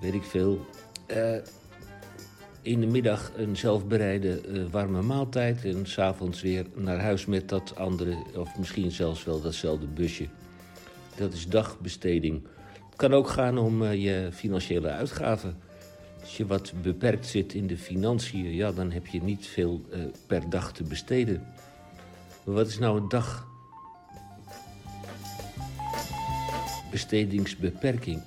weet 0.00 0.14
ik 0.14 0.22
veel. 0.22 0.66
Uh, 1.06 1.36
in 2.62 2.80
de 2.80 2.86
middag 2.86 3.32
een 3.36 3.56
zelfbereide 3.56 4.40
warme 4.70 5.02
maaltijd 5.02 5.64
en 5.64 5.86
s'avonds 5.86 6.42
weer 6.42 6.66
naar 6.74 7.00
huis 7.00 7.26
met 7.26 7.48
dat 7.48 7.76
andere, 7.76 8.16
of 8.36 8.58
misschien 8.58 8.90
zelfs 8.90 9.24
wel 9.24 9.40
datzelfde 9.40 9.86
busje. 9.86 10.28
Dat 11.16 11.32
is 11.32 11.46
dagbesteding. 11.46 12.42
Kan 12.98 13.14
ook 13.14 13.28
gaan 13.28 13.58
om 13.58 13.82
uh, 13.82 13.94
je 13.94 14.28
financiële 14.32 14.88
uitgaven. 14.88 15.56
Als 16.20 16.36
je 16.36 16.46
wat 16.46 16.72
beperkt 16.82 17.26
zit 17.26 17.54
in 17.54 17.66
de 17.66 17.76
financiën, 17.76 18.54
ja, 18.54 18.72
dan 18.72 18.90
heb 18.90 19.06
je 19.06 19.22
niet 19.22 19.46
veel 19.46 19.80
uh, 19.92 19.98
per 20.26 20.50
dag 20.50 20.72
te 20.72 20.82
besteden. 20.82 21.46
Maar 22.44 22.54
wat 22.54 22.66
is 22.66 22.78
nou 22.78 23.00
een 23.00 23.08
dag? 23.08 23.46
Bestedingsbeperking. 26.90 28.22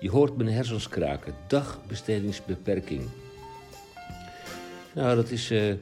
Je 0.00 0.10
hoort 0.10 0.36
mijn 0.36 0.52
hersens 0.52 0.88
kraken. 0.88 1.34
Dagbestedingsbeperking. 1.46 3.02
Nou, 4.94 5.16
dat 5.16 5.30
is 5.30 5.50
uh, 5.50 5.74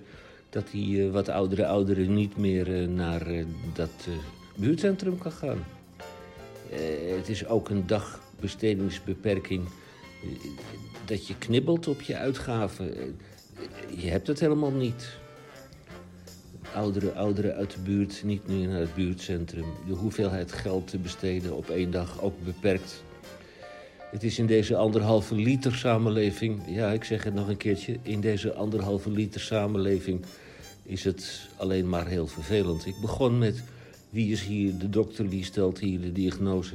dat 0.51 0.70
die 0.70 1.11
wat 1.11 1.28
oudere 1.28 1.66
ouderen 1.66 2.14
niet 2.14 2.36
meer 2.36 2.88
naar 2.88 3.26
dat 3.74 4.09
buurtcentrum 4.57 5.18
kan 5.18 5.32
gaan. 5.32 5.64
het 7.16 7.28
is 7.28 7.47
ook 7.47 7.68
een 7.68 7.86
dag 7.86 8.30
bestedingsbeperking. 8.43 9.64
Dat 11.05 11.26
je 11.26 11.38
knibbelt 11.38 11.88
op 11.88 12.01
je 12.01 12.16
uitgaven. 12.16 13.16
Je 13.97 14.09
hebt 14.09 14.26
het 14.26 14.40
helemaal 14.40 14.70
niet. 14.70 15.09
Ouderen, 16.74 17.14
ouderen 17.14 17.55
uit 17.55 17.70
de 17.70 17.80
buurt, 17.80 18.22
niet 18.24 18.49
meer 18.49 18.68
naar 18.68 18.80
het 18.80 18.95
buurtcentrum. 18.95 19.66
De 19.86 19.93
hoeveelheid 19.93 20.53
geld 20.53 20.86
te 20.86 20.99
besteden 20.99 21.57
op 21.57 21.70
één 21.70 21.90
dag 21.90 22.22
ook 22.22 22.45
beperkt. 22.45 23.03
Het 24.11 24.22
is 24.22 24.38
in 24.38 24.47
deze 24.47 24.76
anderhalve 24.76 25.34
liter 25.34 25.74
samenleving, 25.74 26.61
ja, 26.66 26.90
ik 26.90 27.05
zeg 27.05 27.24
het 27.24 27.34
nog 27.34 27.49
een 27.49 27.57
keertje, 27.57 27.99
in 28.03 28.20
deze 28.20 28.53
anderhalve 28.53 29.11
liter 29.11 29.40
samenleving 29.40 30.24
is 30.82 31.05
het 31.05 31.49
alleen 31.57 31.88
maar 31.88 32.07
heel 32.07 32.26
vervelend. 32.26 32.86
Ik 32.86 33.01
begon 33.01 33.38
met 33.38 33.62
wie 34.11 34.32
is 34.32 34.43
hier 34.43 34.78
de 34.78 34.90
dokter, 34.90 35.28
wie 35.28 35.45
stelt 35.45 35.78
hier 35.78 36.01
de 36.01 36.12
diagnose. 36.12 36.74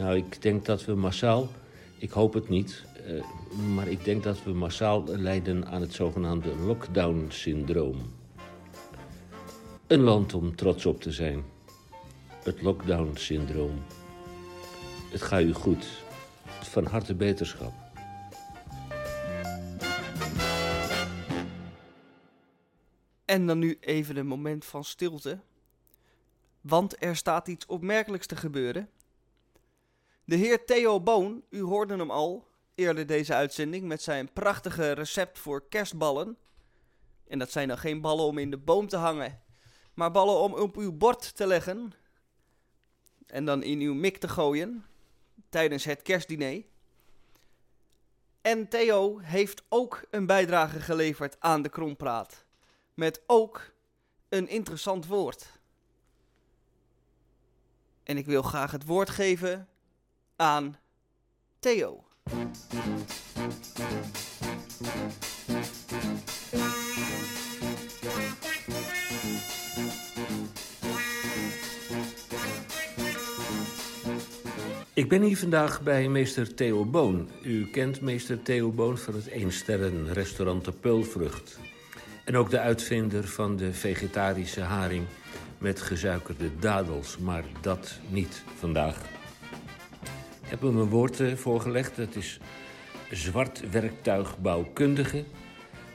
Nou, 0.00 0.16
ik 0.16 0.42
denk 0.42 0.64
dat 0.64 0.84
we 0.84 0.94
massaal, 0.94 1.48
ik 1.98 2.10
hoop 2.10 2.32
het 2.32 2.48
niet, 2.48 2.84
uh, 3.06 3.24
maar 3.74 3.88
ik 3.88 4.04
denk 4.04 4.22
dat 4.22 4.42
we 4.42 4.52
massaal 4.52 5.04
lijden 5.06 5.66
aan 5.66 5.80
het 5.80 5.92
zogenaamde 5.92 6.56
lockdown-syndroom. 6.56 8.12
Een 9.86 10.00
land 10.00 10.34
om 10.34 10.56
trots 10.56 10.86
op 10.86 11.00
te 11.00 11.12
zijn. 11.12 11.44
Het 12.44 12.62
lockdown-syndroom. 12.62 13.82
Het 15.10 15.22
gaat 15.22 15.42
u 15.42 15.52
goed. 15.52 15.86
Van 16.44 16.86
harte 16.86 17.14
beterschap. 17.14 17.72
En 23.24 23.46
dan 23.46 23.58
nu 23.58 23.76
even 23.80 24.16
een 24.16 24.26
moment 24.26 24.64
van 24.64 24.84
stilte. 24.84 25.38
Want 26.60 27.02
er 27.02 27.16
staat 27.16 27.48
iets 27.48 27.66
opmerkelijks 27.66 28.26
te 28.26 28.36
gebeuren. 28.36 28.88
De 30.30 30.36
heer 30.36 30.64
Theo 30.64 31.00
Boon, 31.00 31.44
u 31.48 31.60
hoorde 31.60 31.96
hem 31.96 32.10
al 32.10 32.48
eerder 32.74 33.06
deze 33.06 33.34
uitzending 33.34 33.86
met 33.86 34.02
zijn 34.02 34.32
prachtige 34.32 34.92
recept 34.92 35.38
voor 35.38 35.68
kerstballen. 35.68 36.36
En 37.28 37.38
dat 37.38 37.50
zijn 37.50 37.68
dan 37.68 37.78
geen 37.78 38.00
ballen 38.00 38.24
om 38.24 38.38
in 38.38 38.50
de 38.50 38.58
boom 38.58 38.88
te 38.88 38.96
hangen, 38.96 39.42
maar 39.94 40.10
ballen 40.10 40.34
om 40.34 40.54
op 40.54 40.76
uw 40.76 40.92
bord 40.92 41.36
te 41.36 41.46
leggen. 41.46 41.92
en 43.26 43.44
dan 43.44 43.62
in 43.62 43.80
uw 43.80 43.94
mik 43.94 44.16
te 44.16 44.28
gooien 44.28 44.84
tijdens 45.48 45.84
het 45.84 46.02
kerstdiner. 46.02 46.64
En 48.40 48.68
Theo 48.68 49.18
heeft 49.18 49.62
ook 49.68 50.04
een 50.10 50.26
bijdrage 50.26 50.80
geleverd 50.80 51.40
aan 51.40 51.62
de 51.62 51.68
Krompraat. 51.68 52.44
Met 52.94 53.22
ook 53.26 53.72
een 54.28 54.48
interessant 54.48 55.06
woord. 55.06 55.60
En 58.02 58.16
ik 58.16 58.26
wil 58.26 58.42
graag 58.42 58.70
het 58.70 58.84
woord 58.86 59.10
geven 59.10 59.69
aan 60.40 60.76
Theo. 61.58 62.04
Ik 74.94 75.08
ben 75.08 75.22
hier 75.22 75.36
vandaag 75.36 75.82
bij 75.82 76.08
meester 76.08 76.54
Theo 76.54 76.84
Boon. 76.84 77.28
U 77.42 77.66
kent 77.66 78.00
meester 78.00 78.42
Theo 78.42 78.70
Boon 78.70 78.98
van 78.98 79.14
het 79.14 79.26
eensterren 79.26 80.12
restaurant 80.12 80.64
De 80.64 80.72
Peulvrucht. 80.72 81.58
En 82.24 82.36
ook 82.36 82.50
de 82.50 82.60
uitvinder 82.60 83.28
van 83.28 83.56
de 83.56 83.72
vegetarische 83.72 84.60
haring 84.60 85.06
met 85.58 85.80
gezuikerde 85.80 86.58
dadels. 86.58 87.18
Maar 87.18 87.44
dat 87.60 87.98
niet 88.08 88.42
vandaag. 88.58 89.19
Heb 90.50 90.60
hem 90.60 90.78
een 90.78 90.88
woord 90.88 91.20
eh, 91.20 91.34
voorgelegd. 91.34 91.96
Dat 91.96 92.14
is 92.14 92.40
zwart 93.10 93.70
werktuigbouwkundige. 93.70 95.24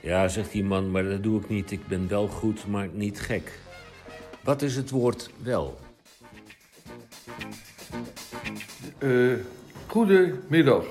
Ja, 0.01 0.28
zegt 0.28 0.51
die 0.51 0.64
man, 0.64 0.91
maar 0.91 1.03
dat 1.03 1.24
doe 1.24 1.41
ik 1.41 1.49
niet. 1.49 1.72
Ik 1.72 1.88
ben 1.88 2.08
wel 2.08 2.28
goed, 2.28 2.68
maar 2.68 2.88
niet 2.91 3.20
gek. 3.20 3.60
Wat 4.43 4.62
is 4.62 4.76
het 4.76 4.89
woord 4.89 5.30
wel? 5.43 5.78
Eh, 8.97 9.34
goedemiddag, 9.88 10.86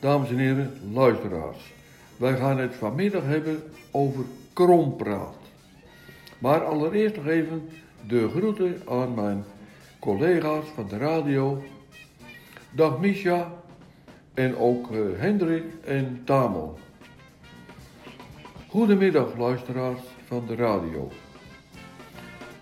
dames 0.00 0.28
en 0.28 0.38
heren, 0.38 0.80
luisteraars. 0.92 1.72
Wij 2.16 2.36
gaan 2.36 2.58
het 2.58 2.74
vanmiddag 2.74 3.22
hebben 3.24 3.62
over 3.90 4.24
krompraat. 4.52 5.38
Maar 6.38 6.64
allereerst 6.64 7.16
nog 7.16 7.26
even 7.26 7.68
de 8.06 8.28
groeten 8.28 8.82
aan 8.88 9.14
mijn 9.14 9.44
collega's 9.98 10.64
van 10.74 10.88
de 10.88 10.96
radio. 10.96 11.62
Dag 12.76 13.00
Misha 13.00 13.52
en 14.34 14.56
ook 14.56 14.92
eh, 14.92 14.98
Hendrik 15.16 15.64
en 15.84 16.20
Tamon. 16.24 16.74
Goedemiddag 18.68 19.36
luisteraars 19.36 20.00
van 20.26 20.46
de 20.46 20.54
radio. 20.54 21.10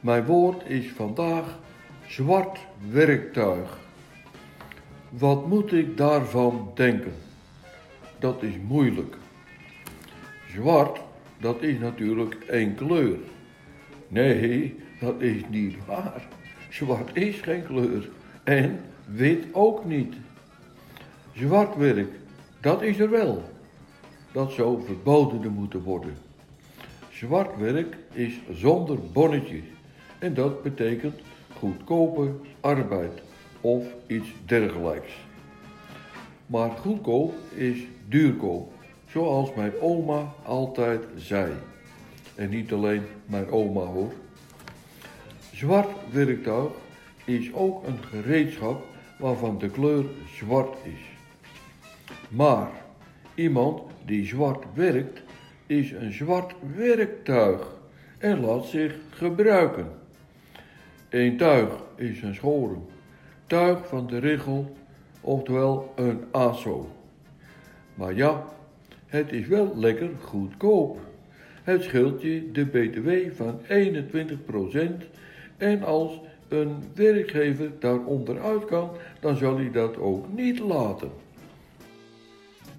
Mijn 0.01 0.25
woord 0.25 0.69
is 0.69 0.91
vandaag 0.91 1.59
zwart 2.07 2.59
werktuig. 2.91 3.79
Wat 5.09 5.47
moet 5.47 5.73
ik 5.73 5.97
daarvan 5.97 6.71
denken? 6.75 7.15
Dat 8.19 8.43
is 8.43 8.55
moeilijk. 8.69 9.17
Zwart, 10.49 11.01
dat 11.41 11.63
is 11.63 11.79
natuurlijk 11.79 12.35
één 12.35 12.75
kleur. 12.75 13.19
Nee, 14.09 14.77
dat 15.01 15.21
is 15.21 15.43
niet 15.49 15.77
waar. 15.87 16.29
Zwart 16.71 17.17
is 17.17 17.41
geen 17.41 17.65
kleur. 17.65 18.09
En 18.45 18.81
wit 19.05 19.45
ook 19.53 19.85
niet. 19.85 20.15
Zwart 21.33 21.77
werk, 21.77 22.13
dat 22.61 22.83
is 22.83 22.99
er 22.99 23.11
wel. 23.11 23.43
Dat 24.33 24.53
zou 24.53 24.83
verboden 24.85 25.53
moeten 25.53 25.83
worden. 25.83 26.17
Zwart 27.11 27.59
werk 27.59 27.97
is 28.13 28.35
zonder 28.53 28.99
bonnetjes. 29.13 29.65
En 30.19 30.35
dat 30.35 30.63
betekent 30.63 31.21
goedkope 31.59 32.33
arbeid 32.61 33.23
of 33.61 33.85
iets 34.07 34.29
dergelijks. 34.47 35.13
Maar 36.47 36.71
goedkoop 36.71 37.35
is 37.55 37.79
duurkoop, 38.09 38.73
zoals 39.09 39.55
mijn 39.55 39.73
oma 39.81 40.33
altijd 40.43 41.05
zei. 41.17 41.53
En 42.35 42.49
niet 42.49 42.73
alleen 42.73 43.03
mijn 43.27 43.51
oma 43.51 43.81
hoor. 43.81 44.13
Zwart 45.53 45.91
werktuig 46.11 46.73
is 47.25 47.53
ook 47.53 47.87
een 47.87 47.99
gereedschap 48.11 48.85
waarvan 49.19 49.59
de 49.59 49.69
kleur 49.69 50.05
zwart 50.35 50.77
is. 50.83 51.13
Maar 52.29 52.71
iemand 53.35 53.83
die 54.05 54.27
zwart 54.27 54.65
werkt, 54.75 55.23
is 55.67 55.91
een 55.91 56.13
zwart 56.13 56.55
werktuig 56.77 57.81
en 58.19 58.41
laat 58.41 58.65
zich 58.65 58.95
gebruiken. 59.11 59.89
Een 61.09 61.37
tuig 61.37 61.83
is 61.97 62.23
een 62.23 62.35
schoren, 62.35 62.87
tuig 63.47 63.89
van 63.89 64.07
de 64.07 64.19
richel, 64.19 64.77
oftewel 65.21 65.93
een 65.97 66.25
aso. 66.31 66.89
Maar 67.95 68.15
ja, 68.15 68.49
het 69.07 69.33
is 69.33 69.47
wel 69.47 69.77
lekker 69.77 70.11
goedkoop. 70.21 70.99
Het 71.63 71.83
scheelt 71.83 72.23
je 72.23 72.51
de 72.53 72.67
btw 72.67 73.37
van 73.37 73.61
21% 73.61 75.05
en 75.57 75.83
als 75.83 76.21
een 76.49 76.91
werkgever 76.95 77.81
daaronder 77.81 78.43
uit 78.43 78.65
kan, 78.65 78.97
dan 79.21 79.37
zal 79.37 79.57
hij 79.57 79.71
dat 79.71 79.97
ook 79.97 80.29
niet 80.29 80.59
laten. 80.59 81.13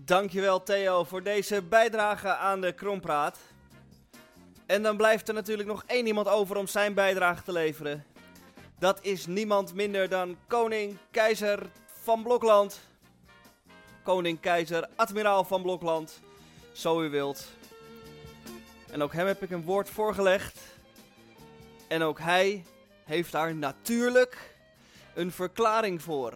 Dankjewel 0.05 0.63
Theo 0.63 1.03
voor 1.03 1.24
deze 1.24 1.61
bijdrage 1.61 2.36
aan 2.36 2.61
de 2.61 2.72
Krompraat. 2.72 3.39
En 4.66 4.82
dan 4.82 4.97
blijft 4.97 5.28
er 5.28 5.34
natuurlijk 5.34 5.68
nog 5.68 5.84
één 5.88 6.07
iemand 6.07 6.28
over 6.28 6.57
om 6.57 6.68
zijn 6.68 6.93
bijdrage 6.93 7.43
te 7.43 7.51
leveren. 7.51 8.03
Dat 8.80 8.99
is 9.01 9.26
niemand 9.26 9.74
minder 9.74 10.09
dan 10.09 10.38
koning 10.47 10.97
keizer 11.11 11.59
van 11.86 12.24
Blokland. 12.24 12.80
Koning 14.03 14.39
keizer 14.39 14.88
admiraal 14.95 15.43
van 15.43 15.61
Blokland, 15.61 16.22
zo 16.72 17.03
u 17.03 17.09
wilt. 17.09 17.47
En 18.91 19.03
ook 19.03 19.13
hem 19.13 19.28
heb 19.28 19.43
ik 19.43 19.51
een 19.51 19.63
woord 19.63 19.89
voorgelegd. 19.89 20.59
En 21.88 22.01
ook 22.01 22.20
hij 22.20 22.63
heeft 23.06 23.32
daar 23.32 23.56
natuurlijk 23.56 24.56
een 25.14 25.32
verklaring 25.32 26.01
voor. 26.01 26.34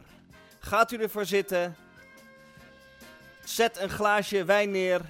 Gaat 0.59 0.91
u 0.91 0.97
ervoor 0.97 1.25
zitten. 1.25 1.75
Zet 3.43 3.77
een 3.77 3.89
glaasje 3.89 4.43
wijn 4.45 4.71
neer. 4.71 5.01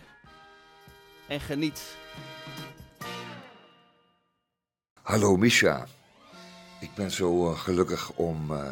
En 1.28 1.40
geniet. 1.40 1.82
Hallo 5.02 5.38
Misha. 5.38 5.88
Ik 6.80 6.94
ben 6.96 7.12
zo 7.12 7.52
eh, 7.52 7.60
gelukkig 7.60 8.12
om 8.12 8.52
eh, 8.52 8.70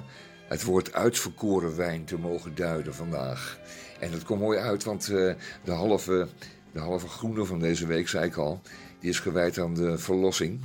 het 0.48 0.64
woord 0.64 0.94
uitverkoren 0.94 1.76
wijn 1.76 2.06
te 2.06 2.18
mogen 2.18 2.56
duiden 2.56 2.96
vandaag. 2.96 3.60
En 4.00 4.12
dat 4.12 4.24
komt 4.24 4.40
mooi 4.42 4.60
uit, 4.60 4.84
want 4.84 5.04
eh, 5.04 5.34
de, 5.64 5.72
halve, 5.72 6.28
de 6.72 6.80
halve 6.80 7.08
groene 7.08 7.46
van 7.46 7.60
deze 7.60 7.88
week, 7.88 8.08
zei 8.08 8.26
ik 8.26 8.36
al, 8.36 8.62
die 9.00 9.10
is 9.10 9.20
gewijd 9.20 9.58
aan 9.58 9.74
de 9.74 9.98
verlossing. 9.98 10.62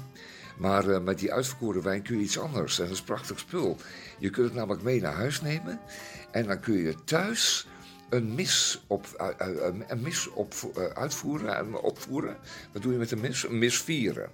Maar 0.58 0.88
eh, 0.88 1.00
met 1.00 1.18
die 1.18 1.32
uitverkoren 1.32 1.82
wijn 1.82 2.02
kun 2.02 2.16
je 2.16 2.22
iets 2.22 2.38
anders. 2.38 2.78
En 2.78 2.84
dat 2.84 2.94
is 2.94 3.02
prachtig 3.02 3.38
spul. 3.38 3.76
Je 4.18 4.30
kunt 4.30 4.46
het 4.46 4.56
namelijk 4.56 4.82
mee 4.82 5.00
naar 5.00 5.14
huis 5.14 5.40
nemen. 5.40 5.80
En 6.30 6.46
dan 6.46 6.60
kun 6.60 6.76
je 6.76 6.94
thuis 7.04 7.66
een 8.08 8.34
mis, 8.34 8.82
op, 8.86 9.06
uh, 9.20 9.48
uh, 9.48 9.66
een 9.88 10.02
mis 10.02 10.28
op, 10.28 10.54
uitvoeren 10.94 11.56
en 11.56 11.74
opvoeren. 11.74 12.36
Wat 12.72 12.82
doe 12.82 12.92
je 12.92 12.98
met 12.98 13.10
een 13.10 13.20
mis? 13.20 13.44
Een 13.44 13.58
mis 13.58 13.82
vieren. 13.82 14.30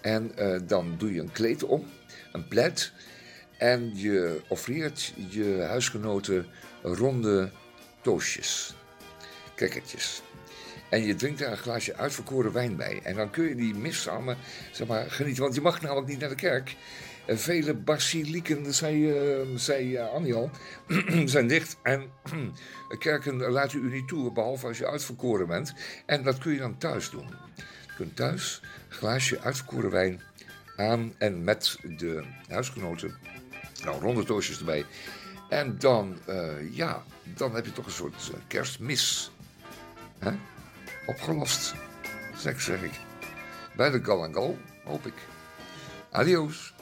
En 0.00 0.32
dan 0.66 0.94
doe 0.98 1.14
je 1.14 1.20
een 1.20 1.32
kleed 1.32 1.62
om, 1.62 1.84
een 2.32 2.48
plaid. 2.48 2.92
En 3.58 3.96
je 3.96 4.40
offreert 4.48 5.14
je 5.28 5.64
huisgenoten 5.68 6.46
ronde 6.82 7.50
toastjes, 8.00 8.74
kekkertjes. 9.54 10.22
En 10.94 11.04
je 11.04 11.14
drinkt 11.14 11.38
daar 11.38 11.50
een 11.50 11.56
glaasje 11.56 11.96
uitverkoren 11.96 12.52
wijn 12.52 12.76
bij. 12.76 13.00
En 13.02 13.14
dan 13.14 13.30
kun 13.30 13.48
je 13.48 13.54
die 13.54 13.74
mis 13.74 14.02
samen 14.02 14.36
zeg 14.72 14.86
maar, 14.86 15.10
genieten. 15.10 15.42
Want 15.42 15.54
je 15.54 15.60
mag 15.60 15.80
namelijk 15.80 16.06
niet 16.06 16.18
naar 16.18 16.28
de 16.28 16.34
kerk. 16.34 16.76
Uh, 17.26 17.36
vele 17.36 17.74
basilieken, 17.74 18.74
zei, 18.74 19.10
uh, 19.10 19.56
zei 19.56 19.92
uh, 19.92 20.12
Annie 20.12 20.34
al, 20.34 20.50
zijn 21.24 21.46
dicht. 21.46 21.76
En 21.82 22.10
kerken 22.98 23.36
laten 23.36 23.84
u 23.84 23.90
niet 23.90 24.08
toe, 24.08 24.32
behalve 24.32 24.66
als 24.66 24.78
je 24.78 24.86
uitverkoren 24.86 25.46
bent. 25.46 25.74
En 26.06 26.22
dat 26.22 26.38
kun 26.38 26.52
je 26.52 26.58
dan 26.58 26.78
thuis 26.78 27.10
doen. 27.10 27.28
Je 27.56 27.94
kunt 27.96 28.16
thuis 28.16 28.60
een 28.88 28.96
glaasje 28.96 29.40
uitverkoren 29.40 29.90
wijn 29.90 30.20
aan 30.76 31.14
en 31.18 31.44
met 31.44 31.78
de 31.96 32.24
huisgenoten. 32.48 33.18
Nou, 33.84 34.00
ronde 34.00 34.24
toastjes 34.24 34.58
erbij. 34.58 34.84
En 35.48 35.78
dan, 35.78 36.18
ja, 36.70 37.02
dan 37.22 37.54
heb 37.54 37.64
je 37.64 37.72
toch 37.72 37.86
een 37.86 37.92
soort 37.92 38.30
kerstmis. 38.46 39.30
Hè? 40.18 40.30
Opgelost, 41.06 41.74
zeg, 42.36 42.60
zeg 42.60 42.82
ik. 42.82 42.92
Bij 43.76 43.90
de 43.90 44.04
Gal 44.04 44.32
Gal, 44.32 44.58
hoop 44.84 45.06
ik. 45.06 45.14
Adios. 46.10 46.74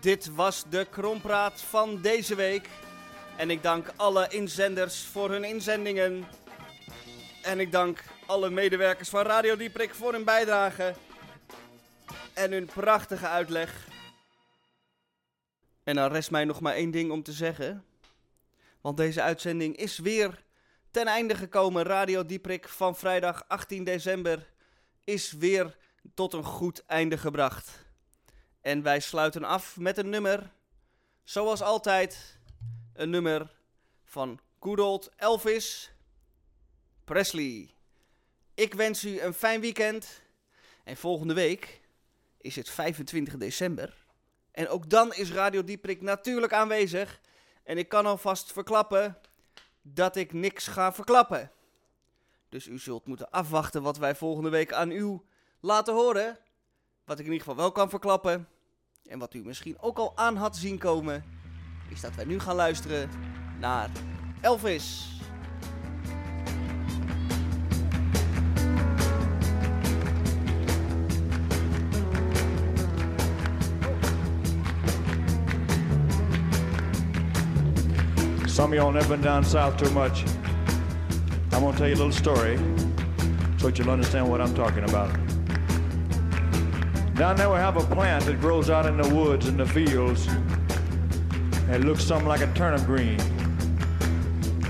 Dit 0.00 0.34
was 0.34 0.64
de 0.68 0.86
Krompraat 0.90 1.60
van 1.60 2.00
deze 2.00 2.34
week. 2.34 2.68
En 3.36 3.50
ik 3.50 3.62
dank 3.62 3.92
alle 3.96 4.28
inzenders 4.28 5.04
voor 5.04 5.30
hun 5.30 5.44
inzendingen. 5.44 6.24
En 7.42 7.60
ik 7.60 7.72
dank 7.72 8.02
alle 8.26 8.50
medewerkers 8.50 9.08
van 9.08 9.22
Radio 9.22 9.56
Dieprik 9.56 9.94
voor 9.94 10.12
hun 10.12 10.24
bijdrage. 10.24 10.94
En 12.32 12.52
hun 12.52 12.66
prachtige 12.66 13.28
uitleg. 13.28 13.88
En 15.84 15.94
dan 15.94 16.12
rest 16.12 16.30
mij 16.30 16.44
nog 16.44 16.60
maar 16.60 16.74
één 16.74 16.90
ding 16.90 17.10
om 17.10 17.22
te 17.22 17.32
zeggen. 17.32 17.84
Want 18.80 18.96
deze 18.96 19.22
uitzending 19.22 19.76
is 19.76 19.98
weer 19.98 20.44
ten 20.90 21.06
einde 21.06 21.34
gekomen. 21.34 21.82
Radio 21.82 22.26
Dieprik 22.26 22.68
van 22.68 22.96
vrijdag 22.96 23.44
18 23.48 23.84
december 23.84 24.52
is 25.04 25.32
weer 25.32 25.76
tot 26.14 26.32
een 26.32 26.44
goed 26.44 26.84
einde 26.86 27.18
gebracht. 27.18 27.84
En 28.60 28.82
wij 28.82 29.00
sluiten 29.00 29.44
af 29.44 29.76
met 29.76 29.98
een 29.98 30.08
nummer. 30.08 30.50
Zoals 31.24 31.62
altijd, 31.62 32.38
een 32.92 33.10
nummer 33.10 33.56
van 34.04 34.40
good 34.60 34.80
old 34.80 35.10
Elvis 35.16 35.92
Presley. 37.04 37.73
Ik 38.54 38.74
wens 38.74 39.04
u 39.04 39.20
een 39.20 39.34
fijn 39.34 39.60
weekend. 39.60 40.22
En 40.84 40.96
volgende 40.96 41.34
week 41.34 41.80
is 42.38 42.56
het 42.56 42.70
25 42.70 43.36
december. 43.36 44.04
En 44.50 44.68
ook 44.68 44.90
dan 44.90 45.14
is 45.14 45.32
Radio 45.32 45.64
Dieprik 45.64 46.00
natuurlijk 46.00 46.52
aanwezig. 46.52 47.20
En 47.62 47.78
ik 47.78 47.88
kan 47.88 48.06
alvast 48.06 48.52
verklappen 48.52 49.18
dat 49.82 50.16
ik 50.16 50.32
niks 50.32 50.66
ga 50.66 50.92
verklappen. 50.92 51.50
Dus 52.48 52.66
u 52.66 52.78
zult 52.78 53.06
moeten 53.06 53.30
afwachten 53.30 53.82
wat 53.82 53.96
wij 53.96 54.14
volgende 54.14 54.50
week 54.50 54.72
aan 54.72 54.90
u 54.90 55.20
laten 55.60 55.94
horen. 55.94 56.38
Wat 57.04 57.18
ik 57.18 57.26
in 57.26 57.32
ieder 57.32 57.46
geval 57.46 57.62
wel 57.62 57.72
kan 57.72 57.90
verklappen. 57.90 58.48
En 59.06 59.18
wat 59.18 59.34
u 59.34 59.44
misschien 59.44 59.80
ook 59.80 59.98
al 59.98 60.16
aan 60.16 60.36
had 60.36 60.56
zien 60.56 60.78
komen. 60.78 61.24
Is 61.90 62.00
dat 62.00 62.14
wij 62.14 62.24
nu 62.24 62.38
gaan 62.38 62.56
luisteren 62.56 63.10
naar 63.58 63.90
Elvis. 64.40 65.13
Some 78.64 78.72
of 78.72 78.78
y'all 78.78 78.92
never 78.92 79.08
been 79.10 79.20
down 79.20 79.44
south 79.44 79.76
too 79.76 79.90
much. 79.90 80.24
I'm 81.52 81.60
gonna 81.60 81.76
tell 81.76 81.86
you 81.86 81.96
a 81.96 82.00
little 82.00 82.10
story 82.10 82.56
so 83.58 83.66
that 83.66 83.78
you'll 83.78 83.90
understand 83.90 84.26
what 84.26 84.40
I'm 84.40 84.54
talking 84.54 84.84
about. 84.84 85.12
Down 87.14 87.36
there 87.36 87.50
we 87.50 87.56
have 87.56 87.76
a 87.76 87.84
plant 87.94 88.24
that 88.24 88.40
grows 88.40 88.70
out 88.70 88.86
in 88.86 88.96
the 88.96 89.14
woods 89.14 89.48
and 89.48 89.60
the 89.60 89.66
fields. 89.66 90.26
It 91.68 91.84
looks 91.84 92.04
something 92.04 92.26
like 92.26 92.40
a 92.40 92.50
turnip 92.54 92.86
green. 92.86 93.20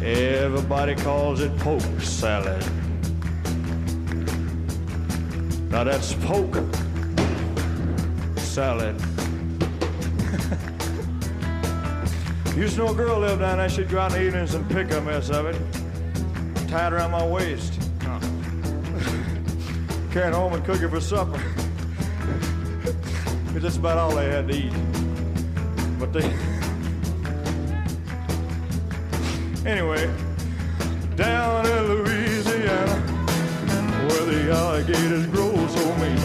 Everybody 0.03 0.97
calls 0.97 1.41
it 1.41 1.57
poke 1.59 2.01
salad. 2.01 2.67
Now 5.71 5.85
that's 5.85 6.15
poke 6.15 6.57
salad. 8.39 9.01
Used 12.57 12.77
to 12.77 12.85
know 12.85 12.93
a 12.93 12.95
girl 12.95 13.19
lived 13.19 13.41
down 13.41 13.59
there. 13.59 13.69
She'd 13.69 13.89
go 13.89 13.99
out 13.99 14.13
in 14.13 14.19
the 14.19 14.25
evenings 14.27 14.55
and 14.55 14.69
pick 14.71 14.93
a 14.93 15.01
mess 15.01 15.29
of 15.31 15.47
it, 15.47 15.57
Tied 16.69 16.93
around 16.93 17.11
my 17.11 17.27
waist, 17.27 17.73
carry 20.13 20.29
it 20.29 20.35
home 20.35 20.53
and 20.55 20.65
cook 20.65 20.81
it 20.81 20.89
for 20.89 21.01
supper. 21.01 21.41
'Cause 23.53 23.63
that's 23.63 23.77
about 23.77 23.99
all 23.99 24.15
they 24.15 24.29
had 24.31 24.47
to 24.49 24.55
eat. 24.55 24.73
But 25.99 26.13
they, 26.13 26.25
anyway, 29.69 30.09
down 31.17 31.67
in 31.67 31.89
Louisiana, 31.89 32.97
where 34.09 34.25
the 34.27 34.53
alligators 34.53 35.27
grow 35.27 35.67
so 35.69 35.95
mean, 35.97 36.21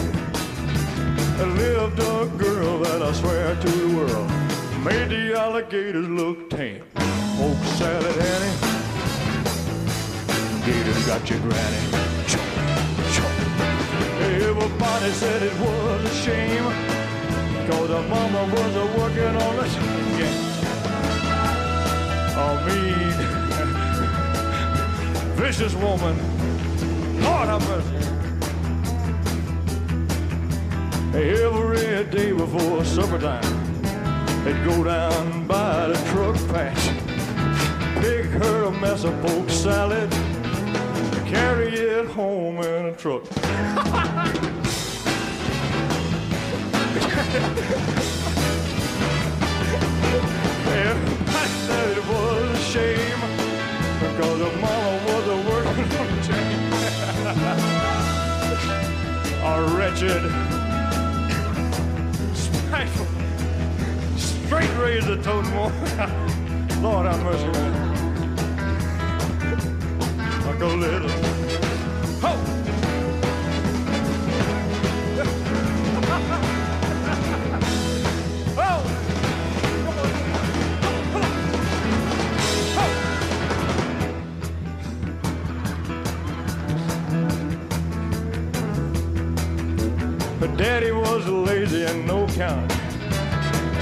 lived 1.56 1.98
a 2.00 2.26
girl 2.38 2.78
that 2.80 3.02
I 3.02 3.12
swear 3.12 3.54
to 3.56 3.68
the 3.68 3.96
world 3.96 4.30
made 4.84 5.08
the 5.10 5.34
alligators 5.38 6.08
look 6.08 6.48
tame. 6.50 6.82
Poke 6.94 7.64
salad, 7.76 8.16
Annie. 8.16 8.56
Gators 10.64 11.06
got 11.06 11.28
your 11.28 11.38
granny. 11.40 11.76
Everybody 14.42 15.10
said 15.12 15.42
it 15.42 15.52
was 15.60 16.04
a 16.04 16.14
shame. 16.22 16.64
Cause 17.70 17.90
her 17.90 18.02
mama 18.08 18.44
was 18.52 18.76
a 18.76 18.86
working 18.98 19.36
on 19.36 19.56
the 19.56 19.66
yeah. 20.18 20.48
A 22.38 22.46
mean, 22.66 23.16
vicious 25.36 25.74
woman. 25.74 26.16
Lord 27.22 27.48
have 27.48 27.62
mercy. 27.68 27.96
Every 31.12 32.04
day 32.10 32.32
before 32.32 32.84
supper 32.84 33.18
time. 33.18 33.59
They'd 34.44 34.64
go 34.64 34.82
down 34.82 35.46
by 35.46 35.88
the 35.88 35.94
truck 36.10 36.34
patch, 36.48 36.88
pick 38.00 38.24
her 38.24 38.64
a 38.64 38.70
mess 38.70 39.04
of 39.04 39.12
poke 39.20 39.50
salad, 39.50 40.10
carry 41.26 41.74
it 41.74 42.06
home 42.06 42.56
in 42.56 42.86
a 42.86 42.96
truck. 42.96 43.22
Everybody 50.72 51.50
said 51.66 51.98
it 51.98 52.06
was 52.08 52.50
a 52.50 52.62
shame 52.62 53.20
because 54.00 54.38
her 54.40 54.54
mama 54.58 54.92
was 55.04 55.24
a 55.28 55.36
working 55.50 55.90
on 55.98 56.06
the 56.16 56.20
chain. 56.26 56.56
a 59.44 59.54
wretched, 59.76 60.24
spiteful 62.34 63.19
straight 64.60 64.78
razor 64.78 65.16
totem 65.22 65.50
more. 65.54 65.70
Lord 66.80 67.06
have 67.06 67.22
mercy, 67.22 67.46
man. 67.46 67.74
Uncle 70.46 70.76
Little. 70.76 71.08
Ho! 72.20 72.32
Daddy 90.56 90.90
was 90.92 91.26
lazy 91.26 91.84
and 91.84 92.06
no 92.06 92.26
count 92.26 92.79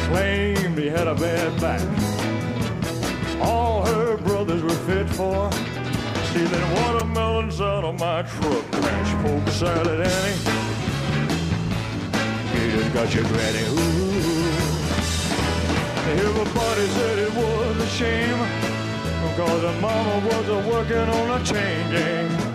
claimed 0.08 0.78
he 0.78 0.88
had 0.88 1.06
a 1.06 1.14
bad 1.14 1.60
back. 1.60 1.82
All 3.42 3.84
her 3.84 4.16
brothers 4.16 4.62
were 4.62 4.80
fit 4.88 5.08
for 5.10 5.50
stealing 6.28 6.74
watermelons 6.76 7.60
out 7.60 7.84
of 7.84 7.98
my 7.98 8.22
truck. 8.22 8.64
Crash 8.72 9.12
poke 9.22 9.48
salad, 9.48 10.00
Annie. 10.00 10.38
Gators 12.52 12.88
got 12.94 13.14
your 13.14 13.24
granny. 13.24 13.64
Ooh. 13.68 14.08
Everybody 16.26 16.86
said 16.96 17.18
it 17.18 17.34
was 17.34 17.76
a 17.76 17.86
shame 17.98 18.38
because 19.28 19.62
her 19.62 19.80
mama 19.80 20.26
was 20.26 20.48
a 20.48 20.68
working 20.70 21.08
on 21.18 21.40
a 21.40 21.44
chain 21.44 21.90
gang. 21.90 22.47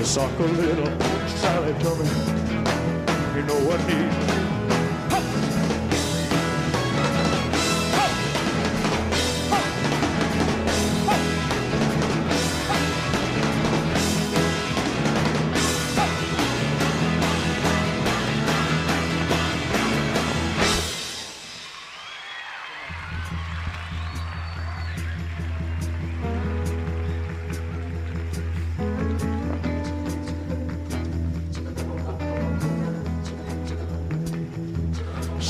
The 0.00 0.06
a 0.40 0.42
little 0.44 0.86
Sally 1.28 1.74
me, 1.94 2.08
you 3.36 3.42
know 3.42 3.60
what 3.68 3.80
he. 3.82 4.29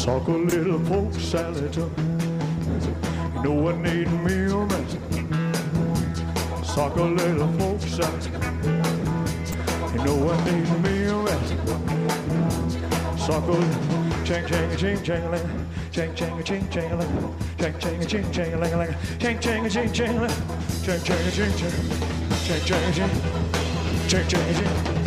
Sock 0.01 0.29
a 0.29 0.31
little 0.31 0.81
poke 0.81 1.13
salad. 1.13 1.77
Know 3.45 3.53
what 3.53 3.77
need 3.77 4.11
meal 4.25 4.65
man. 4.65 4.87
Sock 6.65 6.97
a 6.97 7.03
little 7.03 7.47
poke 7.59 7.83
salad. 7.83 8.33
Know 10.03 10.17
what 10.25 10.43
needs 10.47 10.71
me 10.81 11.05
a 11.05 11.15
rest. 11.17 11.55
Song 13.27 13.45
goes 13.47 13.77
chang 14.25 14.47
chang 14.47 14.75
ching 14.79 15.03
chang 15.03 15.31
ling, 15.31 15.67
chang 15.93 16.15
chang 16.15 16.43
ching 16.45 16.67
chang 16.71 16.99
ling, 16.99 17.35
chang 17.59 17.79
chang 17.79 18.07
ching 18.07 18.33
chang 18.33 18.59
ling 18.59 18.79
ling, 18.79 18.95
chang 19.19 19.39
chang 19.39 19.69
ching 19.69 19.93
chang 19.93 20.19
ling, 20.19 20.33
chang 20.83 21.01
chang 21.05 21.31
ching 21.31 21.53
chang, 21.59 21.73
chang 22.47 22.61
chang 22.65 22.93
ching, 22.95 23.11
chang 24.09 24.27
chang 24.29 24.55
ching. 24.55 25.00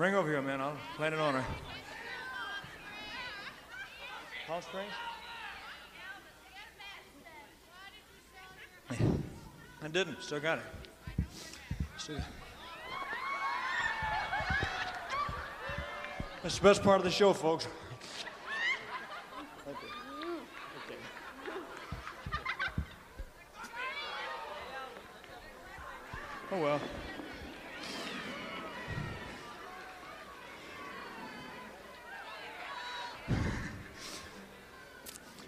Bring 0.00 0.14
over 0.14 0.30
here, 0.30 0.40
man. 0.40 0.62
I'll 0.62 0.78
land 0.98 1.14
it 1.14 1.20
on 1.20 1.34
her. 1.34 1.44
Palm 4.46 4.62
Springs? 4.62 4.90
I 9.82 9.88
didn't. 9.88 10.22
Still 10.22 10.40
got 10.40 10.56
it. 10.56 10.64
Still 11.98 12.16
got 12.16 12.24
That's 16.44 16.56
the 16.56 16.64
best 16.64 16.82
part 16.82 16.96
of 16.96 17.04
the 17.04 17.10
show, 17.10 17.34
folks. 17.34 17.68
Oh 26.50 26.58
well. 26.58 26.80